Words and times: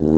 Dobrý 0.00 0.08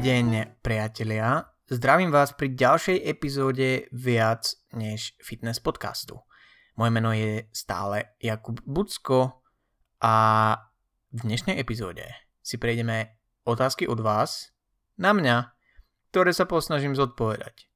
deň, 0.00 0.56
priatelia. 0.64 1.44
Zdravím 1.68 2.08
vás 2.08 2.32
pri 2.32 2.56
ďalšej 2.56 3.04
epizóde 3.04 3.84
viac 3.92 4.48
než 4.72 5.12
fitness 5.20 5.60
podcastu. 5.60 6.24
Moje 6.72 6.88
meno 6.88 7.12
je 7.12 7.44
stále 7.52 8.16
Jakub 8.16 8.56
Bucko 8.64 9.44
a 10.00 10.14
v 11.12 11.20
dnešnej 11.20 11.60
epizóde 11.60 12.08
si 12.40 12.56
prejdeme 12.56 13.20
otázky 13.44 13.84
od 13.84 14.00
vás 14.00 14.56
na 14.96 15.12
mňa, 15.12 15.52
ktoré 16.08 16.32
sa 16.32 16.48
posnažím 16.48 16.96
zodpovedať. 16.96 17.68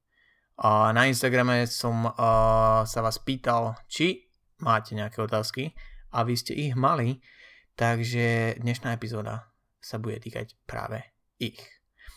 A 0.65 0.89
na 0.97 1.05
Instagrame 1.05 1.69
som 1.69 2.09
uh, 2.09 2.13
sa 2.89 2.99
vás 3.05 3.21
pýtal, 3.21 3.77
či 3.85 4.33
máte 4.65 4.97
nejaké 4.97 5.21
otázky 5.21 5.77
a 6.09 6.25
vy 6.25 6.33
ste 6.33 6.57
ich 6.57 6.73
mali, 6.73 7.21
takže 7.77 8.57
dnešná 8.57 8.97
epizóda 8.97 9.53
sa 9.77 10.01
bude 10.01 10.17
týkať 10.17 10.57
práve 10.65 11.05
ich. 11.37 11.61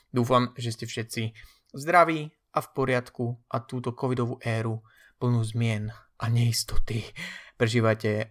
Dúfam, 0.08 0.56
že 0.56 0.72
ste 0.72 0.88
všetci 0.88 1.36
zdraví 1.76 2.32
a 2.56 2.64
v 2.64 2.68
poriadku 2.72 3.36
a 3.52 3.60
túto 3.68 3.92
covidovú 3.92 4.40
éru 4.40 4.80
plnú 5.20 5.44
zmien 5.44 5.92
a 6.20 6.28
neistoty. 6.28 7.00
Prežívate 7.56 8.28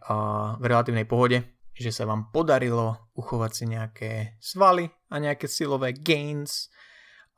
v 0.58 0.64
relatívnej 0.64 1.10
pohode, 1.10 1.58
že 1.74 1.90
sa 1.90 2.06
vám 2.06 2.30
podarilo 2.30 3.10
uchovať 3.18 3.52
si 3.54 3.64
nejaké 3.66 4.12
svaly 4.38 4.90
a 5.10 5.16
nejaké 5.18 5.50
silové 5.50 5.98
gains 5.98 6.70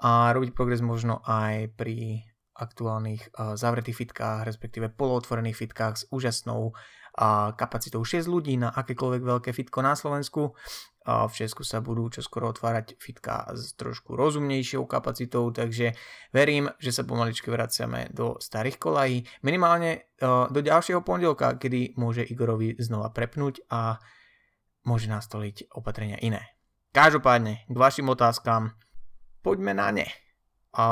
a 0.03 0.31
robiť 0.35 0.51
progres 0.51 0.83
možno 0.83 1.23
aj 1.23 1.71
pri 1.79 2.27
aktuálnych 2.51 3.31
zavretých 3.55 3.97
fitkách, 4.05 4.45
respektíve 4.45 4.93
polootvorených 4.93 5.57
fitkách 5.57 5.95
s 5.97 6.07
úžasnou 6.11 6.75
kapacitou 7.59 8.03
6 8.03 8.27
ľudí 8.27 8.55
na 8.55 8.71
akékoľvek 8.71 9.21
veľké 9.21 9.49
fitko 9.51 9.83
na 9.83 9.93
Slovensku 9.97 10.55
v 11.01 11.33
Česku 11.33 11.65
sa 11.65 11.81
budú 11.81 12.13
čoskoro 12.13 12.53
otvárať 12.53 12.93
fitka 13.01 13.49
s 13.57 13.73
trošku 13.73 14.13
rozumnejšou 14.13 14.85
kapacitou, 14.85 15.49
takže 15.49 15.97
verím, 16.29 16.69
že 16.77 16.93
sa 16.93 17.01
pomaličky 17.01 17.49
vraciame 17.49 18.13
do 18.13 18.37
starých 18.37 18.77
kolají. 18.77 19.25
Minimálne 19.41 20.13
do 20.21 20.59
ďalšieho 20.61 21.01
pondelka, 21.01 21.57
kedy 21.57 21.97
môže 21.97 22.21
Igorovi 22.21 22.77
znova 22.77 23.09
prepnúť 23.09 23.65
a 23.73 23.97
môže 24.85 25.09
nastoliť 25.09 25.73
opatrenia 25.73 26.21
iné. 26.21 26.53
Každopádne, 26.93 27.65
k 27.65 27.75
vašim 27.75 28.05
otázkam, 28.05 28.77
poďme 29.41 29.73
na 29.73 29.89
ne. 29.89 30.07
A 30.71 30.85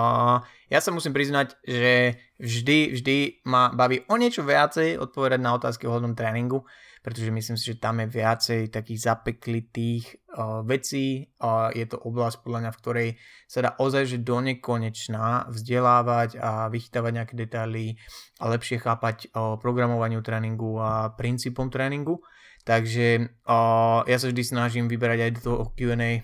ja 0.67 0.79
sa 0.83 0.91
musím 0.91 1.15
priznať, 1.15 1.55
že 1.63 2.19
vždy, 2.35 2.99
vždy 2.99 3.17
ma 3.47 3.71
baví 3.71 4.03
o 4.11 4.15
niečo 4.19 4.43
viacej 4.43 4.99
odpovedať 4.99 5.39
na 5.39 5.55
otázky 5.55 5.87
ohľadom 5.87 6.19
tréningu, 6.19 6.67
pretože 6.99 7.31
myslím 7.31 7.55
si, 7.55 7.71
že 7.71 7.79
tam 7.79 8.03
je 8.03 8.11
viacej 8.11 8.75
takých 8.75 8.99
zapeklitých 9.07 10.03
uh, 10.35 10.67
vecí. 10.67 11.31
Uh, 11.39 11.71
je 11.71 11.87
to 11.87 11.95
oblasť 11.95 12.43
podľa 12.43 12.59
mňa, 12.59 12.71
v 12.75 12.79
ktorej 12.83 13.09
sa 13.47 13.59
dá 13.63 13.71
ozaj 13.79 14.03
že 14.11 14.17
do 14.19 14.43
nekonečná 14.43 15.47
vzdelávať 15.47 16.35
a 16.43 16.67
vychytávať 16.67 17.11
nejaké 17.15 17.33
detaily 17.39 17.95
a 18.43 18.51
lepšie 18.51 18.83
chápať 18.83 19.31
uh, 19.31 19.55
programovaniu 19.55 20.19
tréningu 20.19 20.75
a 20.75 21.15
princípom 21.15 21.71
tréningu. 21.71 22.19
Takže 22.67 23.31
uh, 23.47 24.03
ja 24.03 24.17
sa 24.19 24.27
vždy 24.27 24.43
snažím 24.43 24.85
vyberať 24.91 25.19
aj 25.23 25.31
do 25.39 25.41
toho 25.41 25.71
Q&A 25.71 26.19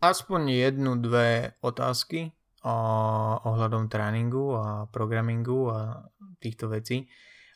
aspoň 0.00 0.40
jednu, 0.52 0.96
dve 0.96 1.56
otázky 1.60 2.35
uh, 2.66 3.46
ohľadom 3.46 3.86
tréningu 3.86 4.58
a 4.58 4.90
programingu 4.90 5.70
a 5.70 6.02
týchto 6.42 6.66
vecí 6.66 7.06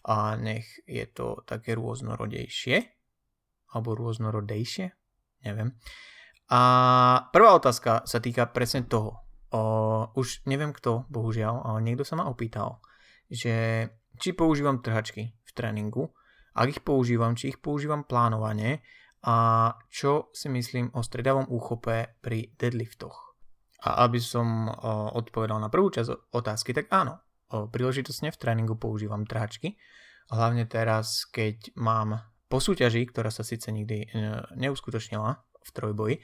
a 0.06 0.38
nech 0.38 0.65
je 0.87 1.04
to 1.10 1.43
také 1.44 1.76
rôznorodejšie 1.76 2.81
alebo 3.70 3.94
rôznorodejšie, 3.94 4.87
neviem. 5.47 5.76
A 6.50 6.60
prvá 7.31 7.54
otázka 7.54 8.03
sa 8.03 8.19
týka 8.19 8.50
presne 8.50 8.82
toho. 8.82 9.22
O, 9.50 9.62
už 10.19 10.47
neviem 10.47 10.75
kto, 10.75 11.06
bohužiaľ, 11.06 11.62
ale 11.62 11.78
niekto 11.82 12.03
sa 12.03 12.19
ma 12.19 12.26
opýtal, 12.26 12.82
že 13.31 13.87
či 14.19 14.34
používam 14.34 14.82
trhačky 14.82 15.31
v 15.31 15.50
tréningu, 15.54 16.10
ak 16.54 16.66
ich 16.78 16.82
používam, 16.82 17.38
či 17.38 17.54
ich 17.54 17.62
používam 17.62 18.03
plánovane 18.03 18.82
a 19.22 19.70
čo 19.91 20.34
si 20.34 20.50
myslím 20.50 20.91
o 20.94 21.03
stredavom 21.03 21.47
úchope 21.47 22.19
pri 22.19 22.50
deadliftoch. 22.59 23.29
A 23.80 24.04
aby 24.04 24.20
som 24.20 24.68
odpovedal 25.16 25.56
na 25.56 25.72
prvú 25.72 25.88
časť 25.88 26.32
otázky, 26.36 26.76
tak 26.76 26.92
áno, 26.92 27.20
príležitosne 27.48 28.30
v 28.30 28.41
tréningu 28.41 28.76
používam 28.76 29.24
trhačky. 29.24 29.80
Hlavne 30.30 30.68
teraz, 30.68 31.26
keď 31.26 31.74
mám 31.74 32.22
po 32.50 32.58
súťaži, 32.58 33.06
ktorá 33.06 33.30
sa 33.30 33.46
síce 33.46 33.70
nikdy 33.70 34.06
e, 34.06 34.06
neuskutočnila 34.58 35.38
v 35.38 35.70
trojboji 35.70 36.14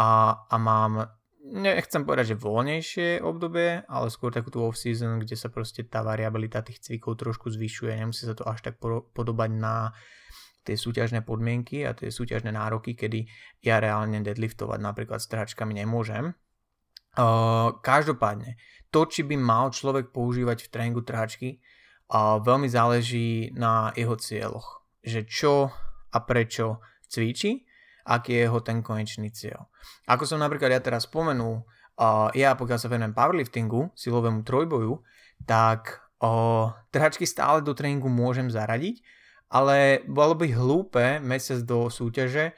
a, 0.00 0.32
a 0.48 0.56
mám, 0.56 1.12
nechcem 1.44 2.08
povedať, 2.08 2.32
že 2.32 2.40
voľnejšie 2.40 3.08
obdobie, 3.20 3.84
ale 3.84 4.06
skôr 4.08 4.32
takú 4.32 4.48
tú 4.48 4.64
off-season, 4.64 5.20
kde 5.20 5.36
sa 5.36 5.52
proste 5.52 5.84
tá 5.84 6.00
variabilita 6.00 6.64
tých 6.64 6.80
cvikov 6.80 7.20
trošku 7.20 7.52
zvyšuje, 7.52 8.00
nemusí 8.00 8.24
sa 8.24 8.32
to 8.32 8.48
až 8.48 8.64
tak 8.64 8.80
podobať 9.12 9.50
na 9.56 9.92
tie 10.64 10.76
súťažné 10.76 11.24
podmienky 11.24 11.84
a 11.84 11.92
tie 11.92 12.08
súťažné 12.12 12.52
nároky, 12.52 12.96
kedy 12.96 13.28
ja 13.64 13.80
reálne 13.80 14.20
deadliftovať 14.24 14.80
napríklad 14.80 15.20
s 15.20 15.28
trhačkami 15.28 15.84
nemôžem. 15.84 16.32
Uh, 17.16 17.78
každopádne, 17.80 18.60
to, 18.92 19.08
či 19.08 19.24
by 19.24 19.36
mal 19.38 19.72
človek 19.72 20.12
používať 20.12 20.66
v 20.66 20.70
tréningu 20.70 21.02
trhačky, 21.02 21.58
a 22.08 22.40
veľmi 22.40 22.68
záleží 22.72 23.52
na 23.52 23.92
jeho 23.92 24.16
cieľoch. 24.16 24.80
Že 25.04 25.20
čo 25.28 25.54
a 26.08 26.18
prečo 26.24 26.80
cvičí, 27.04 27.68
aký 28.08 28.32
je 28.32 28.40
jeho 28.48 28.60
ten 28.64 28.80
konečný 28.80 29.28
cieľ. 29.28 29.68
Ako 30.08 30.24
som 30.24 30.40
napríklad 30.40 30.72
ja 30.72 30.80
teraz 30.80 31.04
spomenul, 31.04 31.60
uh, 31.60 32.32
ja 32.32 32.56
pokiaľ 32.56 32.78
sa 32.80 32.88
venujem 32.88 33.12
powerliftingu, 33.12 33.92
silovému 33.92 34.40
trojboju, 34.40 35.04
tak 35.44 36.00
uh, 36.24 36.72
trhačky 36.88 37.28
stále 37.28 37.60
do 37.60 37.76
tréningu 37.76 38.08
môžem 38.08 38.48
zaradiť, 38.48 39.04
ale 39.52 40.04
bolo 40.08 40.32
by 40.32 40.48
hlúpe 40.48 41.20
mesiac 41.20 41.60
do 41.64 41.92
súťaže 41.92 42.56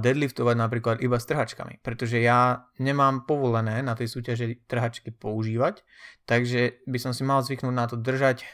deadliftovať 0.00 0.56
napríklad 0.56 0.96
iba 1.04 1.20
s 1.20 1.28
trhačkami, 1.28 1.84
pretože 1.84 2.16
ja 2.24 2.64
nemám 2.80 3.28
povolené 3.28 3.84
na 3.84 3.92
tej 3.92 4.08
súťaži 4.08 4.64
trhačky 4.64 5.12
používať, 5.12 5.84
takže 6.24 6.80
by 6.88 6.96
som 6.96 7.12
si 7.12 7.20
mal 7.20 7.44
zvyknúť 7.44 7.74
na 7.76 7.84
to 7.84 8.00
držať 8.00 8.48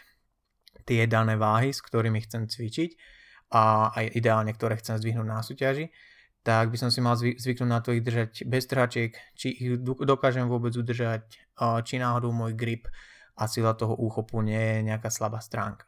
tie 0.83 1.07
dané 1.07 1.39
váhy, 1.39 1.71
s 1.71 1.79
ktorými 1.79 2.19
chcem 2.27 2.51
cvičiť 2.51 2.91
a 3.55 3.95
aj 3.95 4.19
ideálne, 4.19 4.51
ktoré 4.51 4.75
chcem 4.83 4.99
zdvihnúť 4.99 5.29
na 5.31 5.39
súťaži, 5.39 5.95
tak 6.43 6.75
by 6.75 6.77
som 6.83 6.91
si 6.91 6.99
mal 6.99 7.15
zvyknúť 7.15 7.71
na 7.71 7.79
to 7.79 7.95
ich 7.95 8.03
držať 8.03 8.43
bez 8.51 8.67
trhačiek, 8.67 9.15
či 9.39 9.55
ich 9.55 9.79
dokážem 9.81 10.51
vôbec 10.51 10.75
udržať, 10.75 11.31
či 11.87 11.95
náhodou 12.03 12.35
môj 12.35 12.59
grip 12.59 12.91
a 13.39 13.47
sila 13.47 13.79
toho 13.79 13.95
úchopu 13.95 14.43
nie 14.43 14.59
je 14.59 14.79
nejaká 14.83 15.15
slabá 15.15 15.39
stránka. 15.39 15.87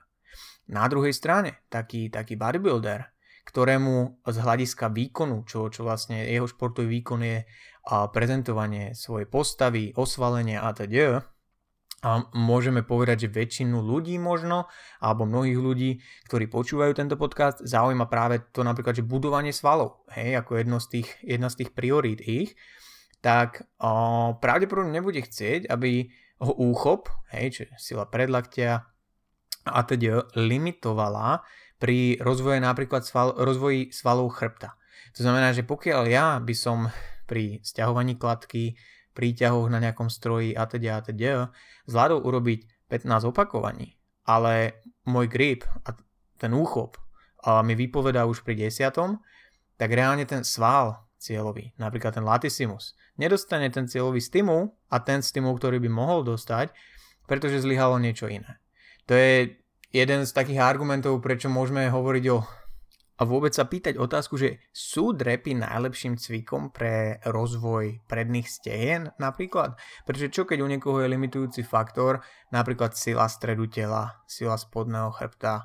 Na 0.71 0.87
druhej 0.87 1.11
strane, 1.11 1.67
taký, 1.67 2.15
taký 2.15 2.39
bodybuilder, 2.39 3.16
ktorému 3.47 4.27
z 4.27 4.37
hľadiska 4.43 4.91
výkonu, 4.91 5.47
čo, 5.47 5.71
čo 5.71 5.87
vlastne 5.87 6.27
jeho 6.27 6.51
športový 6.51 7.01
výkon 7.01 7.23
je 7.23 7.39
a 7.87 8.11
prezentovanie 8.11 8.99
svojej 8.99 9.31
postavy, 9.31 9.95
osvalenie 9.95 10.59
a 10.59 10.75
teda, 10.75 11.23
a 12.05 12.29
môžeme 12.37 12.85
povedať, 12.85 13.27
že 13.27 13.35
väčšinu 13.35 13.81
ľudí 13.81 14.21
možno, 14.21 14.69
alebo 15.01 15.25
mnohých 15.25 15.59
ľudí, 15.59 15.91
ktorí 16.29 16.47
počúvajú 16.47 16.93
tento 16.93 17.17
podcast, 17.17 17.65
zaujíma 17.65 18.05
práve 18.07 18.47
to 18.53 18.61
napríklad, 18.61 19.01
že 19.01 19.07
budovanie 19.07 19.51
svalov, 19.51 20.05
hej, 20.13 20.37
ako 20.37 20.61
jedno 20.61 20.77
z 20.77 20.87
tých, 20.99 21.09
jedna 21.25 21.49
z 21.49 21.65
tých 21.65 21.71
priorít 21.73 22.21
ich, 22.21 22.53
tak 23.25 23.65
o, 23.81 24.37
pravdepodobne 24.39 24.93
nebude 24.93 25.25
chcieť, 25.25 25.67
aby 25.73 26.13
ho 26.45 26.53
úchop, 26.53 27.09
hej, 27.33 27.65
čiže 27.65 27.75
sila 27.81 28.05
predlaktia 28.05 28.87
a 29.67 29.81
teda 29.83 30.31
limitovala 30.39 31.43
pri 31.77 32.17
rozvoji 32.21 32.61
napríklad 32.61 33.05
sval, 33.05 33.37
rozvoji 33.37 33.93
svalov 33.93 34.33
chrbta. 34.33 34.77
To 35.17 35.21
znamená, 35.25 35.53
že 35.53 35.65
pokiaľ 35.65 36.03
ja 36.09 36.37
by 36.41 36.55
som 36.57 36.89
pri 37.27 37.61
stiahovaní 37.61 38.17
kladky, 38.17 38.79
príťahoch 39.17 39.73
na 39.73 39.81
nejakom 39.81 40.13
stroji 40.13 40.53
a 40.53 40.69
teda 40.69 41.01
a 41.01 41.05
teda 41.05 41.49
zvládol 41.89 42.21
urobiť 42.21 42.89
15 42.93 43.33
opakovaní, 43.33 43.97
ale 44.29 44.85
môj 45.09 45.27
grip 45.33 45.65
a 45.89 45.97
ten 46.37 46.53
úchop 46.53 47.01
a 47.49 47.65
mi 47.65 47.73
vypovedá 47.73 48.29
už 48.29 48.45
pri 48.45 48.69
desiatom, 48.69 49.25
tak 49.81 49.97
reálne 49.97 50.29
ten 50.29 50.45
sval 50.45 51.09
cieľový, 51.17 51.73
napríklad 51.81 52.21
ten 52.21 52.29
latissimus, 52.29 52.93
nedostane 53.17 53.73
ten 53.73 53.89
cieľový 53.89 54.21
stimul 54.21 54.77
a 54.93 55.01
ten 55.01 55.25
stimul, 55.25 55.57
ktorý 55.57 55.81
by 55.81 55.89
mohol 55.89 56.21
dostať, 56.21 56.77
pretože 57.25 57.65
zlyhalo 57.65 57.97
niečo 57.97 58.29
iné. 58.29 58.61
To 59.09 59.17
je 59.17 59.57
jeden 59.91 60.27
z 60.27 60.31
takých 60.33 60.63
argumentov, 60.63 61.23
prečo 61.23 61.51
môžeme 61.51 61.91
hovoriť 61.91 62.25
o 62.35 62.39
a 63.17 63.25
vôbec 63.25 63.49
sa 63.57 63.65
pýtať 63.65 63.97
otázku, 63.97 64.37
že 64.37 64.61
sú 64.77 65.17
drepy 65.17 65.57
najlepším 65.57 66.21
cvikom 66.21 66.69
pre 66.69 67.17
rozvoj 67.25 68.05
predných 68.05 68.45
stehen 68.45 69.09
napríklad? 69.17 69.73
Pretože 70.05 70.29
čo 70.29 70.45
keď 70.45 70.61
u 70.61 70.69
niekoho 70.69 71.01
je 71.01 71.09
limitujúci 71.17 71.65
faktor, 71.65 72.21
napríklad 72.53 72.93
sila 72.93 73.25
stredu 73.25 73.73
tela, 73.73 74.21
sila 74.29 74.61
spodného 74.61 75.09
chrbta 75.17 75.65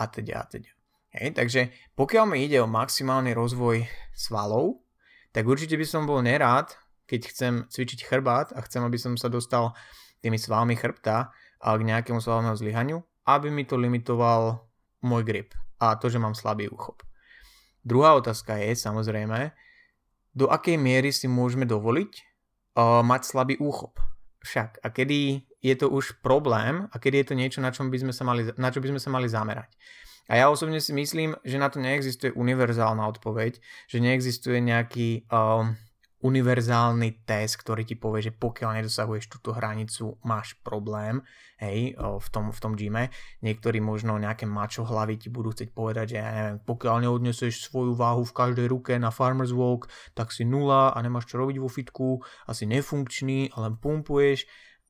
a 0.00 0.04
teda 0.08 0.40
a 0.40 0.44
teda. 0.48 0.72
Hej, 1.12 1.36
takže 1.36 1.60
pokiaľ 1.92 2.24
mi 2.24 2.48
ide 2.48 2.56
o 2.64 2.68
maximálny 2.68 3.36
rozvoj 3.36 3.84
svalov, 4.16 4.80
tak 5.36 5.44
určite 5.44 5.76
by 5.76 5.84
som 5.84 6.08
bol 6.08 6.24
nerád, 6.24 6.72
keď 7.04 7.20
chcem 7.28 7.52
cvičiť 7.68 8.08
chrbát 8.08 8.56
a 8.56 8.64
chcem, 8.64 8.80
aby 8.80 8.96
som 8.96 9.12
sa 9.20 9.28
dostal 9.28 9.76
tými 10.24 10.40
svalmi 10.40 10.72
chrbta 10.72 11.32
k 11.60 11.80
nejakému 11.84 12.20
svalnému 12.20 12.56
zlyhaniu, 12.56 13.04
aby 13.28 13.52
mi 13.52 13.68
to 13.68 13.76
limitoval 13.76 14.64
môj 15.04 15.22
grip 15.28 15.52
a 15.76 15.94
to, 16.00 16.08
že 16.08 16.16
mám 16.16 16.32
slabý 16.32 16.72
úchop. 16.72 17.04
Druhá 17.84 18.16
otázka 18.16 18.56
je 18.56 18.72
samozrejme, 18.74 19.52
do 20.32 20.48
akej 20.48 20.80
miery 20.80 21.12
si 21.12 21.28
môžeme 21.28 21.68
dovoliť 21.68 22.12
uh, 22.78 23.04
mať 23.04 23.22
slabý 23.28 23.54
úchop. 23.60 24.00
Však 24.42 24.80
a 24.80 24.88
kedy 24.88 25.44
je 25.58 25.74
to 25.74 25.90
už 25.90 26.22
problém 26.22 26.86
a 26.88 26.96
kedy 26.96 27.22
je 27.22 27.26
to 27.26 27.34
niečo, 27.34 27.58
na, 27.58 27.74
čom 27.74 27.90
by 27.90 27.98
sme 27.98 28.12
sa 28.14 28.22
mali, 28.22 28.46
na 28.54 28.70
čo 28.70 28.78
by 28.78 28.88
sme 28.94 29.00
sa 29.02 29.10
mali 29.10 29.26
zamerať. 29.26 29.70
A 30.28 30.36
ja 30.36 30.46
osobne 30.52 30.78
si 30.78 30.92
myslím, 30.92 31.34
že 31.40 31.56
na 31.56 31.72
to 31.72 31.80
neexistuje 31.80 32.36
univerzálna 32.36 33.00
odpoveď, 33.16 33.58
že 33.88 33.98
neexistuje 33.98 34.60
nejaký 34.60 35.24
um, 35.32 35.72
univerzálny 36.18 37.22
test, 37.22 37.62
ktorý 37.62 37.86
ti 37.86 37.94
povie, 37.94 38.26
že 38.26 38.32
pokiaľ 38.34 38.82
nedosahuješ 38.82 39.30
túto 39.30 39.54
hranicu, 39.54 40.18
máš 40.26 40.58
problém, 40.66 41.22
hej, 41.62 41.94
v 41.94 42.28
tom, 42.34 42.50
v 42.50 42.58
tom 42.58 42.74
gyme. 42.74 43.14
Niektorí 43.38 43.78
možno 43.78 44.18
nejaké 44.18 44.42
mačo 44.42 44.82
hlavy 44.82 45.14
ti 45.22 45.28
budú 45.30 45.54
chcieť 45.54 45.70
povedať, 45.70 46.04
že 46.14 46.16
ja 46.18 46.30
neviem, 46.34 46.58
pokiaľ 46.66 47.06
neodneseš 47.06 47.70
svoju 47.70 47.94
váhu 47.94 48.26
v 48.26 48.34
každej 48.34 48.66
ruke 48.66 48.98
na 48.98 49.14
farmer's 49.14 49.54
walk, 49.54 49.86
tak 50.18 50.34
si 50.34 50.42
nula 50.42 50.90
a 50.90 50.98
nemáš 50.98 51.30
čo 51.30 51.38
robiť 51.38 51.56
vo 51.62 51.70
fitku, 51.70 52.08
asi 52.50 52.66
nefunkčný 52.66 53.54
len 53.54 53.78
pumpuješ. 53.78 54.42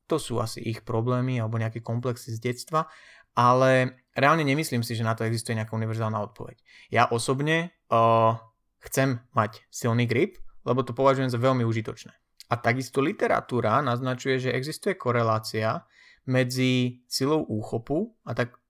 To 0.08 0.16
sú 0.16 0.40
asi 0.40 0.64
ich 0.64 0.80
problémy 0.80 1.36
alebo 1.36 1.60
nejaké 1.60 1.84
komplexy 1.84 2.32
z 2.32 2.40
detstva, 2.40 2.88
ale 3.36 4.00
reálne 4.16 4.48
nemyslím 4.48 4.80
si, 4.80 4.96
že 4.96 5.04
na 5.04 5.12
to 5.12 5.28
existuje 5.28 5.52
nejaká 5.60 5.76
univerzálna 5.76 6.16
odpoveď. 6.32 6.56
Ja 6.88 7.04
osobne 7.12 7.76
uh, 7.92 8.40
chcem 8.80 9.20
mať 9.36 9.68
silný 9.68 10.08
grip, 10.08 10.40
lebo 10.68 10.84
to 10.84 10.92
považujem 10.92 11.32
za 11.32 11.40
veľmi 11.40 11.64
užitočné. 11.64 12.12
A 12.48 12.54
takisto 12.60 13.00
literatúra 13.00 13.80
naznačuje, 13.80 14.48
že 14.48 14.54
existuje 14.54 14.96
korelácia 15.00 15.88
medzi 16.28 17.00
silou 17.08 17.44
úchopu, 17.48 18.12
a 18.28 18.36
tak 18.36 18.60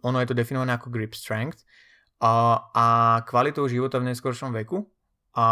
ono 0.00 0.24
je 0.24 0.28
to 0.32 0.38
definované 0.38 0.72
ako 0.76 0.88
grip 0.88 1.12
strength, 1.12 1.68
a, 2.18 2.64
a 2.74 2.86
kvalitou 3.28 3.68
života 3.68 4.00
v 4.00 4.10
neskoršom 4.10 4.50
veku 4.50 4.88
a 5.38 5.46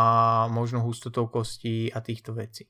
možno 0.51 0.83
hustotou 0.83 1.31
kostí 1.31 1.93
a 1.93 2.03
týchto 2.03 2.35
vecí. 2.35 2.67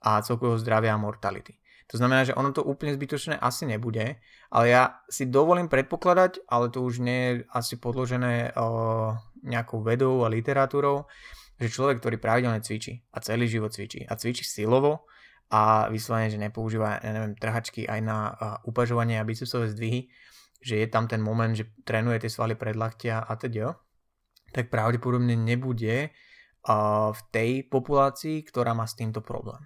A 0.00 0.22
celkového 0.24 0.56
zdravia 0.56 0.96
a 0.96 1.00
mortality. 1.00 1.60
To 1.92 2.00
znamená, 2.00 2.24
že 2.24 2.32
ono 2.32 2.48
to 2.56 2.64
úplne 2.64 2.96
zbytočné 2.96 3.36
asi 3.36 3.68
nebude, 3.68 4.16
ale 4.48 4.64
ja 4.72 5.04
si 5.12 5.28
dovolím 5.28 5.68
predpokladať, 5.68 6.48
ale 6.48 6.72
to 6.72 6.80
už 6.80 7.04
nie 7.04 7.20
je 7.20 7.32
asi 7.52 7.76
podložené 7.76 8.56
o, 8.56 9.12
nejakou 9.44 9.84
vedou 9.84 10.24
a 10.24 10.32
literatúrou, 10.32 11.04
že 11.64 11.72
človek, 11.72 12.04
ktorý 12.04 12.20
pravidelne 12.20 12.60
cvičí 12.60 13.00
a 13.08 13.24
celý 13.24 13.48
život 13.48 13.72
cvičí 13.72 14.04
a 14.04 14.12
cvičí 14.20 14.44
silovo 14.44 15.08
a 15.48 15.88
vyslovene, 15.88 16.28
že 16.28 16.36
nepoužíva, 16.36 17.00
ja 17.00 17.10
neviem, 17.16 17.32
trhačky 17.40 17.88
aj 17.88 18.00
na 18.04 18.18
upažovanie 18.68 19.16
a 19.16 19.24
bicepsové 19.24 19.72
zdvihy, 19.72 20.12
že 20.60 20.80
je 20.80 20.86
tam 20.88 21.08
ten 21.08 21.24
moment, 21.24 21.56
že 21.56 21.72
trénuje 21.84 22.24
tie 22.24 22.32
svaly 22.32 22.56
predlaktia 22.56 23.24
a 23.24 23.32
teda, 23.36 23.76
tak 24.52 24.68
pravdepodobne 24.68 25.36
nebude 25.36 26.12
v 27.12 27.20
tej 27.28 27.68
populácii, 27.68 28.40
ktorá 28.48 28.72
má 28.72 28.88
s 28.88 28.96
týmto 28.96 29.20
problém. 29.20 29.60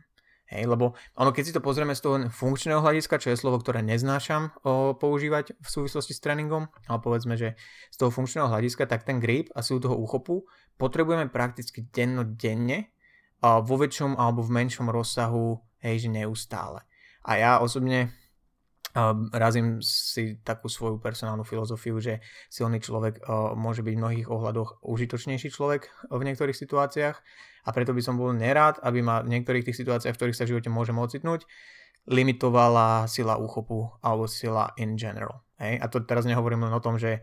Hej, 0.49 0.65
lebo 0.65 0.97
ono, 1.13 1.29
keď 1.29 1.45
si 1.45 1.53
to 1.53 1.61
pozrieme 1.61 1.93
z 1.93 2.01
toho 2.01 2.17
funkčného 2.33 2.81
hľadiska, 2.81 3.21
čo 3.21 3.29
je 3.29 3.37
slovo, 3.37 3.61
ktoré 3.61 3.85
neznášam 3.85 4.49
o, 4.65 4.97
používať 4.97 5.53
v 5.61 5.69
súvislosti 5.69 6.17
s 6.17 6.25
tréningom, 6.25 6.73
ale 6.89 6.99
povedzme, 7.05 7.37
že 7.37 7.53
z 7.93 7.97
toho 8.01 8.09
funkčného 8.09 8.49
hľadiska, 8.49 8.89
tak 8.89 9.05
ten 9.05 9.21
grip 9.21 9.53
a 9.53 9.61
silu 9.61 9.77
toho 9.77 9.93
úchopu 10.01 10.49
potrebujeme 10.79 11.27
prakticky 11.29 11.85
dennodenne 11.91 12.95
a 13.43 13.59
vo 13.59 13.77
väčšom 13.77 14.15
alebo 14.15 14.47
v 14.47 14.55
menšom 14.55 14.89
rozsahu, 14.89 15.59
hej, 15.83 16.07
že 16.07 16.09
neustále. 16.11 16.87
A 17.27 17.37
ja 17.37 17.53
osobne 17.59 18.15
razím 19.31 19.79
si 19.85 20.43
takú 20.43 20.67
svoju 20.67 20.99
personálnu 20.99 21.47
filozofiu, 21.47 22.03
že 22.03 22.19
silný 22.51 22.83
človek 22.83 23.23
môže 23.55 23.87
byť 23.87 23.95
v 23.95 24.01
mnohých 24.01 24.27
ohľadoch 24.27 24.83
užitočnejší 24.83 25.55
človek 25.55 25.87
v 26.11 26.23
niektorých 26.25 26.57
situáciách 26.57 27.17
a 27.63 27.69
preto 27.71 27.95
by 27.95 28.03
som 28.03 28.19
bol 28.19 28.35
nerád, 28.35 28.83
aby 28.83 28.99
ma 29.05 29.23
v 29.23 29.39
niektorých 29.39 29.71
tých 29.71 29.79
situáciách, 29.85 30.15
v 30.15 30.19
ktorých 30.19 30.39
sa 30.41 30.49
v 30.49 30.57
živote 30.57 30.73
môžem 30.73 30.99
ocitnúť, 30.99 31.47
limitovala 32.11 33.07
sila 33.07 33.37
úchopu 33.39 33.93
alebo 34.03 34.27
sila 34.27 34.73
in 34.81 34.97
general. 34.99 35.47
Hej? 35.61 35.79
A 35.79 35.87
to 35.87 36.03
teraz 36.03 36.27
nehovorím 36.27 36.67
len 36.67 36.75
o 36.75 36.83
tom, 36.83 36.99
že 36.99 37.23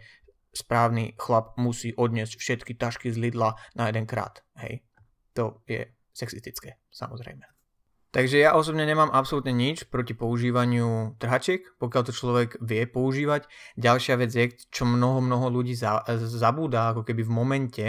správny 0.55 1.19
chlap 1.19 1.59
musí 1.59 1.91
odniesť 1.91 2.39
všetky 2.39 2.79
tašky 2.79 3.11
z 3.11 3.19
Lidla 3.19 3.59
na 3.75 3.91
jeden 3.91 4.07
krát. 4.07 4.39
Hej? 4.55 4.87
To 5.35 5.59
je 5.67 5.91
sexistické, 6.15 6.79
samozrejme. 6.89 7.43
Takže 8.15 8.39
ja 8.39 8.55
osobne 8.55 8.87
nemám 8.87 9.11
absolútne 9.11 9.51
nič 9.51 9.91
proti 9.91 10.15
používaniu 10.15 11.19
trhačiek, 11.19 11.67
pokiaľ 11.75 12.01
to 12.07 12.15
človek 12.15 12.49
vie 12.63 12.87
používať. 12.87 13.43
Ďalšia 13.75 14.15
vec 14.15 14.31
je, 14.31 14.55
čo 14.71 14.87
mnoho, 14.87 15.19
mnoho 15.19 15.51
ľudí 15.51 15.75
za, 15.75 15.99
zabúda, 16.15 16.95
ako 16.95 17.03
keby 17.03 17.27
v 17.27 17.35
momente, 17.35 17.85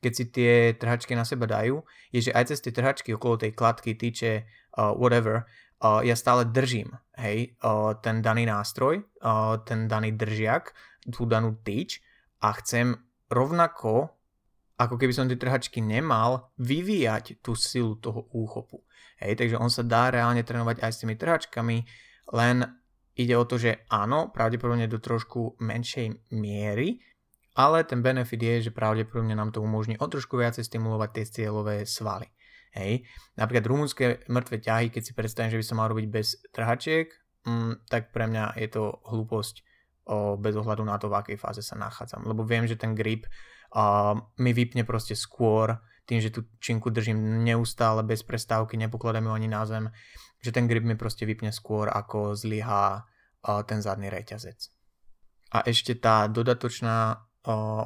keď 0.00 0.12
si 0.16 0.24
tie 0.32 0.52
trhačky 0.72 1.12
na 1.12 1.28
seba 1.28 1.44
dajú, 1.44 1.84
je, 2.08 2.32
že 2.32 2.32
aj 2.32 2.48
cez 2.48 2.64
tie 2.64 2.72
trhačky 2.72 3.12
okolo 3.12 3.36
tej 3.36 3.52
kladky, 3.52 3.92
tyče, 3.92 4.48
uh, 4.80 4.96
whatever, 4.96 5.44
uh, 5.84 6.00
ja 6.00 6.16
stále 6.16 6.48
držím, 6.48 6.96
hej, 7.20 7.52
uh, 7.60 7.92
ten 8.00 8.24
daný 8.24 8.48
nástroj, 8.48 9.04
uh, 9.20 9.60
ten 9.68 9.84
daný 9.84 10.16
držiak, 10.16 10.72
tú 11.06 11.28
danú 11.28 11.54
tyč 11.62 12.02
a 12.42 12.54
chcem 12.58 12.98
rovnako 13.30 14.18
ako 14.78 14.94
keby 14.94 15.10
som 15.10 15.26
tie 15.26 15.34
trhačky 15.34 15.82
nemal, 15.82 16.54
vyvíjať 16.62 17.42
tú 17.42 17.58
silu 17.58 17.98
toho 17.98 18.30
úchopu. 18.30 18.86
Hej, 19.18 19.42
takže 19.42 19.58
on 19.58 19.66
sa 19.66 19.82
dá 19.82 20.14
reálne 20.14 20.46
trénovať 20.46 20.78
aj 20.78 20.90
s 20.94 21.00
tými 21.02 21.18
trhačkami, 21.18 21.76
len 22.38 22.62
ide 23.18 23.34
o 23.34 23.42
to, 23.42 23.58
že 23.58 23.82
áno, 23.90 24.30
pravdepodobne 24.30 24.86
do 24.86 25.02
trošku 25.02 25.58
menšej 25.58 26.30
miery, 26.30 27.02
ale 27.58 27.82
ten 27.82 27.98
benefit 27.98 28.38
je, 28.38 28.70
že 28.70 28.76
pravdepodobne 28.76 29.34
nám 29.34 29.50
to 29.50 29.58
umožní 29.58 29.98
o 29.98 30.06
trošku 30.06 30.38
viacej 30.38 30.62
stimulovať 30.62 31.10
tie 31.10 31.24
cieľové 31.26 31.82
svaly. 31.82 32.30
Hej. 32.78 33.02
Napríklad 33.34 33.66
rumunské 33.66 34.22
mŕtve 34.30 34.62
ťahy, 34.62 34.94
keď 34.94 35.02
si 35.02 35.12
predstavím, 35.18 35.58
že 35.58 35.58
by 35.58 35.66
som 35.66 35.76
mal 35.82 35.90
robiť 35.90 36.06
bez 36.06 36.38
trhačiek, 36.54 37.10
mm, 37.42 37.90
tak 37.90 38.14
pre 38.14 38.30
mňa 38.30 38.54
je 38.62 38.68
to 38.70 39.02
hlúposť 39.10 39.66
bez 40.40 40.56
ohľadu 40.56 40.82
na 40.88 40.96
to, 40.96 41.12
v 41.12 41.20
akej 41.20 41.36
fáze 41.36 41.60
sa 41.60 41.76
nachádzam. 41.76 42.24
Lebo 42.24 42.42
viem, 42.48 42.64
že 42.64 42.80
ten 42.80 42.96
grip 42.96 43.28
mi 44.40 44.50
vypne 44.56 44.88
proste 44.88 45.12
skôr, 45.12 45.76
tým, 46.08 46.24
že 46.24 46.32
tú 46.32 46.48
činku 46.56 46.88
držím 46.88 47.44
neustále 47.44 48.00
bez 48.00 48.24
prestávky, 48.24 48.80
nepokladám 48.80 49.28
ju 49.28 49.32
ani 49.36 49.48
na 49.52 49.68
zem, 49.68 49.92
že 50.40 50.56
ten 50.56 50.64
grip 50.64 50.88
mi 50.88 50.96
proste 50.96 51.28
vypne 51.28 51.52
skôr, 51.52 51.92
ako 51.92 52.32
zlyhá 52.32 53.04
ten 53.68 53.84
zadný 53.84 54.08
reťazec. 54.08 54.72
A 55.52 55.68
ešte 55.68 56.00
tá 56.00 56.24
dodatočná 56.24 57.28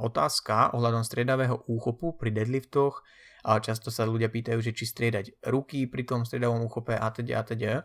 otázka 0.02 0.70
ohľadom 0.74 1.02
striedavého 1.02 1.66
úchopu 1.66 2.14
pri 2.14 2.30
deadliftoch. 2.30 3.02
Často 3.42 3.90
sa 3.90 4.06
ľudia 4.06 4.30
pýtajú, 4.30 4.62
že 4.62 4.70
či 4.70 4.86
striedať 4.86 5.42
ruky 5.50 5.90
pri 5.90 6.06
tom 6.06 6.22
striedavom 6.22 6.62
úchope 6.62 6.94
a 6.94 7.10
teda 7.10 7.38
a 7.38 7.42
teda. 7.42 7.82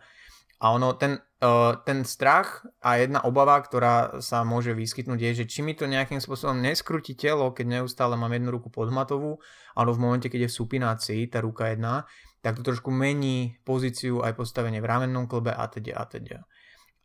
A 0.57 0.73
ono, 0.73 0.97
ten, 0.97 1.21
uh, 1.21 1.77
ten 1.85 2.01
strach 2.01 2.65
a 2.81 2.97
jedna 2.97 3.21
obava, 3.21 3.61
ktorá 3.61 4.17
sa 4.25 4.41
môže 4.41 4.73
vyskytnúť 4.73 5.19
je, 5.21 5.31
že 5.43 5.45
či 5.45 5.59
mi 5.61 5.77
to 5.77 5.85
nejakým 5.85 6.17
spôsobom 6.17 6.57
neskrutí 6.57 7.13
telo, 7.13 7.53
keď 7.53 7.81
neustále 7.81 8.17
mám 8.17 8.33
jednu 8.33 8.57
ruku 8.57 8.73
podhmatovú, 8.73 9.37
ale 9.77 9.89
v 9.93 10.01
momente, 10.01 10.33
keď 10.33 10.47
je 10.47 10.51
v 10.51 10.57
supinácii 10.57 11.21
tá 11.29 11.45
ruka 11.45 11.69
jedna, 11.69 12.09
tak 12.41 12.57
to 12.57 12.65
trošku 12.65 12.89
mení 12.89 13.61
pozíciu 13.61 14.25
aj 14.25 14.33
postavenie 14.33 14.81
v 14.81 14.89
ramennom 14.89 15.29
klbe 15.29 15.53
a 15.53 15.65
teda 15.69 15.93
a 15.93 16.03
teda. 16.09 16.39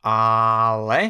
Ale 0.00 1.00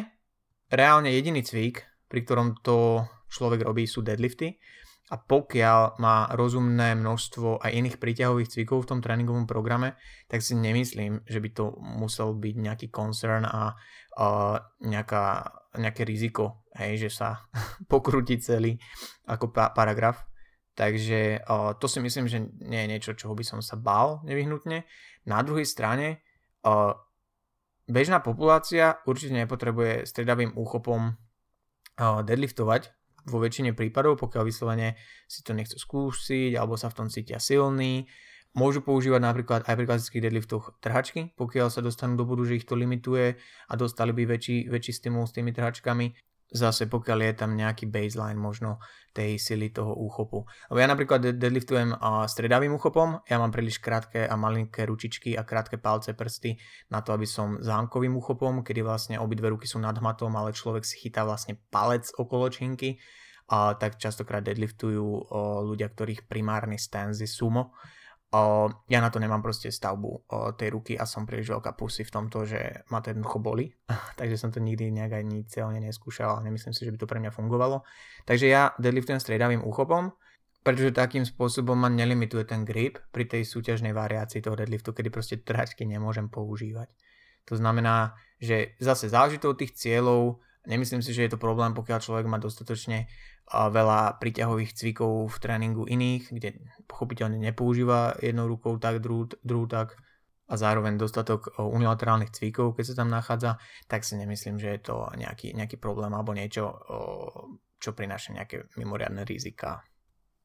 reálne 0.67 1.15
jediný 1.15 1.47
cvik, 1.47 1.79
pri 2.11 2.19
ktorom 2.27 2.59
to 2.59 3.07
človek 3.31 3.63
robí, 3.63 3.87
sú 3.87 4.03
deadlifty 4.03 4.59
a 5.11 5.19
pokiaľ 5.19 5.99
má 5.99 6.31
rozumné 6.31 6.95
množstvo 6.95 7.59
aj 7.59 7.75
iných 7.75 7.99
príťahových 7.99 8.47
cvikov 8.47 8.87
v 8.87 8.89
tom 8.95 8.99
tréningovom 9.03 9.43
programe, 9.43 9.99
tak 10.31 10.39
si 10.39 10.55
nemyslím, 10.55 11.27
že 11.27 11.43
by 11.43 11.49
to 11.51 11.75
musel 11.75 12.31
byť 12.31 12.55
nejaký 12.55 12.87
concern 12.87 13.43
a 13.43 13.75
uh, 13.75 14.55
nejaká, 14.79 15.51
nejaké 15.75 16.07
riziko, 16.07 16.63
hej, 16.79 17.03
že 17.07 17.09
sa 17.11 17.43
pokrúti 17.91 18.39
celý 18.39 18.79
ako 19.27 19.51
pa- 19.51 19.75
paragraf. 19.75 20.23
Takže 20.73 21.43
uh, 21.45 21.75
to 21.77 21.85
si 21.91 21.99
myslím, 21.99 22.25
že 22.31 22.39
nie 22.63 22.87
je 22.87 22.91
niečo, 22.95 23.11
čoho 23.13 23.35
by 23.35 23.43
som 23.43 23.59
sa 23.59 23.75
bál 23.75 24.23
nevyhnutne. 24.23 24.87
Na 25.27 25.43
druhej 25.43 25.67
strane 25.67 26.23
uh, 26.63 26.95
bežná 27.91 28.23
populácia 28.23 29.03
určite 29.03 29.35
nepotrebuje 29.35 30.07
stredavým 30.07 30.55
úchopom 30.55 31.19
deadliftovať 31.99 33.02
vo 33.23 33.37
väčšine 33.39 33.71
prípadov, 33.71 34.19
pokiaľ 34.19 34.43
vyslovene 34.47 34.99
si 35.27 35.41
to 35.43 35.55
nechcú 35.55 35.79
skúsiť 35.79 36.55
alebo 36.59 36.75
sa 36.75 36.91
v 36.91 36.97
tom 37.03 37.07
cítia 37.07 37.39
silný. 37.39 38.07
Môžu 38.53 38.85
používať 38.85 39.21
napríklad 39.23 39.61
aj 39.65 39.73
pri 39.73 39.85
klasických 39.89 40.23
deadliftoch 40.29 40.77
trhačky, 40.77 41.33
pokiaľ 41.33 41.73
sa 41.73 41.81
dostanú 41.81 42.21
do 42.21 42.25
bodu, 42.29 42.45
že 42.45 42.61
ich 42.61 42.69
to 42.69 42.77
limituje 42.77 43.33
a 43.41 43.73
dostali 43.73 44.13
by 44.13 44.29
väčší, 44.29 44.69
väčší 44.69 44.93
stimul 44.93 45.25
s 45.25 45.33
tými 45.33 45.49
trhačkami 45.49 46.13
zase 46.53 46.85
pokiaľ 46.85 47.19
je 47.25 47.33
tam 47.33 47.57
nejaký 47.57 47.89
baseline 47.89 48.37
možno 48.37 48.77
tej 49.09 49.41
sily 49.41 49.73
toho 49.73 49.93
úchopu. 49.97 50.45
Lebo 50.69 50.77
ja 50.77 50.85
napríklad 50.85 51.33
deadliftujem 51.37 51.97
stredavým 52.29 52.77
úchopom, 52.77 53.25
ja 53.25 53.41
mám 53.41 53.49
príliš 53.49 53.81
krátke 53.81 54.25
a 54.29 54.33
malinké 54.37 54.85
ručičky 54.85 55.33
a 55.33 55.41
krátke 55.41 55.81
palce, 55.81 56.13
prsty 56.13 56.57
na 56.93 57.01
to, 57.01 57.13
aby 57.13 57.25
som 57.25 57.57
zámkovým 57.57 58.13
úchopom, 58.13 58.61
kedy 58.61 58.85
vlastne 58.85 59.15
obidve 59.17 59.49
ruky 59.49 59.65
sú 59.65 59.81
nad 59.81 59.97
hmatom, 59.97 60.33
ale 60.37 60.53
človek 60.53 60.85
si 60.85 61.01
chytá 61.01 61.25
vlastne 61.25 61.57
palec 61.73 62.09
okolo 62.13 62.47
činky, 62.53 63.01
a 63.43 63.75
tak 63.75 63.99
častokrát 63.99 64.39
deadliftujú 64.39 65.35
ľudia, 65.67 65.91
ktorých 65.91 66.31
primárny 66.31 66.79
stance 66.79 67.19
je 67.19 67.29
sumo 67.29 67.75
O, 68.33 68.65
ja 68.89 68.97
na 68.97 69.13
to 69.13 69.21
nemám 69.21 69.45
proste 69.45 69.69
stavbu 69.69 70.09
o, 70.09 70.17
tej 70.57 70.73
ruky 70.73 70.97
a 70.97 71.05
som 71.05 71.21
príliš 71.21 71.53
veľká 71.53 71.77
pusy 71.77 72.01
v 72.01 72.13
tomto, 72.17 72.49
že 72.49 72.81
ma 72.89 72.97
to 72.97 73.13
jednoducho 73.13 73.37
boli. 73.37 73.69
Takže 74.19 74.41
som 74.41 74.49
to 74.49 74.57
nikdy 74.57 74.89
nejak 74.89 75.21
ani 75.21 75.45
celne 75.45 75.77
neskúšal 75.77 76.41
a 76.41 76.43
nemyslím 76.45 76.73
si, 76.73 76.81
že 76.81 76.89
by 76.89 76.97
to 76.97 77.05
pre 77.05 77.21
mňa 77.21 77.29
fungovalo. 77.29 77.85
Takže 78.25 78.49
ja 78.49 78.73
deadliftujem 78.81 79.21
striedavým 79.21 79.61
úchopom, 79.61 80.17
pretože 80.65 80.97
takým 80.97 81.29
spôsobom 81.29 81.77
ma 81.77 81.93
nelimituje 81.93 82.49
ten 82.49 82.65
grip 82.65 82.97
pri 83.13 83.29
tej 83.29 83.45
súťažnej 83.45 83.93
variácii 83.93 84.41
toho 84.41 84.57
deadliftu, 84.57 84.97
kedy 84.97 85.09
proste 85.13 85.35
trhačky 85.43 85.85
nemôžem 85.85 86.25
používať. 86.25 86.89
To 87.51 87.59
znamená, 87.59 88.17
že 88.41 88.73
zase 88.79 89.13
záleží 89.13 89.37
to 89.37 89.53
od 89.53 89.59
tých 89.59 89.75
cieľov, 89.75 90.41
nemyslím 90.63 91.03
si, 91.03 91.11
že 91.11 91.27
je 91.27 91.31
to 91.35 91.39
problém, 91.41 91.75
pokiaľ 91.75 91.99
človek 91.99 92.25
má 92.25 92.39
dostatočne 92.39 93.11
veľa 93.53 94.17
príťahových 94.17 94.73
cvikov 94.73 95.29
v 95.29 95.37
tréningu 95.37 95.85
iných, 95.85 96.33
kde 96.33 96.49
pochopiteľne 96.89 97.37
nepoužíva 97.37 98.17
jednou 98.19 98.49
rukou 98.49 98.81
tak, 98.81 98.99
druhú, 98.99 99.29
druhú 99.45 99.69
tak 99.69 99.97
a 100.49 100.53
zároveň 100.59 100.99
dostatok 100.99 101.55
unilaterálnych 101.55 102.33
cvikov, 102.33 102.75
keď 102.75 102.85
sa 102.91 102.95
tam 102.99 103.09
nachádza, 103.09 103.61
tak 103.87 104.03
si 104.03 104.19
nemyslím, 104.19 104.59
že 104.59 104.75
je 104.75 104.81
to 104.91 105.07
nejaký, 105.15 105.55
nejaký 105.55 105.79
problém 105.79 106.11
alebo 106.11 106.35
niečo, 106.35 106.77
čo 107.79 107.95
prináša 107.95 108.35
nejaké 108.35 108.67
mimoriadne 108.75 109.23
rizika. 109.23 109.81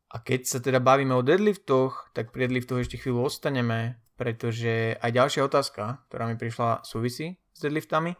A 0.08 0.16
keď 0.24 0.40
sa 0.48 0.58
teda 0.64 0.80
bavíme 0.80 1.12
o 1.12 1.26
deadliftoch, 1.26 2.16
tak 2.16 2.32
pri 2.32 2.48
deadliftoch 2.48 2.80
ešte 2.80 2.96
chvíľu 2.96 3.28
ostaneme, 3.28 4.00
pretože 4.16 4.96
aj 4.96 5.10
ďalšia 5.12 5.42
otázka, 5.44 6.08
ktorá 6.08 6.24
mi 6.30 6.40
prišla 6.40 6.82
súvisí 6.86 7.36
s 7.52 7.58
deadliftami, 7.60 8.16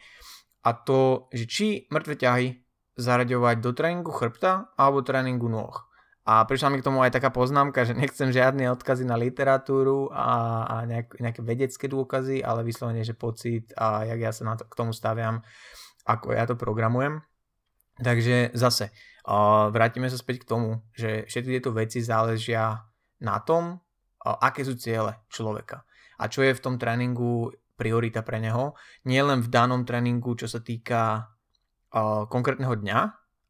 a 0.67 0.71
to, 0.75 1.31
že 1.33 1.45
či 1.49 1.67
mŕtve 1.89 2.19
ťahy 2.19 2.68
zaraďovať 2.99 3.57
do 3.63 3.71
tréningu 3.71 4.11
chrbta 4.11 4.75
alebo 4.75 5.07
tréningu 5.07 5.47
nôh. 5.47 5.75
A 6.29 6.45
prišla 6.45 6.69
mi 6.69 6.77
k 6.83 6.85
tomu 6.85 7.01
aj 7.01 7.17
taká 7.17 7.33
poznámka, 7.33 7.89
že 7.89 7.97
nechcem 7.97 8.29
žiadne 8.29 8.69
odkazy 8.77 9.09
na 9.09 9.17
literatúru 9.17 10.13
a, 10.13 10.61
a 10.69 10.75
nejak, 10.85 11.17
nejaké 11.17 11.41
vedecké 11.41 11.87
dôkazy, 11.89 12.45
ale 12.45 12.69
vyslovene, 12.69 13.01
že 13.01 13.17
pocit 13.17 13.73
a 13.81 14.05
jak 14.05 14.21
ja 14.21 14.33
sa 14.37 14.45
na 14.45 14.55
to, 14.61 14.69
k 14.69 14.77
tomu 14.77 14.93
staviam, 14.93 15.41
ako 16.05 16.37
ja 16.37 16.45
to 16.45 16.61
programujem. 16.61 17.25
Takže 17.97 18.53
zase, 18.53 18.93
uh, 19.25 19.73
vrátime 19.73 20.13
sa 20.13 20.21
späť 20.21 20.45
k 20.45 20.49
tomu, 20.53 20.85
že 20.93 21.25
všetky 21.25 21.51
tieto 21.59 21.73
veci 21.73 22.05
záležia 22.05 22.77
na 23.25 23.41
tom, 23.41 23.81
uh, 23.81 24.37
aké 24.45 24.69
sú 24.69 24.77
ciele 24.77 25.25
človeka. 25.33 25.89
A 26.21 26.29
čo 26.29 26.45
je 26.45 26.53
v 26.53 26.61
tom 26.61 26.77
tréningu 26.77 27.57
priorita 27.79 28.27
pre 28.27 28.43
neho. 28.43 28.75
Nie 29.07 29.23
len 29.23 29.39
v 29.39 29.49
danom 29.49 29.87
tréningu, 29.87 30.35
čo 30.35 30.51
sa 30.51 30.59
týka 30.59 31.31
konkrétneho 32.29 32.75
dňa, 32.77 32.99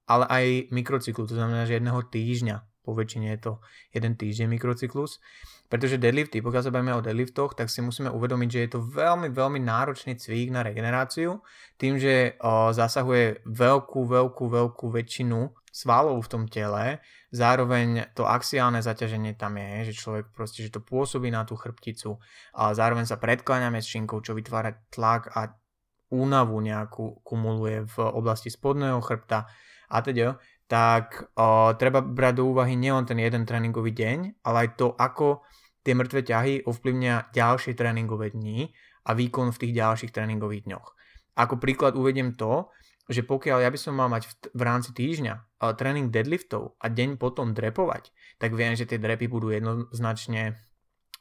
ale 0.09 0.25
aj 0.27 0.45
mikrocyklu, 0.73 1.29
to 1.29 1.37
znamená, 1.37 1.69
že 1.69 1.77
jedného 1.77 2.01
týždňa. 2.01 2.57
Po 2.89 2.97
väčšine 2.97 3.37
je 3.37 3.41
to 3.45 3.53
jeden 3.93 4.17
týždeň 4.17 4.49
mikrocyklus. 4.49 5.21
Pretože 5.69 6.01
deadlifty, 6.01 6.41
pokiaľ 6.41 6.63
sa 6.65 6.73
bavíme 6.73 6.97
o 6.97 7.05
deadliftoch, 7.05 7.53
tak 7.53 7.69
si 7.69 7.85
musíme 7.85 8.09
uvedomiť, 8.09 8.49
že 8.49 8.61
je 8.65 8.71
to 8.73 8.81
veľmi, 8.81 9.29
veľmi 9.29 9.61
náročný 9.61 10.17
cvik 10.17 10.49
na 10.49 10.65
regeneráciu, 10.65 11.45
tým, 11.77 12.01
že 12.01 12.41
o, 12.41 12.73
zasahuje 12.73 13.45
veľkú, 13.45 14.09
veľkú, 14.09 14.45
veľkú 14.49 14.87
väčšinu 14.89 15.53
svalov 15.69 16.25
v 16.25 16.31
tom 16.33 16.45
tele, 16.49 17.05
zároveň 17.29 18.17
to 18.17 18.25
axiálne 18.25 18.81
zaťaženie 18.81 19.37
tam 19.37 19.61
je, 19.61 19.93
že 19.93 20.01
človek 20.01 20.33
proste, 20.33 20.65
že 20.65 20.73
to 20.73 20.81
pôsobí 20.81 21.29
na 21.29 21.45
tú 21.45 21.61
chrbticu 21.61 22.17
a 22.57 22.73
zároveň 22.73 23.05
sa 23.05 23.21
predkláňame 23.21 23.85
s 23.85 23.93
činkou, 23.93 24.25
čo 24.25 24.33
vytvára 24.33 24.73
tlak 24.89 25.29
a 25.37 25.53
únavu 26.13 26.61
nejakú 26.61 27.21
kumuluje 27.21 27.85
v 27.89 27.97
oblasti 28.01 28.49
spodného 28.49 29.01
chrbta 29.05 29.49
a 29.89 29.99
teda, 30.05 30.37
tak 30.69 31.33
o, 31.33 31.73
treba 31.81 32.05
brať 32.05 32.35
do 32.41 32.53
úvahy 32.53 32.77
nielen 32.77 33.09
ten 33.09 33.17
jeden 33.17 33.49
tréningový 33.49 33.97
deň, 33.97 34.45
ale 34.45 34.69
aj 34.69 34.69
to, 34.77 34.93
ako 34.97 35.41
tie 35.81 35.97
mŕtve 35.97 36.21
ťahy 36.21 36.55
ovplyvnia 36.69 37.33
ďalšie 37.33 37.73
tréningové 37.73 38.37
dni 38.37 38.69
a 39.09 39.17
výkon 39.17 39.57
v 39.57 39.61
tých 39.65 39.73
ďalších 39.73 40.13
tréningových 40.13 40.69
dňoch. 40.69 40.87
Ako 41.41 41.57
príklad 41.57 41.97
uvediem 41.97 42.37
to, 42.37 42.69
že 43.09 43.25
pokiaľ 43.25 43.65
ja 43.65 43.73
by 43.73 43.79
som 43.81 43.97
mal 43.97 44.13
mať 44.13 44.29
v, 44.29 44.33
v 44.53 44.63
rámci 44.69 44.93
týždňa 44.93 45.35
uh, 45.41 45.73
tréning 45.73 46.13
deadliftov 46.13 46.77
a 46.77 46.93
deň 46.93 47.17
potom 47.17 47.57
drepovať, 47.57 48.13
tak 48.37 48.53
viem, 48.53 48.77
že 48.77 48.85
tie 48.85 49.01
drepy 49.01 49.33
budú 49.33 49.49
jednoznačne 49.49 50.61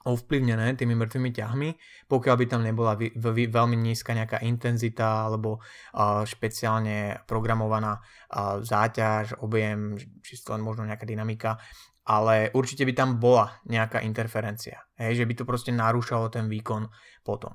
ovplyvnené 0.06 0.78
tými 0.78 0.94
mŕtvými 0.94 1.32
ťahmi, 1.34 1.70
pokiaľ 2.08 2.36
by 2.38 2.46
tam 2.48 2.62
nebola 2.64 2.96
vy, 2.96 3.12
vy, 3.18 3.50
veľmi 3.50 3.76
nízka 3.76 4.14
nejaká 4.14 4.46
intenzita 4.46 5.28
alebo 5.28 5.60
uh, 5.60 6.24
špeciálne 6.24 7.28
programovaná 7.28 8.00
uh, 8.00 8.62
záťaž, 8.64 9.42
objem, 9.44 10.00
čisto 10.24 10.54
len 10.56 10.64
možno 10.64 10.88
nejaká 10.88 11.04
dynamika, 11.04 11.60
ale 12.08 12.56
určite 12.56 12.88
by 12.88 12.94
tam 12.96 13.10
bola 13.20 13.60
nejaká 13.68 14.00
interferencia, 14.06 14.80
hej, 14.96 15.20
že 15.20 15.28
by 15.28 15.34
to 15.36 15.44
proste 15.44 15.76
narúšalo 15.76 16.32
ten 16.32 16.48
výkon 16.48 16.88
potom. 17.28 17.52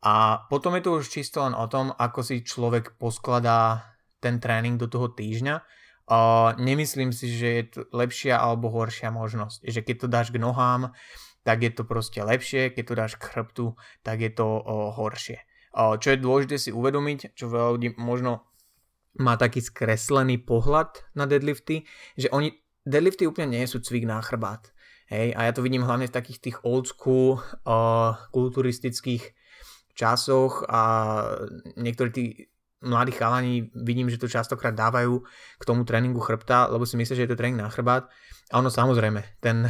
A 0.00 0.48
potom 0.48 0.72
je 0.80 0.82
to 0.88 0.96
už 0.96 1.12
čisto 1.12 1.44
len 1.44 1.52
o 1.52 1.68
tom, 1.68 1.92
ako 1.92 2.24
si 2.24 2.40
človek 2.40 2.96
poskladá 2.96 3.92
ten 4.16 4.40
tréning 4.40 4.80
do 4.80 4.88
toho 4.88 5.12
týždňa. 5.12 5.60
Uh, 6.10 6.56
nemyslím 6.56 7.12
si, 7.12 7.28
že 7.28 7.48
je 7.60 7.64
to 7.68 7.80
lepšia 7.92 8.40
alebo 8.40 8.72
horšia 8.72 9.12
možnosť. 9.12 9.62
Že 9.68 9.80
keď 9.84 9.96
to 10.00 10.06
dáš 10.08 10.28
k 10.32 10.40
nohám, 10.40 10.90
tak 11.42 11.64
je 11.64 11.70
to 11.72 11.82
proste 11.88 12.20
lepšie, 12.20 12.72
keď 12.72 12.84
to 12.84 12.94
dáš 12.94 13.12
k 13.16 13.28
chrbtu, 13.32 13.66
tak 14.04 14.20
je 14.20 14.30
to 14.30 14.44
o, 14.44 14.92
horšie. 14.92 15.40
O, 15.72 15.96
čo 15.96 16.12
je 16.12 16.22
dôležité 16.22 16.56
si 16.60 16.70
uvedomiť, 16.74 17.32
čo 17.32 17.48
veľa 17.48 17.68
ľudí 17.78 17.88
možno 17.96 18.50
má 19.18 19.34
taký 19.34 19.58
skreslený 19.58 20.38
pohľad 20.42 21.02
na 21.18 21.26
deadlifty, 21.26 21.82
že 22.14 22.30
oni, 22.30 22.54
deadlifty 22.86 23.26
úplne 23.26 23.58
nie 23.58 23.66
sú 23.66 23.82
cvik 23.82 24.06
na 24.06 24.22
chrbát. 24.22 24.70
Hej, 25.10 25.34
a 25.34 25.50
ja 25.50 25.52
to 25.52 25.66
vidím 25.66 25.82
hlavne 25.82 26.06
v 26.06 26.14
takých 26.14 26.38
tých 26.38 26.56
old 26.62 26.86
school 26.86 27.42
uh, 27.66 28.14
kulturistických 28.30 29.34
časoch 29.98 30.62
a 30.70 30.82
niektorí 31.74 32.10
tí 32.14 32.24
mladí 32.80 33.12
chalani 33.12 33.74
vidím, 33.74 34.06
že 34.06 34.22
to 34.22 34.30
častokrát 34.30 34.72
dávajú 34.72 35.20
k 35.58 35.66
tomu 35.66 35.82
tréningu 35.82 36.22
chrbta, 36.22 36.70
lebo 36.70 36.86
si 36.86 36.94
myslia, 36.94 37.18
že 37.18 37.24
je 37.26 37.30
to 37.34 37.38
tréning 37.38 37.58
na 37.58 37.68
chrbát. 37.68 38.06
A 38.54 38.62
ono 38.62 38.70
samozrejme, 38.70 39.42
ten 39.42 39.68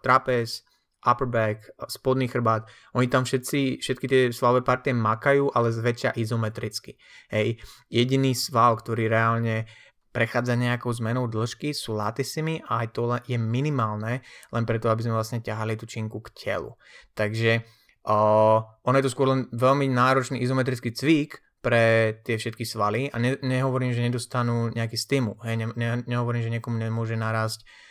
trapez, 0.00 0.66
upper 1.06 1.26
back, 1.30 1.70
spodný 1.86 2.26
chrbát, 2.26 2.66
oni 2.94 3.06
tam 3.06 3.22
všetci, 3.22 3.78
všetky 3.78 4.06
tie 4.10 4.20
svalové 4.34 4.66
partie 4.66 4.90
makajú, 4.90 5.54
ale 5.54 5.70
zväčšia 5.70 6.18
izometricky. 6.18 6.98
Hej. 7.30 7.62
Jediný 7.86 8.34
sval, 8.34 8.82
ktorý 8.82 9.06
reálne 9.06 9.70
prechádza 10.10 10.56
nejakou 10.56 10.90
zmenou 10.90 11.30
dĺžky, 11.30 11.76
sú 11.76 11.94
latisimy 11.94 12.64
a 12.66 12.82
aj 12.82 12.88
to 12.96 13.02
je 13.28 13.38
minimálne, 13.38 14.24
len 14.50 14.64
preto, 14.64 14.88
aby 14.88 15.04
sme 15.04 15.14
vlastne 15.14 15.44
ťahali 15.44 15.76
tú 15.76 15.84
činku 15.84 16.24
k 16.24 16.32
telu. 16.32 16.74
Takže 17.12 17.62
uh, 18.08 18.58
ono 18.64 18.96
je 18.96 19.04
to 19.06 19.12
skôr 19.12 19.28
len 19.28 19.46
veľmi 19.52 19.86
náročný 19.92 20.42
izometrický 20.42 20.90
cvik, 20.90 21.44
pre 21.56 22.22
tie 22.22 22.38
všetky 22.38 22.62
svaly 22.62 23.10
a 23.10 23.18
ne, 23.18 23.42
nehovorím, 23.42 23.90
že 23.90 23.98
nedostanú 23.98 24.70
nejaký 24.70 24.94
stimul, 24.94 25.34
hej, 25.42 25.58
ne, 25.58 25.66
ne, 25.74 25.98
nehovorím, 26.06 26.46
že 26.46 26.54
niekomu 26.54 26.78
nemôže 26.78 27.18
narásť 27.18 27.66
uh, 27.66 27.85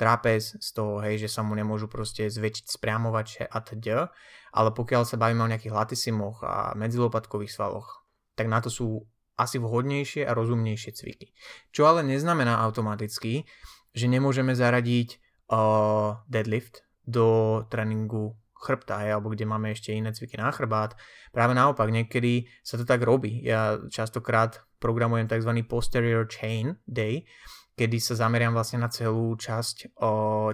trapez 0.00 0.56
z 0.56 0.68
toho, 0.72 1.04
hej, 1.04 1.20
že 1.20 1.28
sa 1.28 1.44
mu 1.44 1.52
nemôžu 1.52 1.88
proste 1.88 2.28
zväčšiť 2.28 2.66
spriamovače 2.72 3.44
a 3.48 3.58
td. 3.60 4.08
Ale 4.52 4.70
pokiaľ 4.72 5.02
sa 5.08 5.16
bavíme 5.16 5.44
o 5.44 5.50
nejakých 5.52 5.72
latisimoch 5.72 6.44
a 6.44 6.72
medzilopatkových 6.76 7.52
svaloch, 7.52 8.04
tak 8.36 8.48
na 8.48 8.60
to 8.60 8.72
sú 8.72 9.04
asi 9.36 9.56
vhodnejšie 9.56 10.28
a 10.28 10.36
rozumnejšie 10.36 10.92
cviky. 10.92 11.32
Čo 11.72 11.88
ale 11.88 12.04
neznamená 12.04 12.60
automaticky, 12.64 13.48
že 13.92 14.06
nemôžeme 14.08 14.52
zaradiť 14.52 15.20
uh, 15.52 16.20
deadlift 16.28 16.84
do 17.04 17.60
tréningu 17.68 18.36
chrbta, 18.62 19.02
hej, 19.02 19.18
alebo 19.18 19.34
kde 19.34 19.48
máme 19.48 19.74
ešte 19.74 19.90
iné 19.90 20.14
cviky 20.14 20.38
na 20.38 20.54
chrbát. 20.54 20.94
Práve 21.34 21.52
naopak, 21.52 21.90
niekedy 21.90 22.46
sa 22.62 22.78
to 22.78 22.86
tak 22.86 23.02
robí. 23.02 23.42
Ja 23.42 23.82
častokrát 23.90 24.62
programujem 24.78 25.26
tzv. 25.26 25.50
posterior 25.66 26.28
chain 26.30 26.78
day, 26.86 27.26
kedy 27.76 27.98
sa 27.98 28.14
zameriam 28.14 28.52
vlastne 28.52 28.82
na 28.82 28.92
celú 28.92 29.36
časť 29.36 29.96
o, 29.98 30.10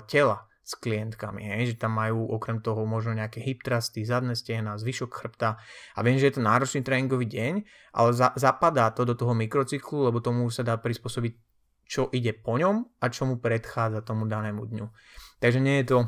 tela, 0.07 0.49
s 0.69 0.77
klientkami, 0.77 1.49
hej, 1.49 1.73
že 1.73 1.81
tam 1.81 1.97
majú 1.97 2.29
okrem 2.29 2.61
toho 2.61 2.85
možno 2.85 3.17
nejaké 3.17 3.41
hip 3.41 3.65
trusty, 3.65 4.05
zadné 4.05 4.37
stehna, 4.37 4.77
zvyšok 4.77 5.09
chrbta 5.09 5.57
a 5.97 5.99
viem, 6.05 6.21
že 6.21 6.29
je 6.29 6.35
to 6.37 6.45
náročný 6.45 6.85
tréningový 6.85 7.25
deň, 7.25 7.55
ale 7.97 8.11
za, 8.13 8.37
zapadá 8.37 8.93
to 8.93 9.09
do 9.09 9.17
toho 9.17 9.33
mikrocyklu, 9.33 10.13
lebo 10.13 10.21
tomu 10.21 10.45
sa 10.53 10.61
dá 10.61 10.77
prispôsobiť, 10.77 11.33
čo 11.89 12.13
ide 12.13 12.37
po 12.37 12.61
ňom 12.61 12.85
a 13.01 13.09
čo 13.09 13.25
mu 13.25 13.41
predchádza 13.41 14.05
tomu 14.05 14.29
danému 14.29 14.69
dňu. 14.69 14.87
Takže 15.41 15.57
nie 15.57 15.81
je 15.81 15.89
to, 15.89 15.99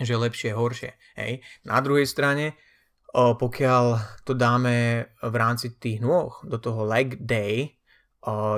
že 0.00 0.16
lepšie, 0.16 0.56
horšie. 0.56 0.96
Hej. 1.20 1.44
Na 1.68 1.76
druhej 1.84 2.08
strane, 2.08 2.56
pokiaľ 3.12 3.84
to 4.24 4.32
dáme 4.32 5.04
v 5.20 5.34
rámci 5.36 5.76
tých 5.76 6.00
nôh 6.00 6.32
do 6.48 6.56
toho 6.56 6.88
leg 6.88 7.20
day, 7.20 7.76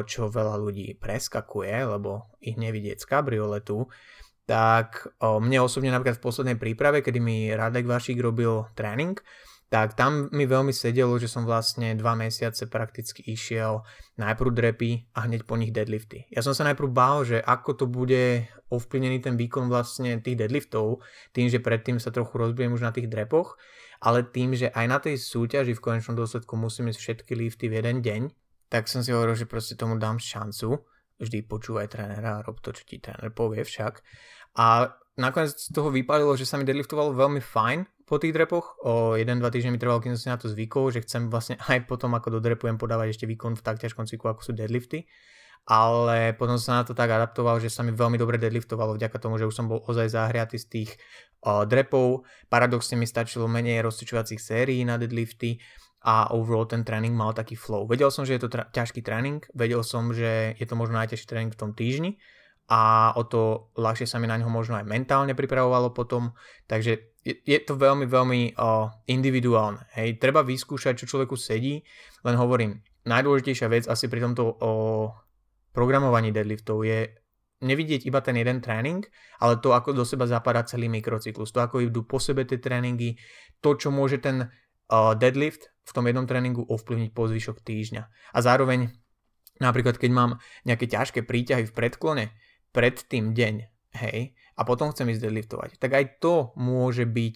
čo 0.04 0.28
veľa 0.28 0.60
ľudí 0.60 1.00
preskakuje, 1.00 1.72
lebo 1.88 2.28
ich 2.44 2.60
nevidieť 2.60 3.00
z 3.00 3.08
kabrioletu, 3.08 3.88
tak 4.44 5.08
mne 5.20 5.64
osobne 5.64 5.88
napríklad 5.88 6.20
v 6.20 6.26
poslednej 6.28 6.56
príprave, 6.60 7.00
kedy 7.00 7.16
mi 7.16 7.48
Radek 7.48 7.88
Vašík 7.88 8.20
robil 8.20 8.68
tréning, 8.76 9.16
tak 9.72 9.96
tam 9.96 10.28
mi 10.30 10.44
veľmi 10.44 10.70
sedelo, 10.70 11.16
že 11.16 11.26
som 11.26 11.48
vlastne 11.48 11.96
dva 11.96 12.12
mesiace 12.14 12.68
prakticky 12.68 13.24
išiel 13.24 13.82
najprv 14.20 14.52
drepy 14.52 15.10
a 15.16 15.26
hneď 15.26 15.48
po 15.48 15.56
nich 15.56 15.72
deadlifty. 15.72 16.28
Ja 16.30 16.44
som 16.44 16.52
sa 16.52 16.68
najprv 16.68 16.92
bál, 16.92 17.24
že 17.24 17.40
ako 17.40 17.70
to 17.74 17.86
bude 17.88 18.46
ovplyvnený 18.68 19.24
ten 19.24 19.34
výkon 19.34 19.66
vlastne 19.72 20.20
tých 20.20 20.38
deadliftov, 20.38 21.02
tým, 21.32 21.48
že 21.48 21.58
predtým 21.58 21.98
sa 21.98 22.12
trochu 22.14 22.36
rozbijem 22.38 22.76
už 22.76 22.84
na 22.84 22.92
tých 22.92 23.10
drepoch, 23.10 23.56
ale 23.98 24.22
tým, 24.28 24.52
že 24.54 24.70
aj 24.70 24.86
na 24.86 25.00
tej 25.00 25.16
súťaži 25.18 25.72
v 25.74 25.82
konečnom 25.82 26.14
dôsledku 26.14 26.54
musím 26.54 26.92
ísť 26.92 27.00
všetky 27.00 27.32
lifty 27.34 27.66
v 27.72 27.80
jeden 27.80 27.98
deň, 28.04 28.22
tak 28.74 28.90
som 28.90 29.06
si 29.06 29.14
hovoril, 29.14 29.38
že 29.38 29.46
proste 29.46 29.78
tomu 29.78 30.02
dám 30.02 30.18
šancu. 30.18 30.82
Vždy 31.22 31.46
počúvaj 31.46 31.94
trénera 31.94 32.42
a 32.42 32.42
rob 32.42 32.58
to, 32.58 32.74
čo 32.74 32.82
ti 32.82 32.98
tréner 32.98 33.30
povie 33.30 33.62
však. 33.62 34.02
A 34.58 34.90
nakoniec 35.14 35.54
z 35.54 35.70
toho 35.70 35.94
vypadalo, 35.94 36.34
že 36.34 36.42
sa 36.42 36.58
mi 36.58 36.66
deadliftovalo 36.66 37.14
veľmi 37.14 37.38
fajn 37.38 37.86
po 38.02 38.18
tých 38.18 38.34
drepoch. 38.34 38.82
O 38.82 39.14
1-2 39.14 39.38
týždne 39.54 39.70
mi 39.70 39.78
trvalo, 39.78 40.02
kým 40.02 40.18
som 40.18 40.22
si 40.26 40.26
na 40.26 40.42
to 40.42 40.50
zvykol, 40.50 40.90
že 40.90 41.06
chcem 41.06 41.30
vlastne 41.30 41.54
aj 41.70 41.86
potom, 41.86 42.18
ako 42.18 42.42
dodrepujem, 42.42 42.74
podávať 42.74 43.14
ešte 43.14 43.30
výkon 43.30 43.54
v 43.54 43.62
tak 43.62 43.78
ťažkom 43.78 44.10
cyklu, 44.10 44.34
ako 44.34 44.42
sú 44.42 44.52
deadlifty. 44.58 45.06
Ale 45.70 46.34
potom 46.34 46.58
som 46.58 46.66
sa 46.66 46.74
na 46.82 46.84
to 46.84 46.98
tak 46.98 47.14
adaptoval, 47.14 47.62
že 47.62 47.70
sa 47.70 47.86
mi 47.86 47.94
veľmi 47.94 48.18
dobre 48.18 48.42
deadliftovalo 48.42 48.98
vďaka 48.98 49.16
tomu, 49.22 49.38
že 49.38 49.46
už 49.46 49.54
som 49.54 49.70
bol 49.70 49.86
ozaj 49.86 50.10
zahriatý 50.12 50.58
z 50.58 50.66
tých 50.66 50.90
o, 51.46 51.62
drepov. 51.62 52.26
Paradoxne 52.50 52.98
mi 52.98 53.06
stačilo 53.06 53.46
menej 53.46 53.86
rozcvičovacích 53.86 54.42
sérií 54.42 54.82
na 54.82 54.98
deadlifty 55.00 55.62
a 56.04 56.28
overall 56.36 56.68
ten 56.68 56.84
tréning 56.84 57.16
mal 57.16 57.32
taký 57.32 57.56
flow. 57.56 57.88
Vedel 57.88 58.12
som, 58.12 58.28
že 58.28 58.36
je 58.36 58.44
to 58.44 58.52
tra- 58.52 58.68
ťažký 58.68 59.00
tréning, 59.00 59.40
vedel 59.56 59.80
som, 59.80 60.12
že 60.12 60.52
je 60.60 60.66
to 60.68 60.76
možno 60.76 61.00
najťažší 61.00 61.24
tréning 61.24 61.52
v 61.52 61.60
tom 61.60 61.72
týždni 61.72 62.20
a 62.68 63.12
o 63.16 63.24
to 63.24 63.72
ľahšie 63.76 64.08
sa 64.08 64.20
mi 64.20 64.28
na 64.28 64.40
ňo 64.40 64.48
možno 64.48 64.76
aj 64.76 64.88
mentálne 64.88 65.36
pripravovalo 65.36 65.92
potom, 65.96 66.32
takže 66.68 67.12
je, 67.24 67.40
je 67.40 67.58
to 67.64 67.76
veľmi, 67.76 68.04
veľmi 68.04 68.56
uh, 68.56 68.88
individuálne. 69.08 69.84
Hej, 69.96 70.20
treba 70.20 70.44
vyskúšať, 70.44 71.04
čo 71.04 71.08
človeku 71.16 71.36
sedí, 71.40 71.84
len 72.24 72.36
hovorím, 72.36 72.84
najdôležitejšia 73.08 73.68
vec 73.68 73.84
asi 73.88 74.08
pri 74.08 74.20
tomto 74.28 74.44
uh, 74.44 75.08
programovaní 75.72 76.32
deadliftov 76.32 76.84
je 76.84 77.16
nevidieť 77.64 78.04
iba 78.04 78.20
ten 78.20 78.36
jeden 78.36 78.60
tréning, 78.60 79.04
ale 79.40 79.56
to, 79.60 79.72
ako 79.72 79.96
do 79.96 80.04
seba 80.04 80.28
zapadá 80.28 80.64
celý 80.68 80.88
mikrocyklus, 80.92 81.52
to, 81.52 81.64
ako 81.64 81.80
idú 81.80 82.04
po 82.04 82.20
sebe 82.20 82.44
tie 82.44 82.60
tréningy, 82.60 83.16
to, 83.64 83.76
čo 83.76 83.88
môže 83.88 84.20
ten 84.20 84.48
uh, 84.92 85.12
deadlift 85.16 85.73
v 85.84 85.92
tom 85.92 86.08
jednom 86.08 86.24
tréningu 86.24 86.64
ovplyvniť 86.64 87.10
po 87.12 87.28
zvyšok 87.28 87.60
týždňa. 87.60 88.02
A 88.32 88.38
zároveň 88.40 88.90
napríklad, 89.62 90.00
keď 90.00 90.10
mám 90.10 90.30
nejaké 90.64 90.88
ťažké 90.90 91.22
príťahy 91.22 91.68
v 91.68 91.76
predklone, 91.76 92.34
pred 92.74 92.98
tým 92.98 93.38
deň, 93.38 93.54
hej, 94.02 94.34
a 94.58 94.60
potom 94.66 94.90
chcem 94.90 95.06
ísť 95.14 95.22
deadliftovať, 95.30 95.70
tak 95.78 95.94
aj 95.94 96.04
to 96.18 96.50
môže 96.58 97.06
byť 97.06 97.34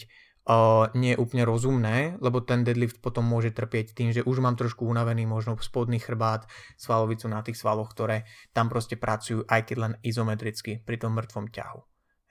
uh, 0.49 0.91
nie 0.99 1.15
úplne 1.15 1.47
rozumné, 1.47 2.19
lebo 2.19 2.43
ten 2.43 2.67
deadlift 2.67 2.99
potom 2.99 3.23
môže 3.23 3.55
trpieť 3.55 3.95
tým, 3.95 4.11
že 4.11 4.27
už 4.27 4.43
mám 4.43 4.59
trošku 4.59 4.83
unavený 4.83 5.31
možno 5.31 5.55
spodný 5.63 6.03
chrbát, 6.03 6.51
svalovicu 6.75 7.31
na 7.31 7.47
tých 7.47 7.55
svaloch, 7.55 7.95
ktoré 7.95 8.27
tam 8.51 8.67
proste 8.67 8.99
pracujú, 8.99 9.47
aj 9.47 9.71
keď 9.71 9.77
len 9.79 9.93
izometricky 10.03 10.83
pri 10.83 10.97
tom 10.99 11.15
mŕtvom 11.15 11.55
ťahu. 11.55 11.81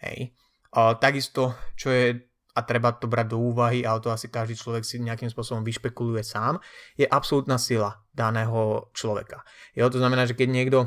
Hej. 0.04 0.36
Uh, 0.76 1.00
takisto, 1.00 1.56
čo 1.80 1.96
je 1.96 2.28
a 2.58 2.66
treba 2.66 2.98
to 2.98 3.06
brať 3.06 3.38
do 3.38 3.38
úvahy, 3.38 3.86
ale 3.86 4.02
to 4.02 4.10
asi 4.10 4.34
každý 4.34 4.58
človek 4.58 4.82
si 4.82 4.98
nejakým 4.98 5.30
spôsobom 5.30 5.62
vyšpekuluje 5.62 6.26
sám, 6.26 6.58
je 6.98 7.06
absolútna 7.06 7.62
sila 7.62 8.02
daného 8.18 8.90
človeka. 8.98 9.46
Jo, 9.78 9.94
to 9.94 10.02
znamená, 10.02 10.26
že 10.26 10.34
keď 10.34 10.50
niekto 10.50 10.80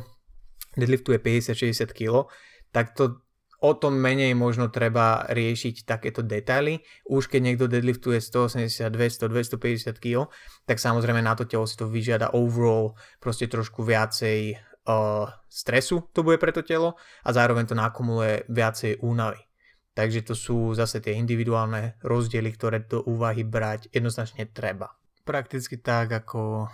deadliftuje 0.74 1.22
50-60 1.22 1.94
kg, 1.94 2.26
tak 2.74 2.98
to 2.98 3.22
o 3.60 3.72
tom 3.76 4.00
menej 4.00 4.32
možno 4.32 4.72
treba 4.72 5.28
riešiť 5.28 5.84
takéto 5.84 6.24
detaily. 6.24 6.80
Už 7.06 7.28
keď 7.28 7.40
niekto 7.44 7.68
deadliftuje 7.68 8.18
180, 8.18 8.88
200, 8.88 9.28
250 9.28 10.00
kg, 10.00 10.32
tak 10.64 10.80
samozrejme 10.80 11.20
na 11.20 11.36
to 11.36 11.44
telo 11.44 11.68
si 11.68 11.76
to 11.76 11.86
vyžiada 11.86 12.32
overall 12.32 12.96
proste 13.20 13.46
trošku 13.46 13.84
viacej 13.84 14.56
uh, 14.88 15.28
stresu 15.52 16.08
to 16.16 16.24
bude 16.24 16.40
pre 16.40 16.56
to 16.56 16.64
telo 16.64 16.96
a 17.20 17.28
zároveň 17.36 17.68
to 17.68 17.76
nakumuluje 17.76 18.48
viacej 18.48 19.04
únavy. 19.04 19.49
Takže 19.94 20.22
to 20.22 20.34
sú 20.38 20.72
zase 20.78 21.02
tie 21.02 21.18
individuálne 21.18 21.98
rozdiely, 22.00 22.50
ktoré 22.54 22.86
do 22.86 23.02
úvahy 23.02 23.42
brať 23.42 23.90
jednoznačne 23.90 24.46
treba. 24.50 24.94
Prakticky 25.26 25.76
tak 25.76 26.14
ako 26.14 26.70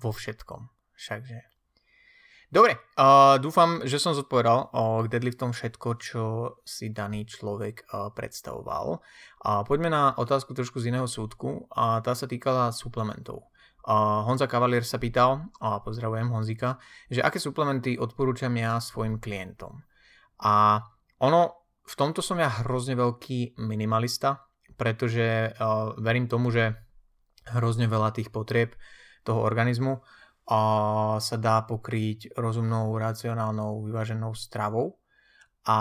vo 0.00 0.10
všetkom. 0.10 0.70
Všakže 0.96 1.50
Dobre, 2.50 2.82
uh, 2.98 3.38
dúfam, 3.38 3.78
že 3.86 4.02
som 4.02 4.10
zodpovedal 4.10 4.74
uh, 4.74 5.06
k 5.06 5.10
deadliftom 5.14 5.54
všetko, 5.54 5.88
čo 6.02 6.22
si 6.66 6.90
daný 6.90 7.22
človek 7.22 7.86
uh, 7.86 8.10
predstavoval. 8.10 8.98
Uh, 8.98 9.62
poďme 9.62 9.86
na 9.86 10.10
otázku 10.18 10.50
trošku 10.50 10.82
z 10.82 10.90
iného 10.90 11.06
súdku 11.06 11.70
a 11.70 12.02
tá 12.02 12.10
sa 12.10 12.26
týkala 12.26 12.74
suplementov. 12.74 13.46
Uh, 13.86 14.26
Honza 14.26 14.50
Cavalier 14.50 14.82
sa 14.82 14.98
pýtal, 14.98 15.46
a 15.62 15.78
uh, 15.78 15.80
pozdravujem 15.86 16.26
Honzika, 16.26 16.82
že 17.06 17.22
aké 17.22 17.38
suplementy 17.38 17.94
odporúčam 17.94 18.50
ja 18.58 18.82
svojim 18.82 19.22
klientom. 19.22 19.86
A 20.42 20.82
ono, 21.22 21.59
v 21.90 21.94
tomto 21.98 22.22
som 22.22 22.38
ja 22.38 22.46
hrozne 22.62 22.94
veľký 22.94 23.58
minimalista, 23.58 24.46
pretože 24.78 25.50
uh, 25.50 25.98
verím 25.98 26.30
tomu, 26.30 26.54
že 26.54 26.78
hrozne 27.50 27.90
veľa 27.90 28.14
tých 28.14 28.30
potrieb 28.30 28.78
toho 29.26 29.42
organizmu 29.42 29.98
a 30.50 30.60
sa 31.18 31.36
dá 31.38 31.66
pokryť 31.66 32.38
rozumnou, 32.38 32.94
racionálnou, 32.94 33.86
vyváženou 33.90 34.34
stravou. 34.38 35.02
A 35.66 35.78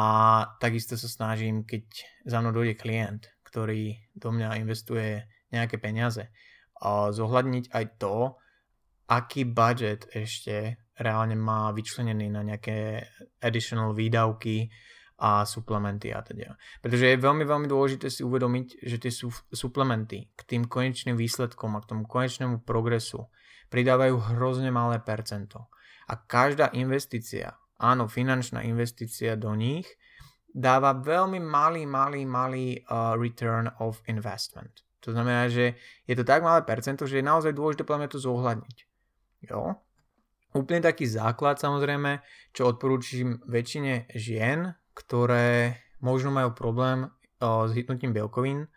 takisto 0.60 1.00
sa 1.00 1.08
snažím, 1.08 1.64
keď 1.64 1.86
za 2.28 2.42
mnou 2.44 2.52
dojde 2.52 2.76
klient, 2.76 3.30
ktorý 3.48 3.96
do 4.12 4.30
mňa 4.34 4.60
investuje 4.60 5.24
nejaké 5.50 5.80
peniaze, 5.80 6.30
a 6.80 7.12
zohľadniť 7.12 7.72
aj 7.72 7.86
to, 7.98 8.38
aký 9.10 9.48
budget 9.48 10.06
ešte 10.14 10.80
reálne 11.00 11.34
má 11.36 11.72
vyčlenený 11.72 12.28
na 12.30 12.44
nejaké 12.44 13.08
additional 13.42 13.96
výdavky 13.96 14.70
a 15.20 15.44
suplementy 15.44 16.16
a 16.16 16.24
teda. 16.24 16.56
Pretože 16.80 17.12
je 17.12 17.20
veľmi, 17.20 17.44
veľmi 17.44 17.68
dôležité 17.68 18.08
si 18.08 18.24
uvedomiť, 18.24 18.80
že 18.80 18.98
tie 18.98 19.12
sú 19.12 19.28
suplementy 19.52 20.32
k 20.32 20.42
tým 20.48 20.64
konečným 20.66 21.20
výsledkom 21.20 21.76
a 21.76 21.84
k 21.84 21.90
tomu 21.92 22.08
konečnému 22.08 22.64
progresu 22.64 23.28
pridávajú 23.68 24.16
hrozne 24.34 24.72
malé 24.72 25.04
percento. 25.04 25.68
A 26.10 26.18
každá 26.18 26.72
investícia, 26.74 27.54
áno, 27.78 28.08
finančná 28.08 28.64
investícia 28.66 29.36
do 29.36 29.54
nich, 29.54 29.86
dáva 30.50 30.98
veľmi 30.98 31.38
malý, 31.38 31.86
malý, 31.86 32.26
malý 32.26 32.82
uh, 32.90 33.14
return 33.14 33.70
of 33.78 34.02
investment. 34.10 34.88
To 35.06 35.14
znamená, 35.14 35.48
že 35.48 35.78
je 36.10 36.16
to 36.18 36.26
tak 36.26 36.42
malé 36.42 36.66
percento, 36.66 37.06
že 37.06 37.22
je 37.22 37.30
naozaj 37.30 37.54
dôležité 37.54 37.86
podľa 37.86 38.10
to 38.12 38.20
zohľadniť. 38.20 38.78
Jo? 39.48 39.80
Úplne 40.58 40.82
taký 40.82 41.06
základ 41.06 41.62
samozrejme, 41.62 42.26
čo 42.52 42.74
odporúčam 42.74 43.38
väčšine 43.46 44.10
žien, 44.18 44.74
ktoré 45.00 45.80
možno 46.04 46.36
majú 46.36 46.52
problém 46.52 47.08
uh, 47.08 47.64
s 47.64 47.72
hitnutím 47.72 48.12
bielkovín, 48.12 48.68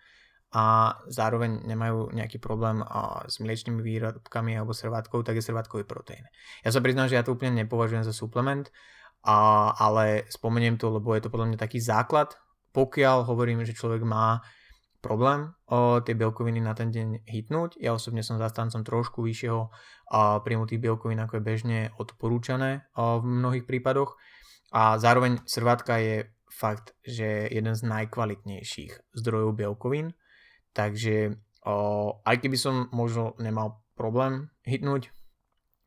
a 0.53 0.93
zároveň 1.09 1.65
nemajú 1.65 2.13
nejaký 2.13 2.37
problém 2.37 2.85
s 3.25 3.41
mliečnými 3.41 3.81
výrobkami 3.81 4.53
alebo 4.53 4.77
servátkou, 4.77 5.25
tak 5.25 5.41
je 5.41 5.49
servátkový 5.49 5.89
proteín. 5.89 6.29
Ja 6.61 6.69
sa 6.69 6.85
priznám, 6.85 7.09
že 7.09 7.17
ja 7.17 7.25
to 7.25 7.33
úplne 7.33 7.65
nepovažujem 7.65 8.05
za 8.05 8.13
suplement, 8.13 8.69
ale 9.25 10.29
spomeniem 10.29 10.77
to, 10.77 10.93
lebo 10.93 11.17
je 11.17 11.25
to 11.25 11.33
podľa 11.33 11.57
mňa 11.57 11.59
taký 11.59 11.81
základ, 11.81 12.37
pokiaľ 12.77 13.25
hovorím, 13.25 13.65
že 13.65 13.73
človek 13.73 14.05
má 14.05 14.45
problém 15.01 15.57
o 15.73 16.05
tie 16.05 16.13
bielkoviny 16.13 16.61
na 16.61 16.77
ten 16.77 16.93
deň 16.93 17.25
hitnúť. 17.25 17.81
Ja 17.81 17.97
osobne 17.97 18.21
som 18.21 18.37
zastancom 18.37 18.85
trošku 18.85 19.25
vyššieho 19.25 19.73
príjmu 20.45 20.69
tých 20.69 20.85
bielkovín, 20.85 21.17
ako 21.25 21.41
je 21.41 21.49
bežne 21.49 21.79
odporúčané 21.97 22.93
v 22.93 23.25
mnohých 23.25 23.65
prípadoch. 23.65 24.21
A 24.73 24.97
zároveň 24.99 25.45
servátka 25.45 26.01
je 26.01 26.33
fakt, 26.49 26.97
že 27.05 27.49
jeden 27.53 27.77
z 27.77 27.83
najkvalitnejších 27.85 29.13
zdrojov 29.13 29.57
bielkovín 29.57 30.17
Takže 30.73 31.37
o, 31.69 31.77
aj 32.25 32.37
keby 32.41 32.57
som 32.57 32.89
možno 32.91 33.37
nemal 33.37 33.85
problém 33.93 34.49
hitnúť 34.65 35.13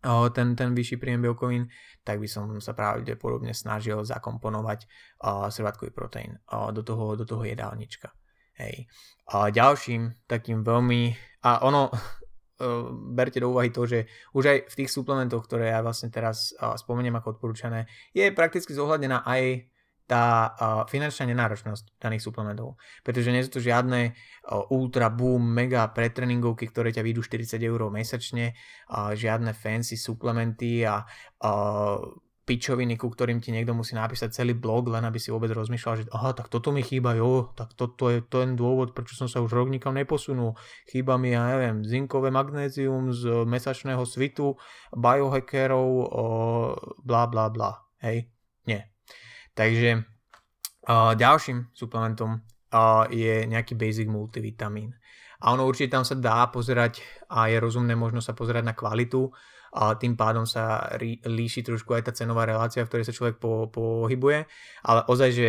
ten, 0.05 0.53
ten 0.53 0.77
vyšší 0.77 1.01
príjem 1.01 1.25
bielkovín, 1.25 1.65
tak 2.05 2.21
by 2.21 2.29
som 2.29 2.45
sa 2.61 2.77
pravdepodobne 2.77 3.57
snažil 3.57 4.05
zakomponovať 4.05 4.85
uh, 4.85 5.49
srvatkový 5.49 5.89
proteín 5.89 6.37
uh, 6.45 6.69
do, 6.69 6.85
toho, 6.85 7.17
do 7.17 7.25
toho 7.25 7.41
jedálnička. 7.41 8.13
Hej. 8.53 8.85
A 9.33 9.49
ďalším 9.49 10.29
takým 10.29 10.61
veľmi... 10.61 11.17
A 11.49 11.65
ono, 11.65 11.89
berte 13.11 13.43
do 13.43 13.51
úvahy 13.51 13.69
to, 13.69 13.83
že 13.83 14.07
už 14.31 14.43
aj 14.47 14.57
v 14.71 14.77
tých 14.83 14.89
suplementoch, 14.91 15.43
ktoré 15.43 15.75
ja 15.75 15.83
vlastne 15.83 16.07
teraz 16.07 16.55
uh, 16.55 16.79
spomeniem 16.79 17.15
ako 17.19 17.35
odporúčané, 17.35 17.87
je 18.15 18.31
prakticky 18.31 18.71
zohľadená 18.71 19.27
aj 19.27 19.67
tá 20.05 20.53
uh, 20.53 20.85
finančná 20.85 21.25
nenáročnosť 21.33 21.97
daných 21.97 22.23
suplementov. 22.23 22.77
Pretože 23.01 23.33
nie 23.33 23.43
sú 23.43 23.57
to 23.57 23.61
žiadne 23.63 24.13
ultra 24.69 25.09
boom, 25.09 25.41
mega 25.41 25.89
pretreningovky, 25.89 26.69
ktoré 26.69 26.93
ťa 26.93 27.01
vyjdú 27.01 27.25
40 27.25 27.57
eur 27.57 27.89
mesačne, 27.89 28.53
žiadne 28.93 29.57
fancy 29.57 29.97
suplementy 29.97 30.85
a 30.85 31.01
pičoviny, 32.45 32.93
ku 32.93 33.09
ktorým 33.09 33.41
ti 33.41 33.49
niekto 33.49 33.73
musí 33.73 33.97
napísať 33.97 34.29
celý 34.29 34.53
blog, 34.53 34.93
len 34.93 35.01
aby 35.01 35.17
si 35.17 35.33
vôbec 35.33 35.49
rozmýšľal, 35.49 35.93
že 35.97 36.03
aha, 36.13 36.37
tak 36.37 36.53
toto 36.53 36.69
mi 36.69 36.85
chýba, 36.85 37.17
jo, 37.17 37.49
tak 37.57 37.73
toto 37.73 38.13
je 38.13 38.21
ten 38.21 38.53
dôvod, 38.53 38.93
prečo 38.93 39.17
som 39.17 39.25
sa 39.25 39.41
už 39.41 39.49
rok 39.49 39.73
nikam 39.73 39.97
neposunul. 39.97 40.53
Chýba 40.85 41.17
mi, 41.17 41.33
ja 41.33 41.41
neviem, 41.57 41.81
zinkové 41.81 42.29
magnézium 42.29 43.09
z 43.09 43.49
mesačného 43.49 44.05
svitu, 44.05 44.53
biohackerov, 44.93 45.89
bla 47.01 47.23
bla 47.25 47.49
bla. 47.49 47.81
Hej, 48.05 48.29
nie. 48.69 48.85
Takže 49.57 50.05
uh, 50.85 51.17
ďalším 51.17 51.73
suplementom 51.73 52.37
uh, 52.37 53.09
je 53.09 53.49
nejaký 53.49 53.73
basic 53.73 54.05
multivitamín. 54.05 54.93
A 55.41 55.51
ono 55.51 55.65
určite 55.65 55.97
tam 55.97 56.05
sa 56.05 56.13
dá 56.13 56.45
pozerať 56.53 57.01
a 57.33 57.49
je 57.49 57.57
rozumné 57.57 57.97
možno 57.97 58.21
sa 58.21 58.37
pozerať 58.37 58.63
na 58.63 58.77
kvalitu, 58.77 59.33
a 59.75 59.99
tým 59.99 60.15
pádom 60.15 60.47
sa 60.47 60.87
rí, 60.95 61.19
líši 61.27 61.67
trošku 61.67 61.91
aj 61.91 62.07
tá 62.07 62.11
cenová 62.15 62.47
relácia, 62.47 62.87
v 62.87 62.89
ktorej 62.89 63.11
sa 63.11 63.15
človek 63.15 63.35
po, 63.43 63.67
pohybuje, 63.67 64.47
ale 64.87 65.01
ozaj, 65.11 65.29
že 65.35 65.47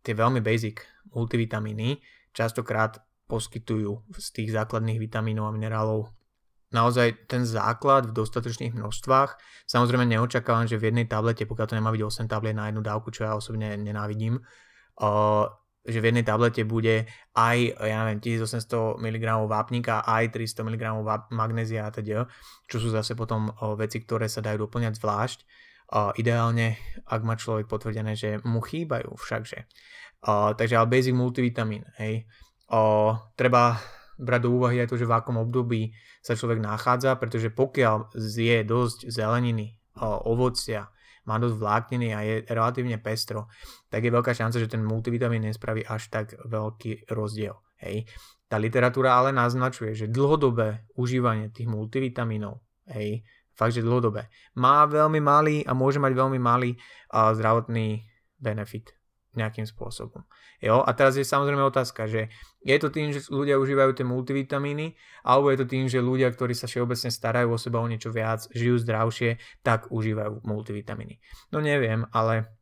tie 0.00 0.16
veľmi 0.16 0.40
basic 0.40 0.80
multivitamíny 1.12 2.00
častokrát 2.32 3.04
poskytujú 3.28 4.16
z 4.16 4.26
tých 4.32 4.54
základných 4.56 4.96
vitamínov 4.96 5.50
a 5.50 5.54
minerálov 5.54 6.08
naozaj 6.70 7.30
ten 7.30 7.46
základ 7.46 8.10
v 8.10 8.16
dostatočných 8.16 8.74
množstvách. 8.74 9.38
Samozrejme 9.68 10.06
neočakávam, 10.08 10.66
že 10.66 10.78
v 10.80 10.90
jednej 10.90 11.06
tablete, 11.06 11.46
pokiaľ 11.46 11.66
to 11.66 11.78
nemá 11.78 11.90
byť 11.94 12.02
8 12.02 12.32
tablet 12.32 12.56
na 12.56 12.70
jednu 12.70 12.82
dávku, 12.82 13.14
čo 13.14 13.26
ja 13.26 13.32
osobne 13.38 13.74
nenávidím, 13.78 14.40
uh, 15.00 15.46
že 15.86 16.02
v 16.02 16.10
jednej 16.10 16.26
tablete 16.26 16.66
bude 16.66 17.06
aj, 17.38 17.58
ja 17.78 18.02
neviem, 18.02 18.18
1800 18.18 18.98
mg 18.98 19.24
vápnika, 19.46 20.02
aj 20.02 20.34
300 20.34 20.66
mg 20.66 20.84
magnézia 21.30 21.86
a 21.86 21.94
teda, 21.94 22.26
čo 22.66 22.82
sú 22.82 22.90
zase 22.90 23.14
potom 23.14 23.54
veci, 23.78 24.02
ktoré 24.02 24.26
sa 24.26 24.42
dajú 24.42 24.66
doplňať 24.66 24.98
zvlášť. 24.98 25.38
Ideálne, 26.18 26.74
ak 27.06 27.22
má 27.22 27.38
človek 27.38 27.70
potvrdené, 27.70 28.18
že 28.18 28.42
mu 28.42 28.58
chýbajú 28.58 29.14
všakže. 29.14 29.70
Takže 30.26 30.74
ale 30.74 30.90
basic 30.90 31.14
multivitamín, 31.14 31.86
hej. 32.02 32.26
Treba 33.38 33.78
brať 34.18 34.40
do 34.42 34.50
úvahy 34.58 34.82
aj 34.82 34.90
to, 34.90 34.98
že 34.98 35.06
v 35.06 35.14
akom 35.14 35.38
období 35.38 35.94
sa 36.18 36.34
človek 36.34 36.58
nachádza, 36.58 37.14
pretože 37.14 37.54
pokiaľ 37.54 38.18
zje 38.18 38.66
dosť 38.66 39.06
zeleniny, 39.06 39.78
ovocia, 40.02 40.90
má 41.26 41.36
dosť 41.36 41.56
vlákniny 41.58 42.08
a 42.14 42.18
je 42.22 42.34
relatívne 42.48 42.96
pestro, 43.02 43.50
tak 43.90 44.06
je 44.06 44.14
veľká 44.14 44.32
šanca, 44.32 44.62
že 44.62 44.70
ten 44.70 44.82
multivitamín 44.82 45.44
nespraví 45.44 45.82
až 45.84 46.08
tak 46.08 46.38
veľký 46.46 47.10
rozdiel. 47.10 47.54
Hej. 47.82 48.08
Tá 48.46 48.56
literatúra 48.56 49.18
ale 49.18 49.34
naznačuje, 49.34 49.92
že 49.92 50.06
dlhodobé 50.08 50.86
užívanie 50.96 51.50
tých 51.50 51.66
multivitamínov, 51.66 52.62
hej, 52.94 53.26
fakt, 53.52 53.74
že 53.74 53.82
dlhodobé, 53.82 54.30
má 54.56 54.86
veľmi 54.86 55.18
malý 55.18 55.56
a 55.66 55.74
môže 55.74 55.98
mať 55.98 56.14
veľmi 56.14 56.38
malý 56.38 56.78
uh, 57.10 57.34
zdravotný 57.34 58.06
benefit 58.38 58.95
nejakým 59.36 59.68
spôsobom. 59.68 60.24
Jo? 60.58 60.80
A 60.80 60.90
teraz 60.96 61.20
je 61.20 61.24
samozrejme 61.24 61.60
otázka, 61.62 62.08
že 62.08 62.32
je 62.64 62.76
to 62.80 62.88
tým, 62.88 63.12
že 63.12 63.28
ľudia 63.28 63.60
užívajú 63.60 63.92
tie 63.96 64.06
multivitamíny, 64.08 64.96
alebo 65.22 65.52
je 65.52 65.62
to 65.62 65.66
tým, 65.68 65.86
že 65.86 66.00
ľudia, 66.00 66.32
ktorí 66.32 66.56
sa 66.56 66.66
všeobecne 66.66 67.12
starajú 67.12 67.52
o 67.52 67.60
seba 67.60 67.78
o 67.78 67.86
niečo 67.86 68.08
viac, 68.10 68.48
žijú 68.50 68.80
zdravšie, 68.80 69.62
tak 69.62 69.92
užívajú 69.92 70.42
multivitamíny. 70.42 71.20
No 71.52 71.60
neviem, 71.60 72.08
ale 72.10 72.56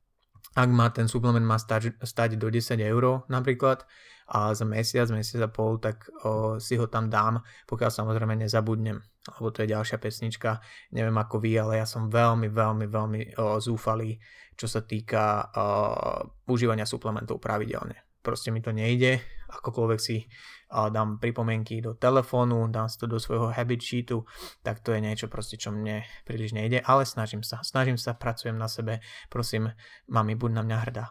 ak 0.54 0.70
má 0.70 0.86
ten 0.90 1.10
suplement 1.10 1.42
má 1.42 1.58
stať, 1.58 1.98
stať 2.02 2.38
do 2.38 2.46
10 2.46 2.78
eur 2.78 3.26
napríklad 3.26 3.82
a 4.24 4.56
za 4.56 4.64
mesiac, 4.64 5.04
mesiac 5.12 5.44
a 5.44 5.50
pol, 5.52 5.76
tak 5.76 6.08
o, 6.24 6.56
si 6.56 6.80
ho 6.80 6.88
tam 6.88 7.12
dám, 7.12 7.44
pokiaľ 7.68 7.90
samozrejme 7.92 8.40
nezabudnem. 8.40 8.96
Lebo 9.36 9.48
to 9.52 9.64
je 9.64 9.72
ďalšia 9.72 10.00
pesnička, 10.00 10.64
neviem 10.96 11.16
ako 11.16 11.44
vy, 11.44 11.60
ale 11.60 11.84
ja 11.84 11.86
som 11.88 12.08
veľmi, 12.08 12.48
veľmi, 12.48 12.86
veľmi 12.88 13.20
o, 13.36 13.60
zúfalý 13.60 14.16
čo 14.54 14.66
sa 14.70 14.82
týka 14.82 15.50
uh, 15.50 16.50
užívania 16.50 16.86
suplementov 16.86 17.42
pravidelne. 17.42 18.06
Proste 18.24 18.48
mi 18.48 18.64
to 18.64 18.72
nejde, 18.72 19.20
akokoľvek 19.52 20.00
si 20.00 20.24
uh, 20.24 20.88
dám 20.88 21.20
pripomienky 21.20 21.84
do 21.84 21.94
telefónu, 21.94 22.66
dám 22.72 22.88
si 22.88 22.96
to 22.98 23.06
do 23.06 23.20
svojho 23.20 23.52
habit 23.52 23.84
sheetu, 23.84 24.24
tak 24.64 24.80
to 24.80 24.96
je 24.96 25.04
niečo 25.04 25.26
proste, 25.28 25.60
čo 25.60 25.70
mne 25.70 26.02
príliš 26.24 26.56
nejde, 26.56 26.80
ale 26.82 27.04
snažím 27.04 27.44
sa, 27.44 27.60
snažím 27.60 28.00
sa, 28.00 28.16
pracujem 28.16 28.56
na 28.56 28.66
sebe, 28.66 29.04
prosím, 29.28 29.70
mami, 30.08 30.34
buď 30.34 30.50
na 30.56 30.62
mňa 30.64 30.78
hrdá. 30.88 31.06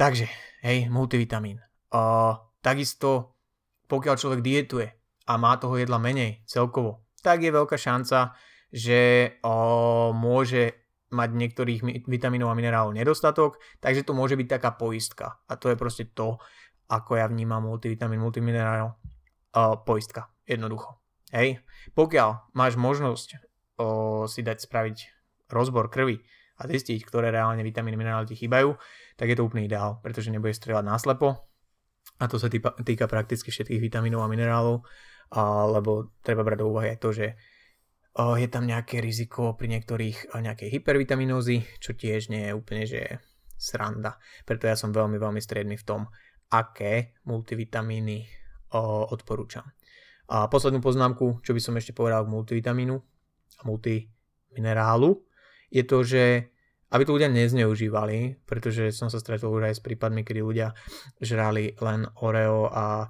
Takže, 0.00 0.32
hej, 0.64 0.88
multivitamín. 0.88 1.60
Uh, 1.92 2.38
takisto, 2.64 3.36
pokiaľ 3.84 4.14
človek 4.16 4.40
dietuje 4.40 4.88
a 5.28 5.32
má 5.36 5.60
toho 5.60 5.76
jedla 5.76 6.00
menej 6.00 6.40
celkovo, 6.48 7.04
tak 7.20 7.44
je 7.44 7.52
veľká 7.52 7.76
šanca, 7.76 8.32
že 8.72 9.34
uh, 9.44 10.14
môže 10.16 10.79
mať 11.10 11.30
niektorých 11.34 12.06
vitamínov 12.06 12.54
a 12.54 12.58
minerálov 12.58 12.94
nedostatok, 12.94 13.58
takže 13.82 14.06
to 14.06 14.14
môže 14.14 14.38
byť 14.38 14.46
taká 14.46 14.70
poistka. 14.78 15.42
A 15.50 15.58
to 15.58 15.70
je 15.70 15.76
proste 15.76 16.14
to, 16.14 16.38
ako 16.86 17.18
ja 17.18 17.26
vnímam 17.26 17.66
multivitamín, 17.66 18.22
multiminerál, 18.22 18.94
uh, 18.94 19.78
poistka, 19.82 20.30
jednoducho. 20.46 20.98
Hej, 21.30 21.62
pokiaľ 21.94 22.54
máš 22.54 22.74
možnosť 22.74 23.28
uh, 23.38 24.26
si 24.26 24.42
dať 24.42 24.66
spraviť 24.66 24.96
rozbor 25.50 25.90
krvi 25.90 26.22
a 26.58 26.66
zistiť, 26.66 27.02
ktoré 27.06 27.30
reálne 27.30 27.62
vitamíny, 27.62 27.94
minerály 27.94 28.30
ti 28.30 28.38
chýbajú, 28.38 28.74
tak 29.14 29.30
je 29.30 29.36
to 29.38 29.46
úplný 29.46 29.70
ideál, 29.70 30.02
pretože 30.02 30.30
nebudeš 30.30 30.62
strieľať 30.62 30.86
náslepo 30.86 31.46
a 32.18 32.24
to 32.26 32.38
sa 32.38 32.50
týka, 32.50 32.74
týka 32.82 33.06
prakticky 33.06 33.54
všetkých 33.54 33.82
vitamínov 33.82 34.22
a 34.22 34.30
minerálov, 34.30 34.82
uh, 34.82 35.66
lebo 35.74 36.14
treba 36.22 36.42
brať 36.42 36.58
do 36.62 36.70
úvahy 36.70 36.94
aj 36.94 36.98
to, 36.98 37.10
že 37.14 37.26
je 38.16 38.48
tam 38.50 38.66
nejaké 38.66 38.98
riziko 38.98 39.54
pri 39.54 39.70
niektorých 39.70 40.34
nejakej 40.34 40.68
hypervitaminózy, 40.80 41.62
čo 41.78 41.94
tiež 41.94 42.34
nie 42.34 42.50
je 42.50 42.56
úplne 42.56 42.84
že 42.84 43.22
sranda. 43.54 44.18
Preto 44.42 44.66
ja 44.66 44.74
som 44.74 44.90
veľmi, 44.90 45.20
veľmi 45.20 45.38
stredný 45.38 45.76
v 45.78 45.86
tom, 45.86 46.00
aké 46.50 47.14
multivitamíny 47.28 48.26
odporúčam. 49.14 49.66
A 50.30 50.46
poslednú 50.46 50.78
poznámku, 50.82 51.42
čo 51.42 51.54
by 51.54 51.60
som 51.62 51.74
ešte 51.78 51.94
povedal 51.94 52.26
k 52.26 52.32
multivitamínu 52.34 52.96
a 53.58 53.62
multiminerálu, 53.66 55.26
je 55.70 55.82
to, 55.86 56.02
že 56.06 56.50
aby 56.90 57.06
to 57.06 57.14
ľudia 57.14 57.30
nezneužívali, 57.30 58.42
pretože 58.42 58.90
som 58.90 59.06
sa 59.06 59.22
stretol 59.22 59.54
už 59.54 59.70
aj 59.70 59.74
s 59.78 59.82
prípadmi, 59.86 60.26
kedy 60.26 60.42
ľudia 60.42 60.74
žrali 61.22 61.78
len 61.78 62.02
Oreo 62.18 62.66
a 62.66 63.06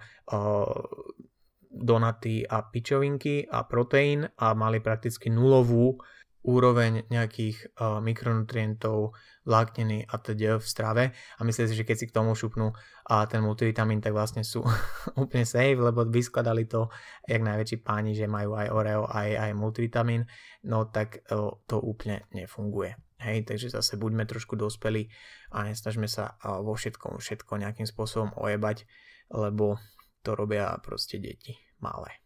donaty 1.71 2.43
a 2.45 2.67
pičovinky 2.67 3.47
a 3.47 3.63
proteín 3.63 4.27
a 4.39 4.53
mali 4.59 4.83
prakticky 4.83 5.31
nulovú 5.31 6.03
úroveň 6.41 7.05
nejakých 7.13 7.77
uh, 7.77 8.01
mikronutrientov, 8.01 9.13
vlákniny 9.45 10.09
a 10.09 10.15
teda 10.21 10.61
v 10.61 10.67
strave 10.67 11.05
a 11.13 11.41
myslím 11.45 11.69
si, 11.69 11.77
že 11.77 11.85
keď 11.85 11.97
si 11.97 12.09
k 12.09 12.17
tomu 12.17 12.33
šupnú 12.33 12.73
a 13.09 13.25
ten 13.29 13.45
multivitamín, 13.45 14.01
tak 14.01 14.17
vlastne 14.17 14.45
sú 14.45 14.65
úplne 15.23 15.45
safe, 15.45 15.77
lebo 15.77 16.09
vyskladali 16.09 16.65
to 16.65 16.89
jak 17.29 17.45
najväčší 17.45 17.85
páni, 17.85 18.17
že 18.17 18.29
majú 18.29 18.57
aj 18.57 18.69
oreo, 18.73 19.05
aj, 19.09 19.31
aj 19.37 19.51
multivitamín, 19.53 20.25
no 20.65 20.89
tak 20.89 21.25
uh, 21.29 21.53
to 21.69 21.77
úplne 21.81 22.25
nefunguje. 22.33 22.97
Hej, 23.21 23.45
takže 23.45 23.69
zase 23.69 24.01
buďme 24.01 24.25
trošku 24.25 24.57
dospelí 24.57 25.13
a 25.53 25.69
nesnažme 25.69 26.09
sa 26.09 26.41
uh, 26.41 26.65
vo 26.65 26.73
všetkom 26.73 27.21
všetko 27.21 27.53
nejakým 27.61 27.85
spôsobom 27.85 28.33
ojebať, 28.33 28.89
lebo 29.29 29.77
to 30.23 30.37
robia 30.37 30.77
proste 30.85 31.19
deti 31.19 31.57
malé. 31.81 32.21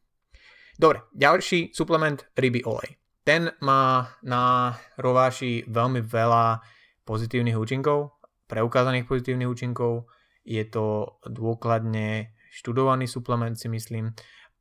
Dobre, 0.74 1.07
ďalší 1.14 1.70
suplement 1.70 2.18
ryby 2.35 2.66
olej. 2.66 2.98
Ten 3.24 3.48
má 3.62 4.11
na 4.26 4.74
rováši 4.98 5.64
veľmi 5.70 6.02
veľa 6.02 6.61
pozitívnych 7.07 7.57
účinkov, 7.57 8.20
preukázaných 8.50 9.09
pozitívnych 9.09 9.48
účinkov. 9.48 10.11
Je 10.44 10.61
to 10.68 11.16
dôkladne 11.24 12.35
študovaný 12.52 13.09
suplement 13.09 13.57
si 13.57 13.72
myslím 13.72 14.12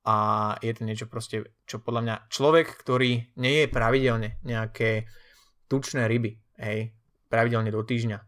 a 0.03 0.51
je 0.59 0.71
to 0.75 0.87
niečo 0.87 1.07
proste, 1.07 1.43
čo 1.67 1.79
podľa 1.83 2.01
mňa 2.03 2.15
človek, 2.31 2.67
ktorý 2.71 3.35
nie 3.39 3.55
je 3.63 3.67
pravidelne 3.67 4.29
nejaké 4.43 5.07
tučné 5.67 6.07
ryby, 6.07 6.39
hej, 6.59 6.91
pravidelne 7.31 7.71
do 7.71 7.81
týždňa, 7.83 8.19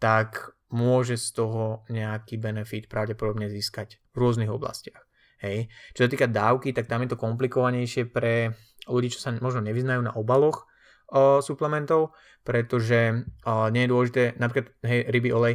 tak 0.00 0.57
môže 0.72 1.16
z 1.16 1.28
toho 1.32 1.82
nejaký 1.88 2.36
benefit 2.36 2.88
pravdepodobne 2.92 3.48
získať 3.48 4.00
v 4.12 4.16
rôznych 4.20 4.52
oblastiach. 4.52 5.08
Hej. 5.38 5.70
Čo 5.94 6.06
sa 6.06 6.10
týka 6.10 6.26
dávky, 6.26 6.74
tak 6.74 6.90
tam 6.90 7.06
je 7.06 7.14
to 7.14 7.20
komplikovanejšie 7.20 8.10
pre 8.10 8.52
ľudí, 8.90 9.14
čo 9.14 9.22
sa 9.22 9.30
možno 9.38 9.62
nevyznajú 9.62 10.02
na 10.02 10.12
obaloch 10.18 10.66
o, 11.08 11.38
suplementov, 11.38 12.12
pretože 12.42 13.22
o, 13.46 13.70
nie 13.70 13.86
je 13.86 13.92
dôležité, 13.92 14.22
napríklad 14.36 14.74
hej, 14.82 15.06
ryby 15.08 15.30
olej, 15.30 15.54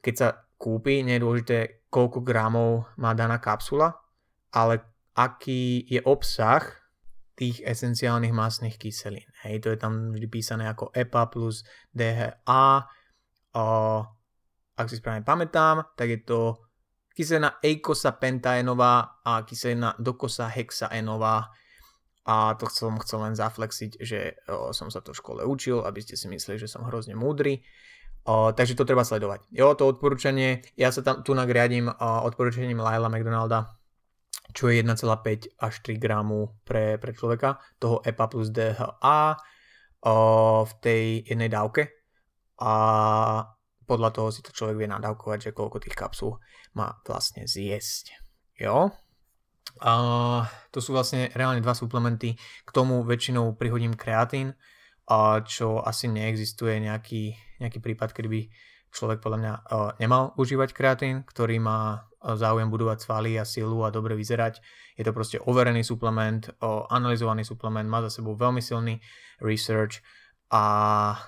keď 0.00 0.14
sa 0.14 0.28
kúpi, 0.54 1.02
nie 1.02 1.18
je 1.18 1.24
dôležité, 1.24 1.58
koľko 1.90 2.22
gramov 2.22 2.86
má 2.96 3.10
daná 3.12 3.42
kapsula, 3.42 3.98
ale 4.54 4.80
aký 5.18 5.82
je 5.90 5.98
obsah 6.06 6.62
tých 7.34 7.58
esenciálnych 7.66 8.30
masných 8.30 8.78
kyselín. 8.78 9.26
Hej, 9.42 9.66
to 9.66 9.68
je 9.74 9.78
tam 9.78 10.14
vždy 10.14 10.26
písané 10.30 10.70
ako 10.70 10.94
EPA 10.94 11.26
plus 11.26 11.66
DHA. 11.90 12.86
O, 13.54 13.66
ak 14.74 14.86
si 14.90 14.98
správne 14.98 15.22
pamätám, 15.22 15.94
tak 15.94 16.08
je 16.10 16.18
to 16.26 16.40
kyselina 17.14 17.62
eikosa 17.62 18.18
pentaenová 18.18 19.22
a 19.22 19.46
kyselina 19.46 19.94
dokosa 20.02 20.50
hexaenová. 20.50 21.54
A 22.24 22.56
to 22.56 22.66
som 22.72 22.96
chcel 23.04 23.20
len 23.20 23.36
zaflexiť, 23.36 24.00
že 24.00 24.40
o, 24.48 24.72
som 24.72 24.88
sa 24.88 25.04
to 25.04 25.12
v 25.12 25.20
škole 25.20 25.40
učil, 25.44 25.84
aby 25.84 26.00
ste 26.00 26.16
si 26.16 26.26
mysleli, 26.26 26.56
že 26.56 26.72
som 26.72 26.82
hrozne 26.88 27.12
múdry. 27.14 27.60
O, 28.24 28.50
takže 28.56 28.74
to 28.74 28.88
treba 28.88 29.04
sledovať. 29.04 29.44
Jo, 29.52 29.76
to 29.76 29.84
odporúčanie, 29.84 30.64
ja 30.74 30.88
sa 30.88 31.04
tam 31.04 31.20
tu 31.20 31.36
nagriadím 31.36 31.92
odporúčaním 32.00 32.80
Laila 32.80 33.12
McDonalda, 33.12 33.76
čo 34.56 34.72
je 34.72 34.80
1,5 34.80 35.60
až 35.60 35.74
3 35.84 36.00
gramu 36.00 36.56
pre, 36.64 36.96
pre 36.96 37.12
človeka, 37.12 37.60
toho 37.76 38.00
EPA 38.00 38.26
plus 38.26 38.48
DHA 38.48 39.36
o, 40.08 40.16
v 40.64 40.72
tej 40.80 41.28
jednej 41.28 41.52
dávke 41.52 41.92
a 42.56 42.74
podľa 43.84 44.10
toho 44.10 44.28
si 44.32 44.40
to 44.40 44.50
človek 44.50 44.80
vie 44.80 44.88
nadávkovať, 44.90 45.50
že 45.50 45.56
koľko 45.56 45.80
tých 45.84 45.96
kapsul 45.96 46.40
má 46.76 46.98
vlastne 47.04 47.44
zjesť. 47.44 48.16
Jo? 48.56 48.90
A 49.80 49.92
to 50.70 50.78
sú 50.78 50.92
vlastne 50.96 51.28
reálne 51.32 51.60
dva 51.60 51.76
suplementy. 51.76 52.36
K 52.38 52.70
tomu 52.70 53.04
väčšinou 53.04 53.56
prihodím 53.56 53.96
kreatín, 53.96 54.56
a 55.04 55.44
čo 55.44 55.84
asi 55.84 56.08
neexistuje 56.08 56.80
nejaký, 56.80 57.36
nejaký 57.60 57.78
prípad, 57.80 58.16
kedy 58.16 58.28
by 58.28 58.40
človek 58.94 59.20
podľa 59.20 59.38
mňa 59.42 59.52
nemal 60.00 60.32
užívať 60.38 60.70
kreatín, 60.72 61.28
ktorý 61.28 61.60
má 61.60 62.08
záujem 62.24 62.72
budovať 62.72 63.04
svaly 63.04 63.36
a 63.36 63.44
silu 63.44 63.84
a 63.84 63.92
dobre 63.92 64.16
vyzerať. 64.16 64.64
Je 64.96 65.04
to 65.04 65.12
proste 65.12 65.36
overený 65.44 65.84
suplement, 65.84 66.40
o, 66.64 66.88
analyzovaný 66.88 67.44
suplement, 67.44 67.84
má 67.84 68.00
za 68.06 68.08
sebou 68.08 68.32
veľmi 68.32 68.64
silný 68.64 68.96
research 69.44 70.00
a 70.48 71.18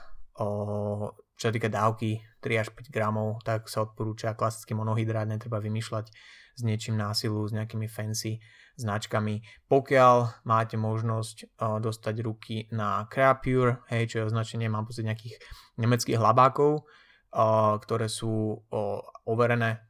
čo 1.36 1.48
sa 1.48 1.52
týka 1.52 1.68
dávky 1.68 2.24
3 2.40 2.62
až 2.64 2.68
5 2.72 2.88
gramov, 2.88 3.44
tak 3.44 3.68
sa 3.68 3.84
odporúča 3.84 4.32
klasický 4.32 4.72
monohydrát, 4.72 5.28
netreba 5.28 5.60
vymýšľať 5.60 6.08
s 6.56 6.60
niečím 6.64 6.96
násilu, 6.96 7.44
s 7.44 7.52
nejakými 7.52 7.84
fancy 7.86 8.40
značkami. 8.80 9.44
Pokiaľ 9.68 10.44
máte 10.48 10.80
možnosť 10.80 11.36
o, 11.60 11.76
dostať 11.80 12.14
ruky 12.24 12.56
na 12.72 13.04
Creapure, 13.12 13.84
hej, 13.92 14.08
čo 14.08 14.16
je 14.24 14.28
označenie, 14.32 14.72
mám 14.72 14.88
pocit 14.88 15.04
nejakých 15.04 15.36
nemeckých 15.76 16.16
hlabákov, 16.16 16.80
o, 16.80 17.46
ktoré 17.76 18.08
sú 18.08 18.56
o, 18.56 18.80
overené 19.28 19.86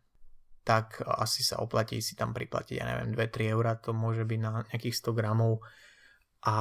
tak 0.67 0.99
asi 1.07 1.47
sa 1.47 1.63
oplatí 1.63 2.03
si 2.03 2.19
tam 2.19 2.35
priplatiť, 2.35 2.75
ja 2.75 2.91
neviem, 2.91 3.15
2-3 3.15 3.55
eurá, 3.55 3.79
to 3.79 3.95
môže 3.95 4.27
byť 4.27 4.39
na 4.43 4.67
nejakých 4.67 4.99
100 4.99 5.15
gramov 5.15 5.63
a 6.43 6.57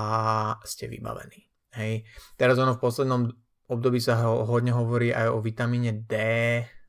ste 0.62 0.86
vybavení. 0.86 1.50
Hej. 1.74 2.06
Teraz 2.38 2.62
ono 2.62 2.78
v 2.78 2.84
poslednom 2.86 3.34
období 3.71 3.99
sa 4.01 4.21
ho, 4.23 4.45
hodne 4.45 4.71
hovorí 4.73 5.12
aj 5.12 5.32
o 5.34 5.39
vitamíne 5.41 6.06
D, 6.06 6.15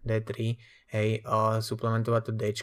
D3, 0.07 0.31
hej, 0.93 1.09
uh, 1.27 1.59
suplementovať 1.59 2.23
to 2.31 2.33
D 2.33 2.55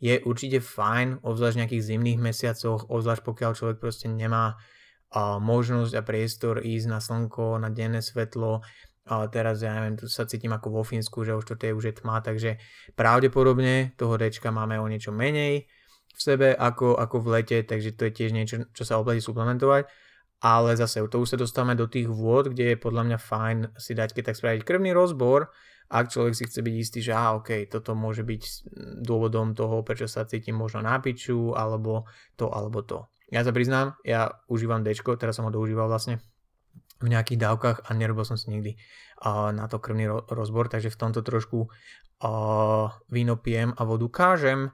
je 0.00 0.14
určite 0.24 0.64
fajn, 0.64 1.20
obzvlášť 1.20 1.56
v 1.56 1.60
nejakých 1.64 1.86
zimných 1.92 2.18
mesiacoch, 2.20 2.88
obzvlášť 2.88 3.22
pokiaľ 3.22 3.50
človek 3.52 3.78
proste 3.78 4.08
nemá 4.08 4.56
uh, 4.56 5.36
možnosť 5.42 5.92
a 5.92 6.02
priestor 6.02 6.64
ísť 6.64 6.86
na 6.88 6.98
slnko, 7.02 7.60
na 7.60 7.68
denné 7.68 8.00
svetlo, 8.00 8.64
a 9.06 9.30
teraz 9.30 9.62
ja 9.62 9.70
neviem, 9.70 9.94
tu 9.94 10.10
sa 10.10 10.26
cítim 10.26 10.50
ako 10.50 10.66
vo 10.66 10.82
Fínsku, 10.82 11.22
že 11.22 11.30
to 11.46 11.54
je 11.54 11.70
už 11.70 11.84
je 11.86 11.94
tma, 12.02 12.18
takže 12.18 12.58
pravdepodobne 12.98 13.94
toho 13.94 14.18
Dčka 14.18 14.50
máme 14.50 14.82
o 14.82 14.86
niečo 14.90 15.14
menej 15.14 15.70
v 16.10 16.20
sebe 16.20 16.50
ako, 16.50 16.98
ako 16.98 17.22
v 17.22 17.26
lete, 17.38 17.58
takže 17.62 17.94
to 17.94 18.10
je 18.10 18.12
tiež 18.12 18.30
niečo, 18.34 18.66
čo 18.74 18.82
sa 18.82 18.98
oplatí 18.98 19.22
suplementovať. 19.22 19.86
Ale 20.44 20.76
zase 20.76 21.00
to 21.08 21.22
už 21.22 21.32
sa 21.32 21.38
dostávame 21.40 21.78
do 21.78 21.88
tých 21.88 22.06
vôd, 22.06 22.52
kde 22.52 22.74
je 22.74 22.76
podľa 22.76 23.02
mňa 23.08 23.18
fajn 23.18 23.58
si 23.80 23.96
dať 23.96 24.12
keď 24.12 24.22
tak 24.32 24.36
spraviť 24.36 24.60
krvný 24.68 24.92
rozbor, 24.92 25.48
ak 25.86 26.10
človek 26.10 26.34
si 26.34 26.44
chce 26.50 26.60
byť 26.66 26.74
istý, 26.74 26.98
že 26.98 27.14
aha, 27.14 27.38
ok, 27.38 27.70
toto 27.70 27.94
môže 27.94 28.26
byť 28.26 28.42
dôvodom 29.06 29.54
toho, 29.54 29.86
prečo 29.86 30.10
sa 30.10 30.26
cítim 30.26 30.58
možno 30.58 30.82
na 30.82 30.98
piču, 30.98 31.54
alebo 31.54 32.10
to, 32.34 32.50
alebo 32.50 32.82
to. 32.82 33.06
Ja 33.30 33.46
sa 33.46 33.54
priznám, 33.54 33.94
ja 34.02 34.34
užívam 34.50 34.82
D, 34.82 34.94
teraz 34.94 35.38
som 35.38 35.46
ho 35.46 35.54
doužíval 35.54 35.86
vlastne, 35.86 36.18
v 36.96 37.12
nejakých 37.12 37.40
dávkach 37.40 37.78
a 37.86 37.90
nerobil 37.92 38.24
som 38.24 38.40
si 38.40 38.48
nikdy 38.48 38.72
uh, 39.20 39.52
na 39.52 39.68
to 39.68 39.76
krvný 39.76 40.08
ro- 40.08 40.24
rozbor, 40.32 40.72
takže 40.72 40.88
v 40.88 41.00
tomto 41.00 41.20
trošku 41.20 41.68
uh, 41.68 42.88
víno 43.12 43.36
pijem 43.36 43.76
a 43.76 43.82
vodu 43.84 44.08
kážem, 44.08 44.72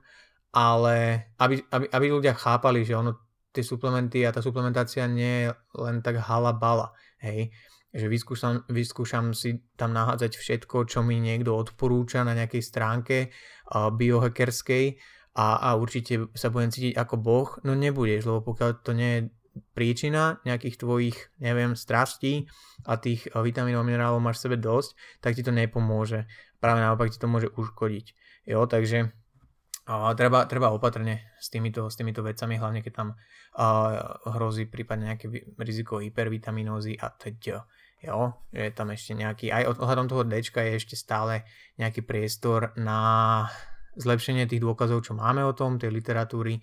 ale 0.54 1.26
aby, 1.42 1.66
aby, 1.72 1.86
aby 1.90 2.06
ľudia 2.12 2.38
chápali, 2.38 2.86
že 2.86 2.94
ono 2.94 3.18
tie 3.52 3.64
suplementy 3.64 4.24
a 4.24 4.32
tá 4.32 4.40
suplementácia 4.40 5.04
nie 5.06 5.46
je 5.46 5.48
len 5.76 6.00
tak 6.00 6.18
halabala, 6.24 6.96
hej, 7.20 7.52
že 7.92 8.08
vyskúšam, 8.08 8.64
vyskúšam 8.72 9.36
si 9.36 9.60
tam 9.76 9.92
nahádzať 9.92 10.40
všetko, 10.40 10.88
čo 10.88 11.04
mi 11.04 11.20
niekto 11.20 11.52
odporúča 11.52 12.24
na 12.24 12.32
nejakej 12.32 12.62
stránke 12.64 13.16
biohackerskej 13.68 14.96
a, 15.36 15.60
a 15.60 15.68
určite 15.76 16.32
sa 16.32 16.48
budem 16.48 16.72
cítiť 16.72 16.96
ako 16.96 17.14
boh, 17.20 17.48
no 17.64 17.76
nebudeš, 17.76 18.24
lebo 18.24 18.40
pokiaľ 18.52 18.70
to 18.80 18.92
nie 18.96 19.10
je 19.12 19.20
príčina 19.76 20.40
nejakých 20.48 20.80
tvojich, 20.80 21.16
neviem, 21.36 21.76
strastí 21.76 22.48
a 22.88 22.96
tých 22.96 23.28
vitamínov 23.36 23.84
a 23.84 23.88
minerálov 23.88 24.24
máš 24.24 24.40
v 24.40 24.44
sebe 24.48 24.56
dosť, 24.56 24.96
tak 25.20 25.36
ti 25.36 25.44
to 25.44 25.52
nepomôže. 25.52 26.24
Práve 26.56 26.80
naopak 26.80 27.12
ti 27.12 27.20
to 27.20 27.28
môže 27.28 27.52
uškodiť. 27.52 28.06
Jo, 28.48 28.64
takže 28.64 29.12
treba, 30.14 30.46
treba 30.46 30.70
opatrne 30.70 31.34
s 31.38 31.50
týmito, 31.50 31.88
s 31.90 31.96
týmito 31.98 32.22
vecami, 32.22 32.58
hlavne 32.58 32.80
keď 32.80 32.92
tam 32.92 33.08
a, 33.56 33.66
hrozí 34.36 34.68
prípadne 34.68 35.14
nejaké 35.14 35.28
riziko 35.60 35.98
hypervitaminózy 36.02 36.96
a 36.98 37.10
teď. 37.10 37.62
Jo, 38.02 38.34
je 38.50 38.66
tam 38.74 38.90
ešte 38.90 39.14
nejaký, 39.14 39.54
aj 39.54 39.78
ohľadom 39.78 40.10
toho 40.10 40.26
D 40.26 40.42
je 40.42 40.74
ešte 40.74 40.98
stále 40.98 41.46
nejaký 41.78 42.02
priestor 42.02 42.74
na 42.74 43.46
zlepšenie 43.94 44.50
tých 44.50 44.58
dôkazov, 44.58 45.06
čo 45.06 45.14
máme 45.14 45.46
o 45.46 45.54
tom, 45.54 45.78
tej 45.78 45.94
literatúry, 45.94 46.58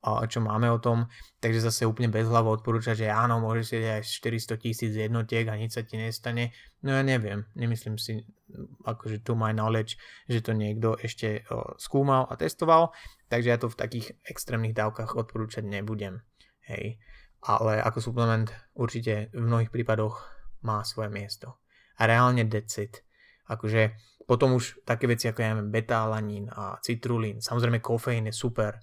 čo 0.00 0.40
máme 0.40 0.72
o 0.72 0.80
tom, 0.80 1.04
takže 1.44 1.60
zase 1.60 1.84
úplne 1.84 2.08
bez 2.08 2.24
hlavo 2.24 2.56
odporúčať, 2.56 3.04
že 3.04 3.08
áno, 3.12 3.36
môžeš 3.44 3.64
si 3.68 3.76
aj 3.84 4.02
400 4.02 4.56
tisíc 4.56 4.92
jednotiek 4.96 5.44
a 5.44 5.60
nič 5.60 5.76
sa 5.76 5.84
ti 5.84 6.00
nestane. 6.00 6.56
No 6.80 6.96
ja 6.96 7.04
neviem, 7.04 7.44
nemyslím 7.52 8.00
si, 8.00 8.24
akože 8.88 9.20
tu 9.20 9.36
my 9.36 9.52
knowledge, 9.52 10.00
že 10.24 10.40
to 10.40 10.56
niekto 10.56 10.96
ešte 10.96 11.44
skúmal 11.76 12.24
a 12.32 12.40
testoval, 12.40 12.96
takže 13.28 13.48
ja 13.52 13.60
to 13.60 13.68
v 13.68 13.76
takých 13.76 14.06
extrémnych 14.24 14.72
dávkach 14.72 15.20
odporúčať 15.20 15.68
nebudem. 15.68 16.24
Hej. 16.64 16.96
Ale 17.44 17.80
ako 17.84 18.00
suplement 18.00 18.48
určite 18.72 19.28
v 19.36 19.44
mnohých 19.44 19.68
prípadoch 19.68 20.16
má 20.64 20.80
svoje 20.84 21.12
miesto. 21.12 21.60
A 22.00 22.08
reálne 22.08 22.48
decit. 22.48 23.04
Akože 23.52 23.96
potom 24.24 24.56
už 24.56 24.86
také 24.86 25.10
veci 25.10 25.26
ako 25.26 25.42
ja 25.42 25.52
neviem, 25.52 25.74
betalanín 25.74 26.46
a 26.48 26.78
citrulín, 26.78 27.42
samozrejme 27.42 27.82
kofeín 27.82 28.30
je 28.30 28.34
super, 28.36 28.78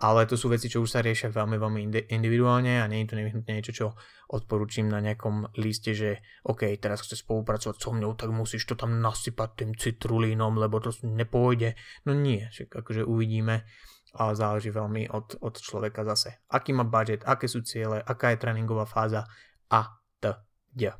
ale 0.00 0.24
to 0.24 0.32
sú 0.34 0.48
veci, 0.48 0.72
čo 0.72 0.80
už 0.80 0.96
sa 0.96 1.04
riešia 1.04 1.28
veľmi, 1.28 1.60
veľmi 1.60 1.80
individuálne 2.08 2.80
a 2.80 2.88
nie 2.88 3.04
je 3.04 3.12
to 3.12 3.18
nevyhnutne 3.20 3.52
niečo, 3.52 3.72
čo 3.76 3.86
odporúčim 4.32 4.88
na 4.88 5.04
nejakom 5.04 5.52
liste, 5.60 5.92
že 5.92 6.24
OK, 6.48 6.72
teraz 6.80 7.04
chceš 7.04 7.28
spolupracovať 7.28 7.76
so 7.76 7.92
mňou, 7.92 8.16
tak 8.16 8.32
musíš 8.32 8.64
to 8.64 8.80
tam 8.80 9.04
nasypať 9.04 9.50
tým 9.60 9.70
citrulínom, 9.76 10.56
lebo 10.56 10.80
to 10.80 10.88
nepôjde. 11.04 11.76
No 12.08 12.16
nie, 12.16 12.48
však 12.48 12.72
akože 12.72 13.04
uvidíme 13.04 13.68
a 14.16 14.34
záleží 14.34 14.74
veľmi 14.74 15.12
od, 15.12 15.38
od 15.38 15.54
človeka 15.54 16.02
zase. 16.02 16.42
Aký 16.50 16.74
má 16.74 16.82
budget, 16.82 17.22
aké 17.22 17.46
sú 17.46 17.62
ciele, 17.62 18.02
aká 18.02 18.34
je 18.34 18.42
tréningová 18.42 18.88
fáza 18.88 19.28
a 19.70 20.00
t. 20.18 20.34
d. 20.74 20.90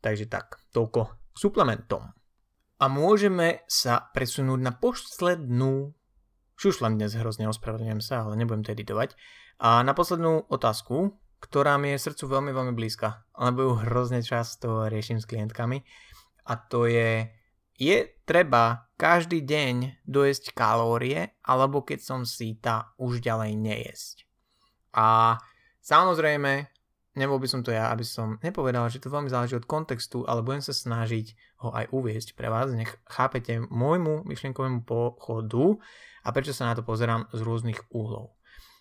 Takže 0.00 0.30
tak, 0.30 0.56
toľko 0.72 1.34
suplementom. 1.36 2.14
A 2.80 2.84
môžeme 2.88 3.60
sa 3.68 4.08
presunúť 4.08 4.60
na 4.64 4.72
poslednú 4.72 5.92
Šušlem 6.60 7.00
dnes 7.00 7.16
hrozne, 7.16 7.48
ospravedlňujem 7.48 8.04
sa, 8.04 8.28
ale 8.28 8.36
nebudem 8.36 8.60
to 8.60 8.76
editovať. 8.76 9.16
A 9.64 9.80
na 9.80 9.96
poslednú 9.96 10.44
otázku, 10.52 11.16
ktorá 11.40 11.80
mi 11.80 11.96
je 11.96 12.04
srdcu 12.04 12.36
veľmi, 12.36 12.52
veľmi 12.52 12.76
blízka, 12.76 13.24
lebo 13.32 13.64
ju 13.64 13.72
hrozne 13.80 14.20
často 14.20 14.84
riešim 14.84 15.16
s 15.16 15.24
klientkami. 15.24 15.80
A 16.44 16.60
to 16.60 16.84
je, 16.84 17.32
je 17.80 18.12
treba 18.28 18.92
každý 19.00 19.40
deň 19.40 20.04
dojesť 20.04 20.52
kalórie, 20.52 21.32
alebo 21.48 21.80
keď 21.80 22.04
som 22.04 22.28
síta, 22.28 22.92
už 23.00 23.24
ďalej 23.24 23.56
nejesť. 23.56 24.28
A 24.92 25.40
samozrejme, 25.80 26.68
nebol 27.18 27.38
by 27.42 27.48
som 27.50 27.60
to 27.66 27.74
ja, 27.74 27.90
aby 27.90 28.06
som 28.06 28.38
nepovedal, 28.42 28.86
že 28.86 29.02
to 29.02 29.10
veľmi 29.10 29.30
záleží 29.30 29.58
od 29.58 29.66
kontextu, 29.66 30.22
ale 30.26 30.44
budem 30.44 30.62
sa 30.62 30.74
snažiť 30.74 31.58
ho 31.64 31.74
aj 31.74 31.90
uviesť 31.90 32.38
pre 32.38 32.46
vás. 32.46 32.70
Nech 32.70 32.90
chápete 33.08 33.62
môjmu 33.70 34.26
myšlienkovému 34.26 34.86
pochodu 34.86 35.78
a 36.22 36.28
prečo 36.30 36.54
sa 36.54 36.70
na 36.70 36.74
to 36.78 36.86
pozerám 36.86 37.26
z 37.34 37.40
rôznych 37.42 37.80
úhlov. 37.90 38.36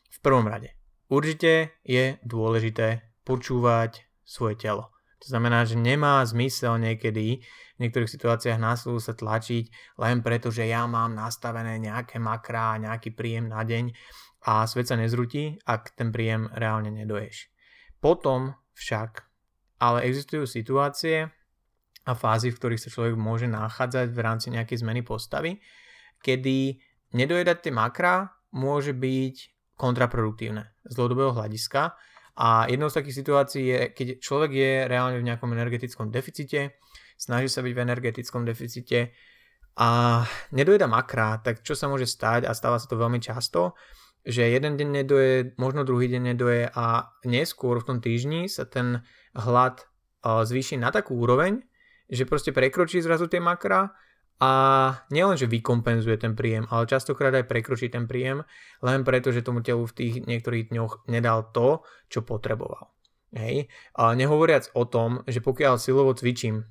V 0.10 0.18
prvom 0.22 0.46
rade, 0.50 0.74
určite 1.10 1.78
je 1.86 2.18
dôležité 2.26 3.06
počúvať 3.26 4.06
svoje 4.26 4.58
telo. 4.58 4.94
To 5.20 5.28
znamená, 5.36 5.68
že 5.68 5.76
nemá 5.76 6.24
zmysel 6.24 6.80
niekedy 6.80 7.44
v 7.44 7.80
niektorých 7.80 8.08
situáciách 8.08 8.60
na 8.60 8.80
sa 8.80 9.14
tlačiť 9.16 9.98
len 10.00 10.24
preto, 10.24 10.48
že 10.48 10.68
ja 10.68 10.88
mám 10.88 11.12
nastavené 11.12 11.76
nejaké 11.76 12.24
makrá, 12.24 12.80
nejaký 12.80 13.12
príjem 13.12 13.52
na 13.52 13.68
deň 13.68 13.92
a 14.48 14.64
svet 14.64 14.88
sa 14.88 14.96
nezrutí, 14.96 15.60
ak 15.68 15.96
ten 16.00 16.16
príjem 16.16 16.48
reálne 16.56 16.92
nedoješ. 16.96 17.52
Potom 18.00 18.56
však 18.76 19.28
ale 19.80 20.08
existujú 20.08 20.44
situácie 20.44 21.28
a 22.08 22.12
fázy, 22.16 22.52
v 22.52 22.58
ktorých 22.60 22.84
sa 22.84 22.90
človek 22.92 23.16
môže 23.16 23.48
nachádzať 23.48 24.12
v 24.12 24.20
rámci 24.20 24.48
nejakej 24.52 24.84
zmeny 24.84 25.04
postavy, 25.04 25.60
kedy 26.20 26.80
nedojedať 27.16 27.70
tie 27.70 27.74
makrá 27.76 28.32
môže 28.56 28.92
byť 28.96 29.36
kontraproduktívne 29.80 30.68
z 30.84 30.94
dlhodobého 30.96 31.32
hľadiska. 31.32 31.96
A 32.40 32.68
jednou 32.72 32.88
z 32.88 32.98
takých 33.04 33.20
situácií 33.20 33.64
je, 33.68 33.80
keď 33.92 34.08
človek 34.24 34.52
je 34.52 34.72
reálne 34.88 35.20
v 35.20 35.28
nejakom 35.28 35.52
energetickom 35.52 36.08
deficite, 36.08 36.80
snaží 37.20 37.52
sa 37.52 37.60
byť 37.60 37.74
v 37.76 37.84
energetickom 37.84 38.48
deficite 38.48 39.12
a 39.76 40.24
nedojeda 40.56 40.88
makra, 40.88 41.40
tak 41.44 41.64
čo 41.64 41.76
sa 41.76 41.92
môže 41.92 42.08
stať? 42.08 42.48
A 42.48 42.56
stáva 42.56 42.80
sa 42.80 42.88
to 42.88 42.96
veľmi 42.96 43.20
často, 43.20 43.76
že 44.28 44.52
jeden 44.52 44.76
deň 44.76 44.90
nedoje, 45.04 45.34
možno 45.56 45.88
druhý 45.88 46.12
deň 46.12 46.22
nedoje 46.36 46.68
a 46.72 47.16
neskôr 47.24 47.80
v 47.80 47.88
tom 47.88 47.98
týždni 48.04 48.52
sa 48.52 48.68
ten 48.68 49.04
hlad 49.36 49.86
zvýši 50.24 50.76
na 50.76 50.92
takú 50.92 51.16
úroveň, 51.16 51.64
že 52.12 52.28
proste 52.28 52.52
prekročí 52.52 53.00
zrazu 53.00 53.32
tie 53.32 53.40
makra 53.40 53.96
a 54.40 54.52
nielen, 55.12 55.36
že 55.36 55.52
vykompenzuje 55.52 56.16
ten 56.16 56.32
príjem, 56.36 56.64
ale 56.72 56.88
častokrát 56.88 57.36
aj 57.36 57.48
prekročí 57.48 57.92
ten 57.92 58.08
príjem, 58.08 58.48
len 58.80 59.04
preto, 59.04 59.36
že 59.36 59.44
tomu 59.44 59.60
telu 59.60 59.84
v 59.84 59.96
tých 59.96 60.14
niektorých 60.24 60.72
dňoch 60.72 61.12
nedal 61.12 61.52
to, 61.52 61.84
čo 62.08 62.24
potreboval. 62.24 62.92
Hej. 63.36 63.68
A 64.00 64.16
nehovoriac 64.16 64.72
o 64.74 64.88
tom, 64.88 65.22
že 65.28 65.44
pokiaľ 65.44 65.78
silovo 65.78 66.16
cvičím, 66.16 66.66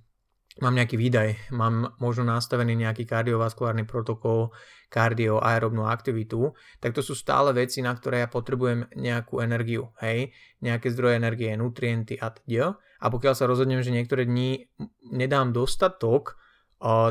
mám 0.59 0.75
nejaký 0.75 0.99
výdaj, 0.99 1.55
mám 1.55 1.95
možno 2.03 2.27
nastavený 2.27 2.75
nejaký 2.75 3.07
kardiovaskulárny 3.07 3.87
protokol, 3.87 4.51
kardio, 4.89 5.39
aerobnú 5.39 5.85
aktivitu, 5.85 6.57
tak 6.81 6.97
to 6.97 7.05
sú 7.05 7.13
stále 7.13 7.53
veci, 7.53 7.85
na 7.85 7.93
ktoré 7.93 8.25
ja 8.25 8.29
potrebujem 8.29 8.89
nejakú 8.97 9.45
energiu, 9.45 9.93
hej, 10.01 10.33
nejaké 10.65 10.89
zdroje 10.89 11.21
energie, 11.21 11.53
nutrienty 11.55 12.17
a 12.17 12.33
teda. 12.33 12.81
A 12.99 13.07
pokiaľ 13.13 13.35
sa 13.37 13.47
rozhodnem, 13.47 13.85
že 13.85 13.95
niektoré 13.95 14.27
dni 14.27 14.67
nedám 15.15 15.55
dostatok, 15.55 16.41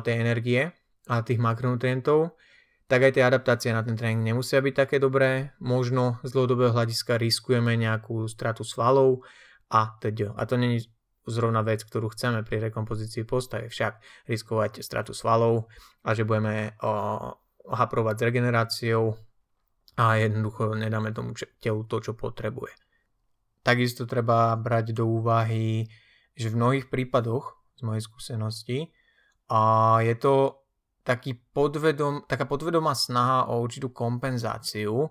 tej 0.03 0.15
energie 0.15 0.71
a 1.11 1.19
tých 1.23 1.43
makronutrientov, 1.43 2.39
tak 2.87 3.03
aj 3.03 3.19
tie 3.19 3.23
adaptácie 3.27 3.75
na 3.75 3.83
ten 3.83 3.99
tréning 3.99 4.23
nemusia 4.23 4.63
byť 4.63 4.73
také 4.75 4.95
dobré. 4.95 5.51
Možno 5.59 6.23
z 6.23 6.31
dlhodobého 6.31 6.71
hľadiska 6.71 7.19
riskujeme 7.19 7.75
nejakú 7.75 8.23
stratu 8.31 8.63
svalov 8.63 9.27
a 9.67 9.91
teda. 9.99 10.31
A 10.39 10.47
to 10.47 10.55
není 10.55 10.79
zrovna 11.27 11.61
vec, 11.61 11.83
ktorú 11.83 12.11
chceme 12.15 12.41
pri 12.47 12.71
rekompozícii 12.71 13.27
postavy. 13.27 13.67
Však 13.67 14.25
riskovať 14.31 14.81
stratu 14.81 15.11
svalov 15.11 15.67
a 16.01 16.15
že 16.15 16.23
budeme 16.23 16.73
haprovať 17.67 18.15
s 18.15 18.25
regeneráciou 18.25 19.03
a 19.97 20.15
jednoducho 20.17 20.77
nedáme 20.77 21.11
tomu 21.11 21.35
telu 21.59 21.83
to, 21.85 21.99
čo 21.99 22.13
potrebuje. 22.15 22.71
Takisto 23.65 24.07
treba 24.07 24.55
brať 24.55 24.95
do 24.95 25.03
úvahy, 25.09 25.83
že 26.31 26.47
v 26.47 26.57
mnohých 26.57 26.87
prípadoch 26.87 27.59
z 27.75 27.81
mojej 27.83 28.03
skúsenosti 28.05 28.79
a 29.51 29.99
je 29.99 30.15
to 30.15 30.63
taký 31.03 31.39
podvedom, 31.51 32.27
taká 32.27 32.43
podvedomá 32.47 32.91
snaha 32.91 33.47
o 33.51 33.63
určitú 33.63 33.91
kompenzáciu 33.91 35.07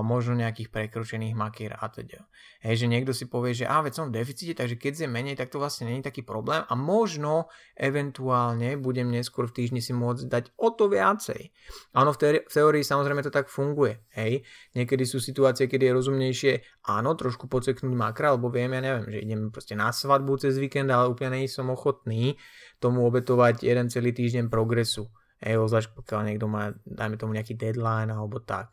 možno 0.00 0.32
nejakých 0.40 0.72
prekročených 0.72 1.36
makier 1.36 1.76
a 1.76 1.84
teda. 1.92 2.24
Hej, 2.64 2.84
že 2.84 2.86
niekto 2.88 3.12
si 3.12 3.28
povie, 3.28 3.52
že 3.52 3.68
a 3.68 3.84
veď 3.84 3.92
som 3.92 4.06
v 4.08 4.16
deficite, 4.16 4.56
takže 4.56 4.80
keď 4.80 5.04
je 5.04 5.08
menej, 5.08 5.36
tak 5.36 5.52
to 5.52 5.60
vlastne 5.60 5.88
není 5.88 6.00
taký 6.00 6.24
problém 6.24 6.64
a 6.64 6.72
možno 6.76 7.52
eventuálne 7.76 8.80
budem 8.80 9.12
neskôr 9.12 9.48
v 9.48 9.60
týždni 9.60 9.84
si 9.84 9.92
môcť 9.92 10.24
dať 10.28 10.44
o 10.56 10.68
to 10.72 10.88
viacej. 10.88 11.52
Áno, 11.92 12.16
v, 12.16 12.18
teórii, 12.20 12.42
v 12.48 12.52
teórii 12.52 12.84
samozrejme 12.84 13.20
to 13.20 13.32
tak 13.32 13.52
funguje. 13.52 14.00
Hej. 14.16 14.48
Niekedy 14.72 15.04
sú 15.04 15.20
situácie, 15.20 15.68
kedy 15.68 15.88
je 15.88 15.96
rozumnejšie 15.96 16.52
áno, 16.88 17.12
trošku 17.12 17.44
poceknúť 17.44 17.92
makra, 17.92 18.36
lebo 18.36 18.48
viem, 18.48 18.72
ja 18.72 18.80
neviem, 18.80 19.12
že 19.12 19.18
idem 19.20 19.40
proste 19.52 19.76
na 19.76 19.92
svadbu 19.92 20.40
cez 20.40 20.56
víkend, 20.56 20.88
ale 20.88 21.12
úplne 21.12 21.36
nie 21.36 21.52
som 21.52 21.68
ochotný 21.68 22.40
tomu 22.80 23.04
obetovať 23.04 23.60
jeden 23.60 23.92
celý 23.92 24.16
týždeň 24.16 24.48
progresu. 24.48 25.12
Hej, 25.40 25.56
ozvlášť 25.56 25.96
pokiaľ 25.96 26.20
niekto 26.28 26.48
má, 26.48 26.72
dajme 26.84 27.16
tomu 27.16 27.32
nejaký 27.32 27.56
deadline 27.56 28.12
alebo 28.12 28.44
tak. 28.44 28.72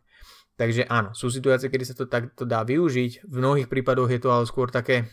Takže 0.58 0.89
áno, 0.89 1.13
sú 1.13 1.30
situácie, 1.30 1.70
kedy 1.70 1.86
sa 1.86 1.93
to 1.93 2.10
takto 2.10 2.41
dá 2.41 2.65
využiť. 2.65 3.30
V 3.30 3.36
mnohých 3.38 3.70
prípadoch 3.70 4.10
je 4.10 4.17
to 4.17 4.34
ale 4.34 4.50
skôr 4.50 4.74
také, 4.74 5.06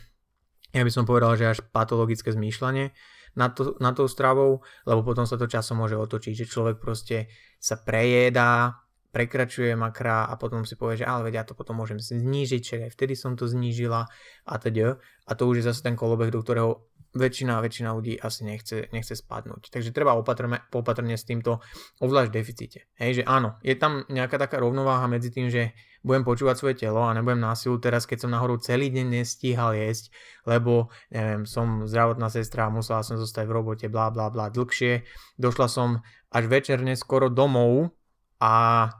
ja 0.72 0.80
by 0.80 0.88
som 0.88 1.04
povedal, 1.04 1.36
že 1.36 1.52
až 1.52 1.60
patologické 1.68 2.32
zmýšľanie 2.32 2.96
nad, 3.36 3.52
to, 3.52 3.76
nad 3.76 3.92
tou 3.92 4.08
stravou, 4.08 4.64
lebo 4.88 5.04
potom 5.04 5.28
sa 5.28 5.36
to 5.36 5.44
časom 5.44 5.84
môže 5.84 6.00
otočiť, 6.00 6.32
že 6.32 6.50
človek 6.50 6.80
proste 6.80 7.28
sa 7.60 7.76
prejedá, 7.76 8.80
prekračuje 9.14 9.78
makra 9.78 10.26
a 10.26 10.34
potom 10.34 10.66
si 10.66 10.74
povie, 10.74 11.04
že 11.04 11.06
ale 11.06 11.30
veď 11.30 11.34
ja 11.38 11.44
to 11.46 11.54
potom 11.54 11.78
môžem 11.78 12.02
znížiť, 12.02 12.60
čiže 12.64 12.84
aj 12.90 12.92
vtedy 12.98 13.14
som 13.14 13.38
to 13.38 13.46
znížila 13.46 14.10
a 14.48 14.54
teda. 14.58 14.98
A 15.28 15.32
to 15.38 15.46
už 15.46 15.62
je 15.62 15.68
zase 15.70 15.86
ten 15.86 15.94
kolobeh, 15.94 16.34
do 16.34 16.42
ktorého 16.42 16.90
väčšina, 17.14 17.62
väčšina 17.62 17.94
ľudí 17.94 18.18
asi 18.18 18.42
nechce, 18.42 18.90
nechce 18.90 19.14
spadnúť. 19.14 19.70
Takže 19.70 19.94
treba 19.94 20.18
opatrne, 20.18 20.66
opatrne 20.74 21.14
s 21.14 21.22
týmto 21.22 21.62
obzvlášť 22.02 22.28
v 22.30 22.36
deficite. 22.36 22.78
Hej, 22.98 23.22
že 23.22 23.24
áno, 23.24 23.56
je 23.62 23.78
tam 23.78 24.02
nejaká 24.10 24.36
taká 24.36 24.58
rovnováha 24.58 25.06
medzi 25.06 25.30
tým, 25.30 25.46
že 25.46 25.72
budem 26.04 26.26
počúvať 26.26 26.56
svoje 26.60 26.74
telo 26.84 27.00
a 27.00 27.16
nebudem 27.16 27.40
násilu 27.40 27.80
teraz, 27.80 28.04
keď 28.04 28.28
som 28.28 28.30
nahoru 28.34 28.60
celý 28.60 28.92
deň 28.92 29.24
nestíhal 29.24 29.72
jesť, 29.72 30.12
lebo 30.44 30.92
neviem, 31.08 31.48
som 31.48 31.88
zdravotná 31.88 32.28
sestra 32.28 32.68
a 32.68 32.74
musela 32.74 33.00
som 33.00 33.16
zostať 33.16 33.48
v 33.48 33.56
robote, 33.56 33.86
bla 33.88 34.12
bla 34.12 34.28
bla 34.28 34.52
dlhšie. 34.52 35.06
Došla 35.40 35.66
som 35.70 36.04
až 36.28 36.44
večerne 36.50 36.92
skoro 36.98 37.32
domov 37.32 37.96
a 38.36 38.90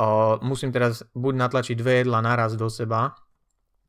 o, 0.00 0.40
musím 0.42 0.74
teraz 0.74 1.06
buď 1.14 1.34
natlačiť 1.46 1.76
dve 1.78 2.02
jedla 2.02 2.18
naraz 2.26 2.58
do 2.58 2.66
seba, 2.66 3.14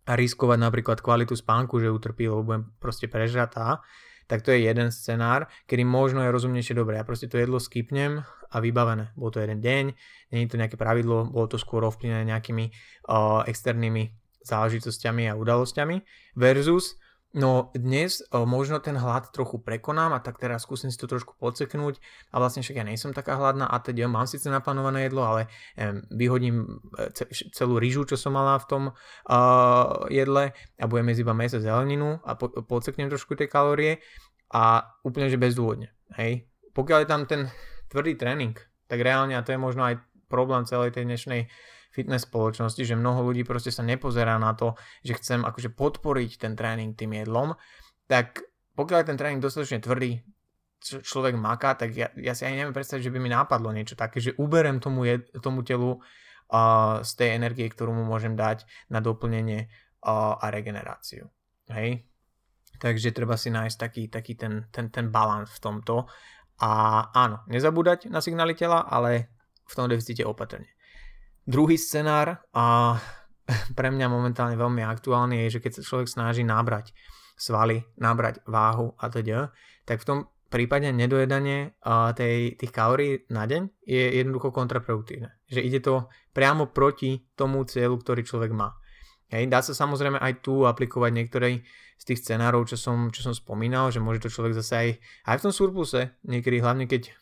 a 0.10 0.17
riskovať 0.17 0.58
napríklad 0.58 0.98
kvalitu 1.06 1.38
spánku, 1.38 1.78
že 1.78 1.93
utrpí, 1.93 2.26
lebo 2.26 2.41
budem 2.41 2.63
proste 2.82 3.06
prežratá, 3.06 3.86
tak 4.26 4.41
to 4.41 4.50
je 4.50 4.65
jeden 4.65 4.89
scenár, 4.89 5.45
kedy 5.69 5.86
možno 5.86 6.26
je 6.26 6.34
rozumnejšie 6.34 6.74
dobre. 6.74 6.98
Ja 6.98 7.06
proste 7.06 7.30
to 7.30 7.38
jedlo 7.38 7.62
skipnem 7.62 8.26
a 8.50 8.58
vybavené. 8.58 9.13
Bolo 9.13 9.38
to 9.38 9.41
jeden 9.41 9.62
deň, 9.62 9.86
je 10.34 10.50
to 10.50 10.58
nejaké 10.58 10.78
pravidlo, 10.78 11.30
bolo 11.30 11.45
to 11.45 11.62
skôr 11.62 11.86
ovplyvnené 11.86 12.26
nejakými 12.34 12.74
uh, 13.10 13.45
externými 13.45 14.13
záležitosťami 14.41 15.30
a 15.30 15.38
udalosťami 15.38 16.02
versus 16.38 16.98
No 17.30 17.70
dnes 17.78 18.26
o, 18.34 18.50
možno 18.50 18.82
ten 18.82 18.98
hlad 18.98 19.30
trochu 19.30 19.62
prekonám 19.62 20.18
a 20.18 20.20
tak 20.20 20.42
teraz 20.42 20.65
skúsim 20.65 20.89
si 20.89 20.98
to 20.98 21.06
trošku 21.06 21.38
podseknúť 21.38 22.02
a 22.34 22.42
vlastne 22.42 22.65
však 22.65 22.82
ja 22.82 22.86
nejsem 22.86 23.13
taká 23.13 23.38
hladná 23.38 23.70
a 23.70 23.78
teda 23.78 24.10
mám 24.10 24.26
síce 24.26 24.50
naplánované 24.50 25.06
jedlo, 25.06 25.22
ale 25.22 25.46
em, 25.78 26.02
vyhodím 26.10 26.82
e, 26.98 27.13
celú 27.54 27.78
rýžu, 27.78 28.10
čo 28.10 28.18
som 28.18 28.34
mala 28.34 28.58
v 28.58 28.65
tom 28.65 28.84
uh, 28.89 30.10
jedle 30.10 30.58
a 30.82 30.86
budem 30.89 31.13
jesť 31.13 31.22
iba 31.22 31.38
meso 31.38 31.58
zeleninu 31.62 32.18
a 32.26 32.34
po, 32.34 32.50
podseknem 32.50 33.13
trošku 33.13 33.38
tie 33.38 33.46
kalórie 33.46 34.02
a 34.50 34.89
úplne 35.06 35.30
že 35.30 35.38
bezdôvodne. 35.38 35.94
Hej. 36.18 36.50
Pokiaľ 36.74 37.06
je 37.06 37.10
tam 37.13 37.22
ten 37.30 37.42
tvrdý 37.94 38.18
tréning, 38.18 38.58
tak 38.89 39.06
reálne 39.06 39.38
a 39.38 39.46
to 39.46 39.54
je 39.54 39.62
možno 39.62 39.86
aj 39.86 40.02
problém 40.34 40.65
celej 40.65 40.98
tej 40.98 41.06
dnešnej 41.06 41.46
fitness 41.89 42.30
spoločnosti, 42.30 42.82
že 42.86 42.95
mnoho 42.97 43.25
ľudí 43.25 43.41
proste 43.43 43.73
sa 43.73 43.82
nepozerá 43.82 44.38
na 44.38 44.54
to, 44.54 44.78
že 45.02 45.17
chcem 45.17 45.41
akože 45.41 45.73
podporiť 45.73 46.32
ten 46.38 46.54
tréning 46.54 46.93
tým 46.93 47.17
jedlom, 47.17 47.58
tak 48.06 48.45
pokiaľ 48.78 48.97
je 49.04 49.10
ten 49.10 49.19
tréning 49.19 49.41
dostatočne 49.41 49.84
tvrdý, 49.84 50.21
človek 50.80 51.36
maká, 51.36 51.75
tak 51.75 51.91
ja, 51.91 52.08
ja 52.15 52.32
si 52.32 52.47
ani 52.47 52.63
neviem 52.63 52.75
predstaviť, 52.75 53.12
že 53.12 53.13
by 53.13 53.19
mi 53.19 53.30
nápadlo 53.30 53.69
niečo 53.75 53.99
také, 53.99 54.23
že 54.23 54.32
uberem 54.39 54.80
tomu, 54.80 55.04
jed, 55.04 55.28
tomu 55.43 55.62
telu 55.67 55.99
uh, 55.99 57.04
z 57.04 57.12
tej 57.19 57.30
energie, 57.36 57.67
ktorú 57.67 57.91
mu 57.91 58.08
môžem 58.08 58.39
dať 58.39 58.63
na 58.88 59.04
doplnenie 59.04 59.67
uh, 59.67 60.39
a 60.39 60.47
regeneráciu. 60.47 61.28
Hej? 61.67 62.08
Takže 62.80 63.12
treba 63.12 63.36
si 63.36 63.52
nájsť 63.52 63.75
taký, 63.75 64.04
taký 64.08 64.34
ten, 64.39 64.71
ten, 64.71 64.88
ten 64.88 65.12
balans 65.12 65.52
v 65.52 65.60
tomto. 65.60 66.08
A 66.63 67.04
áno, 67.12 67.43
nezabúdať 67.52 68.08
na 68.08 68.23
signály 68.23 68.56
tela, 68.56 68.88
ale 68.88 69.36
v 69.67 69.73
tom 69.75 69.91
deficite 69.91 70.23
opatrne. 70.23 70.79
Druhý 71.49 71.81
scenár 71.81 72.45
a 72.54 72.93
pre 73.77 73.89
mňa 73.89 74.06
momentálne 74.06 74.54
veľmi 74.54 74.85
aktuálny 74.85 75.50
je, 75.50 75.58
že 75.58 75.62
keď 75.65 75.81
sa 75.81 75.81
človek 75.81 76.06
snaží 76.06 76.45
nabrať 76.45 76.93
svaly, 77.33 77.81
nabrať 77.97 78.45
váhu 78.45 78.93
a 79.02 79.10
teda, 79.10 79.50
tak 79.81 80.06
v 80.06 80.06
tom 80.06 80.19
prípade 80.54 80.85
nedojedanie 80.93 81.73
tej, 82.13 82.54
tých 82.54 82.69
kalórií 82.69 83.25
na 83.33 83.50
deň 83.50 83.65
je 83.81 84.21
jednoducho 84.21 84.54
kontraproduktívne. 84.54 85.33
Že 85.50 85.62
ide 85.65 85.79
to 85.81 86.06
priamo 86.37 86.69
proti 86.69 87.25
tomu 87.33 87.65
cieľu, 87.65 87.97
ktorý 87.97 88.21
človek 88.21 88.54
má. 88.54 88.77
Hej, 89.33 89.50
dá 89.50 89.62
sa 89.65 89.73
samozrejme 89.73 90.21
aj 90.21 90.45
tu 90.45 90.69
aplikovať 90.69 91.12
niektoré 91.13 91.65
z 91.97 92.04
tých 92.06 92.25
scenárov, 92.25 92.65
čo 92.69 92.77
som, 92.77 93.10
čo 93.10 93.25
som 93.25 93.33
spomínal, 93.33 93.89
že 93.89 94.02
môže 94.02 94.25
to 94.25 94.33
človek 94.33 94.58
zase 94.58 94.73
aj, 94.73 94.89
aj 95.33 95.35
v 95.37 95.43
tom 95.50 95.54
surpluse, 95.54 96.02
niekedy 96.25 96.62
hlavne 96.62 96.89
keď 96.89 97.13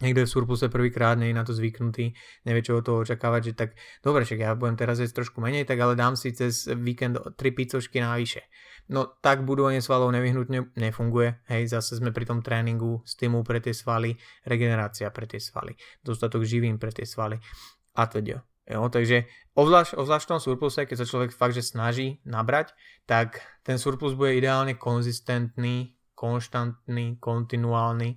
niekto 0.00 0.24
je 0.24 0.28
v 0.28 0.34
surpluse 0.34 0.66
prvýkrát, 0.72 1.16
nie 1.16 1.32
je 1.32 1.38
na 1.38 1.44
to 1.46 1.52
zvyknutý, 1.52 2.12
nevie 2.44 2.62
čo 2.64 2.80
od 2.80 2.84
toho 2.84 3.04
očakávať, 3.04 3.52
že 3.52 3.52
tak 3.56 3.70
dobre, 4.00 4.24
však 4.24 4.40
ja 4.40 4.52
budem 4.56 4.76
teraz 4.76 4.98
jesť 5.00 5.24
trošku 5.24 5.40
menej, 5.40 5.68
tak 5.68 5.80
ale 5.80 5.96
dám 5.96 6.16
si 6.16 6.32
cez 6.32 6.68
víkend 6.68 7.16
3 7.16 7.36
pizzočky 7.36 8.00
navyše. 8.00 8.44
No 8.90 9.06
tak 9.06 9.46
budovanie 9.46 9.78
svalov 9.78 10.10
nevyhnutne 10.10 10.74
nefunguje, 10.74 11.46
hej, 11.46 11.70
zase 11.70 12.02
sme 12.02 12.10
pri 12.10 12.26
tom 12.26 12.42
tréningu, 12.42 13.06
stimul 13.06 13.46
pre 13.46 13.62
tie 13.62 13.70
svaly, 13.70 14.18
regenerácia 14.42 15.12
pre 15.14 15.30
tie 15.30 15.38
svaly, 15.38 15.78
dostatok 16.02 16.42
živín 16.42 16.80
pre 16.80 16.90
tie 16.90 17.06
svaly 17.06 17.38
a 17.94 18.04
teda. 18.10 18.42
Jo, 18.70 18.86
takže 18.86 19.26
obzvlášť, 19.58 19.98
obzvlášť 19.98 20.24
v 20.26 20.30
tom 20.30 20.40
surpluse, 20.42 20.80
keď 20.86 20.96
sa 21.02 21.08
človek 21.08 21.34
fakt, 21.34 21.58
že 21.58 21.66
snaží 21.66 22.22
nabrať, 22.22 22.70
tak 23.02 23.42
ten 23.66 23.82
surplus 23.82 24.14
bude 24.14 24.38
ideálne 24.38 24.78
konzistentný, 24.78 25.98
konštantný, 26.14 27.18
kontinuálny, 27.18 28.14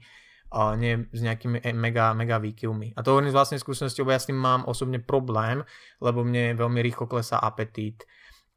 a 0.54 0.78
nie 0.78 1.10
s 1.10 1.20
nejakými 1.26 1.66
e, 1.66 1.74
mega, 1.74 2.14
mega 2.14 2.38
výkyvmi. 2.38 2.94
A 2.94 3.02
to 3.02 3.18
hovorím 3.18 3.34
z 3.34 3.38
vlastnej 3.38 3.60
skúsenosti, 3.60 4.06
lebo 4.06 4.14
ja 4.14 4.22
s 4.22 4.30
tým 4.30 4.38
mám 4.38 4.70
osobne 4.70 5.02
problém, 5.02 5.66
lebo 5.98 6.22
mne 6.22 6.54
veľmi 6.54 6.80
rýchlo 6.86 7.10
klesá 7.10 7.42
apetít, 7.42 8.06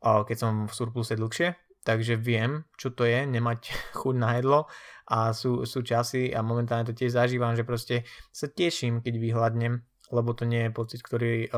keď 0.04 0.36
som 0.36 0.52
v 0.68 0.72
surpluse 0.76 1.16
dlhšie, 1.16 1.56
takže 1.82 2.20
viem, 2.20 2.68
čo 2.76 2.92
to 2.92 3.08
je, 3.08 3.24
nemať 3.24 3.72
chuť 3.98 4.14
na 4.14 4.36
jedlo 4.36 4.68
a 5.08 5.32
sú, 5.32 5.64
sú 5.64 5.80
časy 5.80 6.36
a 6.36 6.44
momentálne 6.44 6.84
to 6.84 6.92
tiež 6.92 7.16
zažívam, 7.16 7.56
že 7.56 7.64
proste 7.64 8.04
sa 8.28 8.46
teším, 8.46 9.00
keď 9.00 9.14
vyhľadnem, 9.16 9.80
lebo 10.12 10.36
to 10.36 10.46
nie 10.46 10.68
je 10.68 10.76
pocit, 10.76 11.00
ktorý 11.02 11.50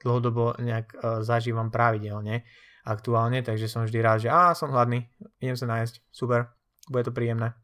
dlhodobo 0.00 0.56
nejak 0.62 0.96
zažívam 1.20 1.68
pravidelne 1.68 2.46
aktuálne, 2.82 3.46
takže 3.46 3.70
som 3.70 3.86
vždy 3.86 3.98
rád, 4.02 4.18
že 4.26 4.30
á, 4.30 4.54
som 4.58 4.74
hladný, 4.74 5.06
idem 5.38 5.54
sa 5.54 5.70
nájsť, 5.70 6.02
super, 6.10 6.50
bude 6.90 7.06
to 7.06 7.14
príjemné. 7.14 7.54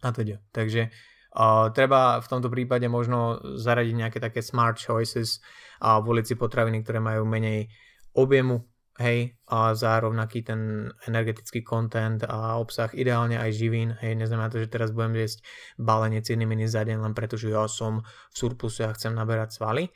A 0.00 0.08
teda. 0.12 0.40
Takže 0.52 0.88
Uh, 1.36 1.68
treba 1.68 2.16
v 2.24 2.30
tomto 2.32 2.48
prípade 2.48 2.88
možno 2.88 3.44
zaradiť 3.60 3.92
nejaké 3.92 4.18
také 4.24 4.40
smart 4.40 4.80
choices 4.80 5.44
a 5.84 6.00
voliť 6.00 6.24
si 6.32 6.34
potraviny, 6.40 6.80
ktoré 6.80 6.96
majú 6.96 7.28
menej 7.28 7.68
objemu, 8.16 8.64
hej, 8.96 9.36
a 9.52 9.76
za 9.76 10.00
rovnaký 10.00 10.40
ten 10.40 10.88
energetický 11.04 11.60
content 11.60 12.24
a 12.24 12.56
obsah, 12.56 12.88
ideálne 12.96 13.36
aj 13.36 13.52
živín, 13.52 13.92
hej, 14.00 14.16
neznamená 14.16 14.48
to, 14.48 14.64
že 14.64 14.72
teraz 14.72 14.96
budem 14.96 15.20
jesť 15.20 15.44
balenie 15.76 16.24
cíny 16.24 16.48
miny 16.48 16.64
za 16.64 16.80
deň 16.88 17.04
len 17.04 17.12
preto, 17.12 17.36
že 17.36 17.52
ja 17.52 17.68
som 17.68 18.00
v 18.32 18.34
surpluse 18.34 18.88
a 18.88 18.96
chcem 18.96 19.12
naberať 19.12 19.60
svaly, 19.60 19.92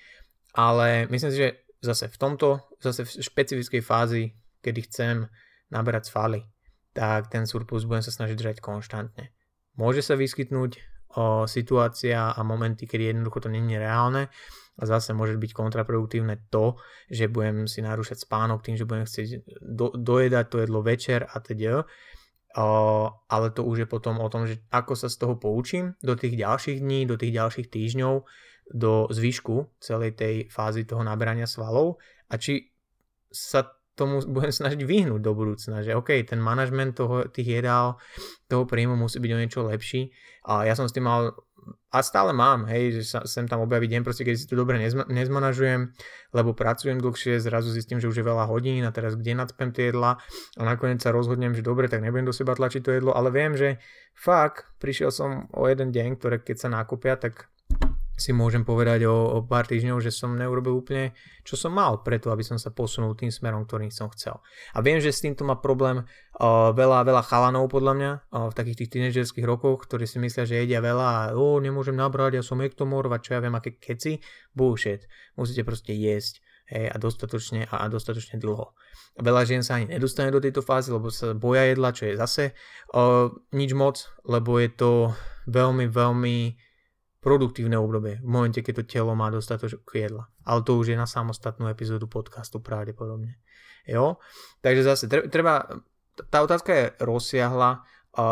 ale 0.52 1.08
myslím 1.08 1.32
si, 1.32 1.38
že 1.48 1.64
zase 1.80 2.12
v 2.12 2.16
tomto, 2.20 2.60
zase 2.84 3.08
v 3.08 3.24
špecifickej 3.24 3.80
fázi, 3.80 4.36
kedy 4.60 4.80
chcem 4.92 5.24
naberať 5.72 6.12
svaly, 6.12 6.44
tak 6.92 7.32
ten 7.32 7.48
surplus 7.48 7.88
budem 7.88 8.04
sa 8.04 8.12
snažiť 8.12 8.36
držať 8.36 8.56
konštantne. 8.60 9.32
Môže 9.80 10.04
sa 10.04 10.12
vyskytnúť 10.12 10.76
o, 11.16 11.46
situácia 11.46 12.34
a 12.34 12.40
momenty, 12.42 12.86
kedy 12.86 13.14
jednoducho 13.14 13.46
to 13.46 13.48
není 13.50 13.78
reálne 13.78 14.30
a 14.80 14.82
zase 14.88 15.12
môže 15.12 15.36
byť 15.36 15.52
kontraproduktívne 15.52 16.48
to, 16.48 16.80
že 17.12 17.28
budem 17.28 17.68
si 17.68 17.84
narúšať 17.84 18.24
spánok 18.24 18.64
tým, 18.64 18.80
že 18.80 18.88
budem 18.88 19.04
chcieť 19.04 19.28
do, 19.60 19.92
dojedať 19.92 20.44
to 20.48 20.56
jedlo 20.64 20.80
večer 20.80 21.28
a 21.28 21.36
teda. 21.44 21.84
O, 22.58 22.66
ale 23.30 23.46
to 23.54 23.62
už 23.62 23.86
je 23.86 23.86
potom 23.86 24.18
o 24.18 24.26
tom, 24.26 24.48
že 24.48 24.58
ako 24.74 24.98
sa 24.98 25.06
z 25.06 25.22
toho 25.22 25.38
poučím 25.38 25.94
do 26.02 26.18
tých 26.18 26.34
ďalších 26.34 26.82
dní, 26.82 27.06
do 27.06 27.14
tých 27.14 27.30
ďalších 27.30 27.68
týždňov, 27.70 28.14
do 28.74 29.06
zvyšku 29.06 29.78
celej 29.78 30.18
tej 30.18 30.34
fázy 30.50 30.82
toho 30.82 31.06
naberania 31.06 31.46
svalov 31.46 32.02
a 32.26 32.38
či 32.38 32.74
sa 33.30 33.79
tomu 33.98 34.22
budem 34.24 34.52
snažiť 34.54 34.80
vyhnúť 34.80 35.20
do 35.20 35.32
budúcna, 35.36 35.84
že 35.84 35.92
OK, 35.92 36.24
ten 36.24 36.40
manažment 36.40 36.96
toho, 36.96 37.28
tých 37.28 37.60
jedál, 37.60 38.00
toho 38.48 38.64
príjmu 38.64 38.96
musí 38.96 39.20
byť 39.20 39.30
o 39.34 39.40
niečo 39.40 39.60
lepší. 39.66 40.10
A 40.48 40.64
ja 40.64 40.72
som 40.72 40.88
s 40.88 40.94
tým 40.96 41.04
mal 41.04 41.36
a 41.90 42.06
stále 42.06 42.30
mám, 42.30 42.70
hej, 42.70 42.94
že 42.94 43.02
sa 43.02 43.20
sem 43.26 43.50
tam 43.50 43.66
objaví 43.66 43.90
deň 43.90 44.06
proste, 44.06 44.22
keď 44.22 44.34
si 44.38 44.46
to 44.46 44.54
dobre 44.54 44.78
nezma- 44.78 45.10
nezmanažujem, 45.10 45.90
lebo 46.30 46.54
pracujem 46.54 47.02
dlhšie, 47.02 47.42
zrazu 47.42 47.74
zistím, 47.74 47.98
že 47.98 48.06
už 48.06 48.22
je 48.22 48.24
veľa 48.24 48.46
hodín 48.46 48.86
a 48.86 48.94
teraz 48.94 49.18
kde 49.18 49.34
nadspem 49.34 49.74
tie 49.74 49.90
jedla 49.90 50.22
a 50.54 50.62
nakoniec 50.62 51.02
sa 51.02 51.10
rozhodnem, 51.10 51.50
že 51.50 51.66
dobre, 51.66 51.90
tak 51.90 52.06
nebudem 52.06 52.30
do 52.30 52.34
seba 52.34 52.54
tlačiť 52.54 52.80
to 52.86 52.94
jedlo, 52.94 53.10
ale 53.10 53.34
viem, 53.34 53.58
že 53.58 53.82
fakt, 54.14 54.70
prišiel 54.78 55.10
som 55.10 55.50
o 55.50 55.66
jeden 55.66 55.90
deň, 55.90 56.14
ktoré 56.14 56.38
keď 56.38 56.56
sa 56.62 56.68
nakúpia, 56.70 57.18
tak 57.18 57.50
si 58.20 58.36
môžem 58.36 58.62
povedať 58.62 59.08
o, 59.08 59.40
o 59.40 59.42
pár 59.42 59.64
týždňov, 59.64 60.04
že 60.04 60.12
som 60.12 60.36
neurobil 60.36 60.76
úplne, 60.76 61.16
čo 61.40 61.56
som 61.56 61.72
mal 61.72 62.04
preto, 62.04 62.28
aby 62.28 62.44
som 62.44 62.60
sa 62.60 62.68
posunul 62.68 63.16
tým 63.16 63.32
smerom, 63.32 63.64
ktorým 63.64 63.88
som 63.88 64.12
chcel. 64.12 64.38
A 64.76 64.84
viem, 64.84 65.00
že 65.00 65.08
s 65.08 65.24
týmto 65.24 65.48
má 65.48 65.56
problém 65.56 66.04
uh, 66.04 66.70
veľa, 66.76 67.08
veľa 67.08 67.22
chalanov 67.24 67.72
podľa 67.72 67.92
mňa 67.96 68.10
uh, 68.12 68.52
v 68.52 68.54
takých 68.54 68.78
tých 68.84 68.90
tínedžerských 68.92 69.48
rokoch, 69.48 69.88
ktorí 69.88 70.04
si 70.04 70.20
myslia, 70.20 70.44
že 70.44 70.60
jedia 70.60 70.84
veľa 70.84 71.06
a 71.08 71.20
o, 71.32 71.56
nemôžem 71.56 71.96
nabrať, 71.96 72.38
ja 72.38 72.44
som 72.44 72.60
ektomor, 72.60 73.08
a 73.08 73.18
čo 73.18 73.34
ja 73.34 73.40
viem, 73.40 73.56
aké 73.56 73.80
keci. 73.80 74.20
Bullshit. 74.52 75.08
Musíte 75.40 75.64
proste 75.64 75.96
jesť 75.96 76.44
hej, 76.70 76.92
a 76.92 76.96
dostatočne 77.00 77.66
a, 77.72 77.82
a 77.82 77.86
dostatočne 77.88 78.36
dlho. 78.36 78.76
Veľa 79.18 79.42
žien 79.48 79.62
sa 79.64 79.80
ani 79.80 79.90
nedostane 79.90 80.30
do 80.30 80.38
tejto 80.38 80.62
fázy, 80.62 80.94
lebo 80.94 81.10
sa 81.10 81.34
boja 81.34 81.66
jedla, 81.66 81.90
čo 81.90 82.06
je 82.06 82.14
zase 82.14 82.44
uh, 82.94 83.32
nič 83.50 83.74
moc, 83.74 84.06
lebo 84.28 84.60
je 84.60 84.70
to 84.70 84.92
veľmi, 85.50 85.90
veľmi 85.90 86.36
produktívne 87.20 87.76
obdobie, 87.76 88.16
v 88.24 88.28
momente, 88.28 88.64
keď 88.64 88.80
to 88.80 88.84
telo 88.88 89.12
má 89.12 89.28
dostatok 89.28 89.76
jedla. 89.92 90.24
Ale 90.48 90.64
to 90.64 90.80
už 90.80 90.92
je 90.92 90.96
na 90.96 91.04
samostatnú 91.04 91.68
epizódu 91.68 92.08
podcastu 92.08 92.64
pravdepodobne. 92.64 93.36
Jo? 93.84 94.16
Takže 94.64 94.82
zase 94.82 95.04
treba, 95.08 95.68
tá 96.32 96.40
otázka 96.40 96.70
je 96.72 96.84
rozsiahla, 97.00 97.84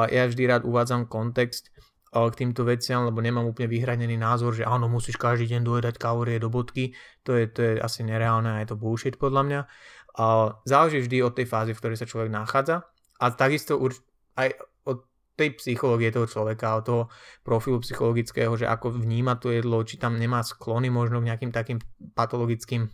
ja 0.09 0.25
vždy 0.25 0.43
rád 0.49 0.63
uvádzam 0.65 1.05
kontext 1.05 1.69
k 2.09 2.35
týmto 2.35 2.65
veciam, 2.65 3.05
lebo 3.05 3.21
nemám 3.21 3.45
úplne 3.45 3.69
vyhranený 3.69 4.17
názor, 4.17 4.57
že 4.57 4.65
áno, 4.65 4.89
musíš 4.89 5.21
každý 5.21 5.53
deň 5.53 5.61
dojedať 5.61 5.95
kalórie 6.01 6.41
do 6.41 6.49
bodky, 6.49 6.97
to 7.21 7.37
je, 7.37 7.45
to 7.53 7.61
je 7.61 7.73
asi 7.77 8.01
nereálne 8.01 8.49
a 8.49 8.65
je 8.65 8.73
to 8.73 8.81
bullshit 8.81 9.21
podľa 9.21 9.43
mňa. 9.45 9.61
Záleží 10.65 11.05
vždy 11.05 11.17
od 11.21 11.37
tej 11.37 11.45
fázy, 11.45 11.77
v 11.77 11.81
ktorej 11.85 12.01
sa 12.01 12.09
človek 12.09 12.33
nachádza 12.33 12.89
a 13.21 13.25
takisto 13.37 13.77
aj 14.41 14.57
tej 15.39 15.55
psychológie 15.63 16.11
toho 16.11 16.27
človeka, 16.27 16.83
od 16.83 16.85
toho 16.85 17.03
profilu 17.47 17.79
psychologického, 17.79 18.59
že 18.59 18.67
ako 18.67 18.99
vníma 18.99 19.39
to 19.39 19.55
jedlo, 19.55 19.87
či 19.87 20.03
tam 20.03 20.19
nemá 20.19 20.43
sklony 20.43 20.91
možno 20.91 21.23
k 21.23 21.31
nejakým 21.31 21.55
takým 21.55 21.79
patologickým 22.19 22.91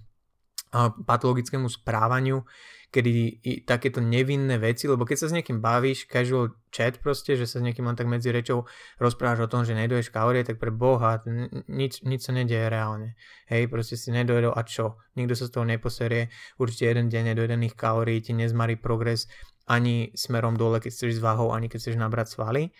patologickému 1.07 1.71
správaniu, 1.71 2.43
kedy 2.91 3.43
takéto 3.63 4.03
nevinné 4.03 4.59
veci, 4.59 4.91
lebo 4.91 5.07
keď 5.07 5.17
sa 5.19 5.27
s 5.31 5.37
niekým 5.39 5.63
bavíš, 5.63 6.11
casual 6.11 6.51
chat 6.71 6.99
proste, 6.99 7.39
že 7.39 7.47
sa 7.47 7.59
s 7.59 7.67
niekým 7.67 7.87
len 7.87 7.95
tak 7.95 8.11
medzi 8.11 8.35
rečou 8.35 8.67
rozprávaš 8.99 9.47
o 9.47 9.51
tom, 9.51 9.63
že 9.63 9.75
nedoješ 9.75 10.11
kalórie, 10.11 10.43
tak 10.43 10.59
pre 10.59 10.75
boha, 10.75 11.23
nič, 11.71 12.03
nič 12.03 12.27
sa 12.27 12.35
nedieje 12.35 12.71
reálne. 12.71 13.15
Hej, 13.51 13.71
proste 13.71 13.95
si 13.95 14.11
nedojedol 14.11 14.55
a 14.55 14.63
čo? 14.67 14.99
Nikto 15.15 15.35
sa 15.39 15.47
z 15.47 15.53
toho 15.55 15.67
neposerie, 15.67 16.31
určite 16.59 16.91
jeden 16.91 17.07
deň 17.07 17.35
nedojedených 17.35 17.75
kalórií 17.79 18.19
ti 18.23 18.35
nezmarí 18.35 18.79
progres 18.79 19.31
ani 19.65 20.13
smerom 20.13 20.57
dole, 20.57 20.81
keď 20.81 20.93
chceš 20.93 21.19
s 21.19 21.25
váhou, 21.25 21.53
ani 21.53 21.73
keď 21.73 21.79
chceš 21.81 21.97
nabrať 21.97 22.37
svaly, 22.37 22.73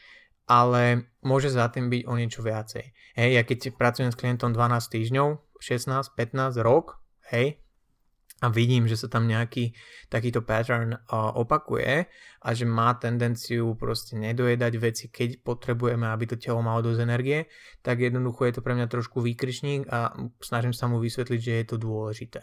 ale 0.45 1.09
môže 1.25 1.49
za 1.49 1.69
tým 1.73 1.89
byť 1.89 2.03
o 2.05 2.13
niečo 2.21 2.45
viacej. 2.45 2.85
Hej, 3.17 3.31
ja 3.33 3.43
keď 3.49 3.73
pracujem 3.81 4.13
s 4.13 4.19
klientom 4.21 4.53
12 4.53 4.93
týždňov, 4.93 5.41
16, 5.61 6.13
15, 6.13 6.61
rok, 6.61 7.01
hej, 7.33 7.65
a 8.45 8.53
vidím, 8.53 8.85
že 8.85 9.01
sa 9.01 9.09
tam 9.09 9.25
nejaký 9.25 9.73
takýto 10.13 10.45
pattern 10.45 11.01
opakuje 11.09 12.11
a 12.45 12.49
že 12.53 12.69
má 12.69 12.93
tendenciu 12.99 13.73
proste 13.73 14.21
nedojedať 14.21 14.73
veci, 14.77 15.09
keď 15.09 15.41
potrebujeme, 15.41 16.05
aby 16.05 16.29
to 16.29 16.37
telo 16.37 16.61
malo 16.61 16.85
dosť 16.85 17.01
energie, 17.09 17.49
tak 17.81 18.05
jednoducho 18.05 18.45
je 18.45 18.55
to 18.59 18.61
pre 18.61 18.77
mňa 18.77 18.93
trošku 18.93 19.25
výkričník 19.25 19.89
a 19.89 20.13
snažím 20.45 20.77
sa 20.77 20.91
mu 20.91 21.01
vysvetliť, 21.01 21.41
že 21.41 21.53
je 21.57 21.65
to 21.65 21.77
dôležité. 21.81 22.43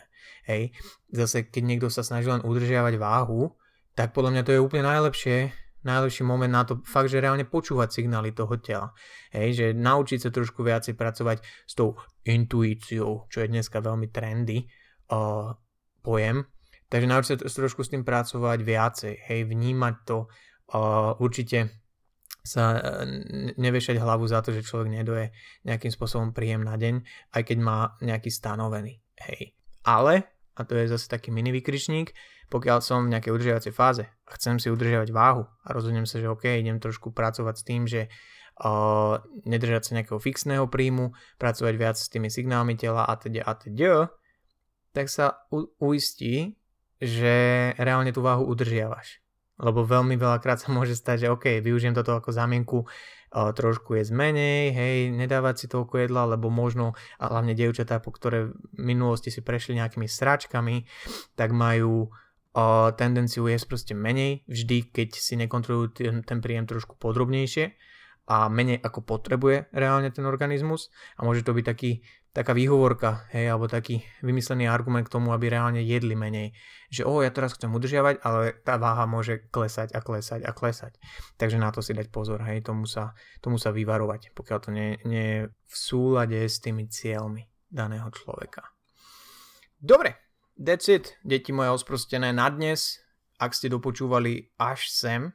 Hej. 0.50 0.74
Zase, 1.14 1.46
keď 1.46 1.64
niekto 1.70 1.88
sa 1.94 2.02
snaží 2.02 2.34
len 2.34 2.42
udržiavať 2.42 2.98
váhu, 2.98 3.54
tak 4.02 4.18
podľa 4.18 4.34
mňa 4.34 4.44
to 4.50 4.54
je 4.58 4.66
úplne 4.66 4.90
najlepšie, 4.90 5.54
najlepší 5.86 6.26
moment 6.26 6.50
na 6.50 6.66
to 6.66 6.82
fakt, 6.82 7.14
že 7.14 7.22
reálne 7.22 7.46
počúvať 7.46 8.02
signály 8.02 8.34
toho 8.34 8.58
tela. 8.58 8.98
Hej, 9.30 9.50
že 9.54 9.66
naučiť 9.78 10.26
sa 10.26 10.34
trošku 10.34 10.66
viacej 10.66 10.98
pracovať 10.98 11.46
s 11.70 11.74
tou 11.78 11.94
intuíciou, 12.26 13.30
čo 13.30 13.38
je 13.46 13.48
dneska 13.54 13.78
veľmi 13.78 14.10
trendy 14.10 14.66
uh, 15.14 15.54
pojem. 16.02 16.42
Takže 16.90 17.06
naučiť 17.06 17.46
sa 17.46 17.58
trošku 17.62 17.86
s 17.86 17.94
tým 17.94 18.02
pracovať 18.02 18.58
viacej, 18.66 19.14
hej, 19.30 19.46
vnímať 19.46 19.96
to, 20.10 20.26
uh, 20.26 21.14
určite 21.22 21.86
sa 22.42 22.82
uh, 22.82 23.06
nevešať 23.54 24.02
hlavu 24.02 24.26
za 24.26 24.42
to, 24.42 24.50
že 24.50 24.66
človek 24.66 24.90
nedoje 24.90 25.30
nejakým 25.62 25.94
spôsobom 25.94 26.34
príjem 26.34 26.66
na 26.66 26.74
deň, 26.74 27.06
aj 27.38 27.42
keď 27.46 27.58
má 27.62 27.94
nejaký 28.02 28.34
stanovený, 28.34 28.98
hej. 29.30 29.54
Ale, 29.86 30.26
a 30.58 30.62
to 30.66 30.74
je 30.74 30.90
zase 30.90 31.06
taký 31.06 31.30
mini 31.30 31.54
vykričník, 31.54 32.18
pokiaľ 32.52 32.84
som 32.84 33.08
v 33.08 33.16
nejakej 33.16 33.32
udržiavacej 33.32 33.72
fáze 33.72 34.04
a 34.04 34.30
chcem 34.36 34.60
si 34.60 34.68
udržiavať 34.68 35.10
váhu 35.16 35.48
a 35.48 35.68
rozhodnem 35.72 36.04
sa, 36.04 36.20
že 36.20 36.28
OK, 36.28 36.52
idem 36.52 36.84
trošku 36.84 37.16
pracovať 37.16 37.56
s 37.56 37.64
tým, 37.64 37.88
že 37.88 38.12
uh, 38.60 39.24
nedržať 39.48 39.82
sa 39.88 39.92
nejakého 39.96 40.20
fixného 40.20 40.68
príjmu, 40.68 41.16
pracovať 41.40 41.74
viac 41.80 41.96
s 41.96 42.12
tými 42.12 42.28
signálmi 42.28 42.76
tela 42.76 43.08
a 43.08 43.16
teda 43.16 43.48
a 43.48 43.56
teda, 43.56 44.12
tak 44.92 45.08
sa 45.08 45.48
u- 45.48 45.72
uistí, 45.80 46.60
že 47.00 47.72
reálne 47.80 48.12
tú 48.12 48.20
váhu 48.20 48.44
udržiavaš. 48.44 49.24
lebo 49.62 49.86
veľmi 49.86 50.18
veľakrát 50.18 50.58
sa 50.58 50.74
môže 50.74 50.98
stať, 50.98 51.26
že 51.26 51.32
OK, 51.32 51.46
využijem 51.62 51.94
toto 51.94 52.18
ako 52.18 52.34
zámienku 52.34 52.90
trošku 53.32 53.96
je 53.96 54.04
zmenej, 54.12 54.76
hej, 54.76 54.98
nedávať 55.16 55.56
si 55.64 55.66
toľko 55.72 56.04
jedla, 56.04 56.36
lebo 56.36 56.52
možno, 56.52 57.00
a 57.16 57.32
hlavne 57.32 57.56
dievčatá, 57.56 58.04
po 58.04 58.12
ktoré 58.12 58.52
v 58.52 58.56
minulosti 58.76 59.32
si 59.32 59.40
prešli 59.40 59.80
nejakými 59.80 60.04
sračkami, 60.04 60.84
tak 61.40 61.56
majú 61.56 62.12
tendenciu 63.00 63.48
jesť 63.48 63.66
proste 63.72 63.94
menej, 63.96 64.44
vždy 64.48 64.92
keď 64.92 65.10
si 65.16 65.40
nekontrolujú 65.40 65.88
ten, 65.96 66.16
ten 66.28 66.40
príjem 66.44 66.68
trošku 66.68 67.00
podrobnejšie 67.00 67.72
a 68.28 68.52
menej 68.52 68.84
ako 68.84 69.08
potrebuje 69.08 69.72
reálne 69.72 70.12
ten 70.12 70.28
organizmus 70.28 70.92
a 71.16 71.24
môže 71.24 71.48
to 71.48 71.56
byť 71.56 71.66
taký 71.66 72.04
taká 72.32 72.56
výhovorka, 72.56 73.28
hej, 73.36 73.52
alebo 73.52 73.68
taký 73.68 74.08
vymyslený 74.24 74.64
argument 74.64 75.04
k 75.04 75.12
tomu, 75.12 75.36
aby 75.36 75.52
reálne 75.52 75.84
jedli 75.84 76.16
menej. 76.16 76.56
Že 76.88 77.04
o, 77.04 77.20
ja 77.20 77.32
teraz 77.32 77.60
chcem 77.60 77.68
udržiavať, 77.68 78.24
ale 78.24 78.56
tá 78.64 78.80
váha 78.80 79.04
môže 79.04 79.52
klesať 79.52 79.92
a 79.92 80.00
klesať 80.00 80.48
a 80.48 80.56
klesať. 80.56 80.96
Takže 81.36 81.60
na 81.60 81.76
to 81.76 81.84
si 81.84 81.92
dať 81.92 82.08
pozor, 82.08 82.40
hej, 82.48 82.64
tomu 82.64 82.88
sa, 82.88 83.12
tomu 83.44 83.60
sa 83.60 83.76
vyvarovať, 83.76 84.32
pokiaľ 84.32 84.60
to 84.64 84.72
nie, 84.72 84.96
nie 85.04 85.26
je 85.28 85.40
v 85.52 85.76
súlade 85.76 86.40
s 86.40 86.64
tými 86.64 86.88
cieľmi 86.88 87.52
daného 87.68 88.08
človeka. 88.16 88.64
Dobre, 89.76 90.31
that's 90.62 90.86
it, 90.86 91.18
deti 91.26 91.50
moje 91.50 91.74
osprostené 91.74 92.30
na 92.30 92.48
dnes. 92.54 93.02
Ak 93.42 93.58
ste 93.58 93.74
dopočúvali 93.74 94.54
až 94.62 94.86
sem, 94.94 95.34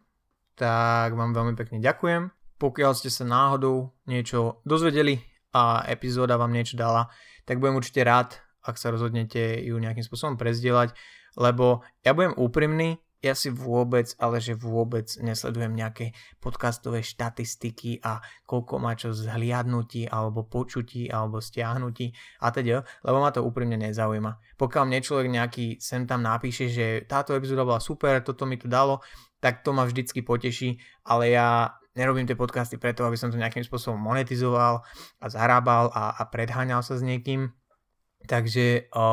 tak 0.55 1.19
vám 1.19 1.35
veľmi 1.35 1.59
pekne 1.59 1.83
ďakujem. 1.83 2.31
Pokiaľ 2.57 2.93
ste 2.95 3.11
sa 3.11 3.27
náhodou 3.27 3.93
niečo 4.07 4.63
dozvedeli, 4.63 5.21
a 5.57 5.89
epizóda 5.89 6.37
vám 6.37 6.53
niečo 6.53 6.77
dala, 6.77 7.09
tak 7.49 7.57
budem 7.57 7.81
určite 7.81 8.05
rád, 8.05 8.37
ak 8.61 8.77
sa 8.77 8.93
rozhodnete 8.93 9.65
ju 9.65 9.81
nejakým 9.81 10.05
spôsobom 10.05 10.37
prezdielať, 10.37 10.93
lebo 11.41 11.81
ja 12.05 12.13
budem 12.13 12.37
úprimný, 12.37 13.01
ja 13.25 13.33
si 13.33 13.49
vôbec, 13.49 14.13
ale 14.21 14.39
že 14.39 14.53
vôbec 14.55 15.09
nesledujem 15.19 15.73
nejaké 15.73 16.13
podcastové 16.39 17.01
štatistiky 17.01 18.05
a 18.05 18.21
koľko 18.45 18.75
má 18.77 18.93
čo 18.95 19.17
zhliadnutí 19.17 20.07
alebo 20.07 20.45
počutí 20.45 21.09
alebo 21.09 21.41
stiahnutí 21.41 22.13
a 22.45 22.53
teda, 22.53 22.85
lebo 23.03 23.17
ma 23.19 23.33
to 23.33 23.41
úprimne 23.41 23.81
nezaujíma. 23.81 24.61
Pokiaľ 24.61 24.85
mne 24.85 25.01
človek 25.01 25.29
nejaký 25.33 25.67
sem 25.81 26.05
tam 26.05 26.21
napíše, 26.23 26.69
že 26.69 27.09
táto 27.09 27.33
epizóda 27.33 27.65
bola 27.65 27.81
super, 27.81 28.21
toto 28.21 28.45
mi 28.45 28.61
tu 28.61 28.69
dalo, 28.69 29.01
tak 29.41 29.65
to 29.65 29.73
ma 29.73 29.89
vždycky 29.89 30.21
poteší, 30.21 30.81
ale 31.05 31.33
ja 31.33 31.77
nerobím 31.97 32.29
tie 32.29 32.37
podcasty 32.37 32.77
preto, 32.77 33.09
aby 33.09 33.17
som 33.17 33.33
to 33.33 33.41
nejakým 33.41 33.65
spôsobom 33.65 33.97
monetizoval 33.97 34.85
a 35.21 35.27
zarábal 35.33 35.89
a, 35.91 36.13
a 36.21 36.23
predháňal 36.29 36.85
sa 36.85 37.01
s 37.01 37.03
niekým. 37.03 37.51
Takže 38.27 38.91
o, 38.91 39.07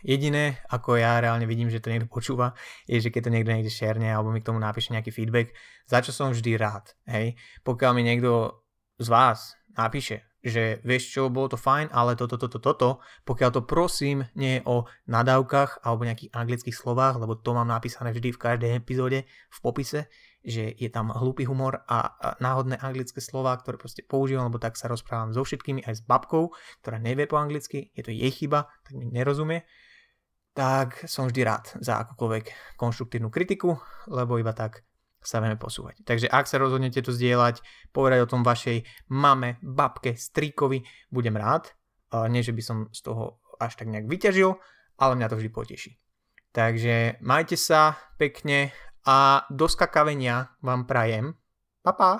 jediné, 0.00 0.64
ako 0.72 0.96
ja 0.96 1.20
reálne 1.20 1.44
vidím, 1.44 1.68
že 1.68 1.84
to 1.84 1.92
niekto 1.92 2.08
počúva, 2.08 2.56
je, 2.88 2.96
že 2.96 3.12
keď 3.12 3.28
to 3.28 3.34
niekto 3.36 3.52
niekde 3.52 3.72
šerne 3.72 4.08
alebo 4.08 4.32
mi 4.32 4.40
k 4.40 4.48
tomu 4.48 4.56
napíše 4.56 4.96
nejaký 4.96 5.12
feedback, 5.12 5.52
za 5.84 6.00
čo 6.00 6.16
som 6.16 6.32
vždy 6.32 6.56
rád. 6.56 6.96
Hej? 7.04 7.36
Pokiaľ 7.60 7.90
mi 7.92 8.02
niekto 8.08 8.64
z 8.96 9.08
vás 9.12 9.60
napíše, 9.76 10.24
že 10.44 10.80
vieš 10.84 11.08
čo, 11.08 11.32
bolo 11.32 11.52
to 11.52 11.58
fajn, 11.60 11.88
ale 11.88 12.20
toto, 12.20 12.36
toto, 12.36 12.60
toto, 12.60 13.00
pokiaľ 13.24 13.50
to 13.52 13.62
prosím 13.64 14.28
nie 14.36 14.60
je 14.60 14.64
o 14.68 14.84
nadávkach 15.08 15.80
alebo 15.80 16.04
nejakých 16.04 16.36
anglických 16.36 16.76
slovách, 16.76 17.16
lebo 17.16 17.32
to 17.40 17.56
mám 17.56 17.68
napísané 17.68 18.12
vždy 18.12 18.36
v 18.36 18.42
každej 18.42 18.70
epizóde 18.76 19.24
v 19.28 19.58
popise, 19.64 20.12
že 20.44 20.76
je 20.76 20.88
tam 20.92 21.08
hlúpy 21.10 21.48
humor 21.48 21.82
a, 21.88 22.36
náhodné 22.38 22.76
anglické 22.84 23.24
slova, 23.24 23.56
ktoré 23.56 23.80
proste 23.80 24.04
používam, 24.04 24.52
lebo 24.52 24.60
tak 24.60 24.76
sa 24.76 24.92
rozprávam 24.92 25.32
so 25.32 25.40
všetkými, 25.40 25.82
aj 25.88 25.98
s 25.98 26.02
babkou, 26.04 26.52
ktorá 26.84 27.00
nevie 27.00 27.24
po 27.24 27.40
anglicky, 27.40 27.88
je 27.96 28.04
to 28.04 28.12
jej 28.12 28.28
chyba, 28.28 28.68
tak 28.84 28.92
mi 28.94 29.08
nerozumie, 29.08 29.64
tak 30.54 31.02
som 31.10 31.26
vždy 31.26 31.40
rád 31.42 31.74
za 31.82 32.04
akúkoľvek 32.04 32.76
konštruktívnu 32.78 33.32
kritiku, 33.32 33.80
lebo 34.06 34.38
iba 34.38 34.54
tak 34.54 34.86
sa 35.24 35.40
vieme 35.40 35.56
posúvať. 35.56 36.04
Takže 36.04 36.28
ak 36.28 36.44
sa 36.44 36.60
rozhodnete 36.60 37.00
to 37.00 37.08
zdieľať, 37.08 37.64
povedať 37.96 38.20
o 38.22 38.30
tom 38.30 38.44
vašej 38.44 38.84
mame, 39.08 39.56
babke, 39.64 40.20
strýkovi, 40.20 40.84
budem 41.08 41.40
rád. 41.40 41.72
Nie, 42.28 42.44
že 42.44 42.52
by 42.52 42.62
som 42.62 42.76
z 42.92 43.00
toho 43.08 43.40
až 43.56 43.80
tak 43.80 43.88
nejak 43.88 44.04
vyťažil, 44.04 44.52
ale 45.00 45.16
mňa 45.16 45.32
to 45.32 45.40
vždy 45.40 45.50
poteší. 45.50 45.90
Takže 46.52 47.18
majte 47.24 47.56
sa 47.56 47.96
pekne 48.20 48.70
a 49.04 49.44
do 49.52 49.68
skakavenia 49.68 50.56
vám 50.64 50.88
prajem. 50.88 51.36
Pa, 51.84 51.92
pa. 51.92 52.10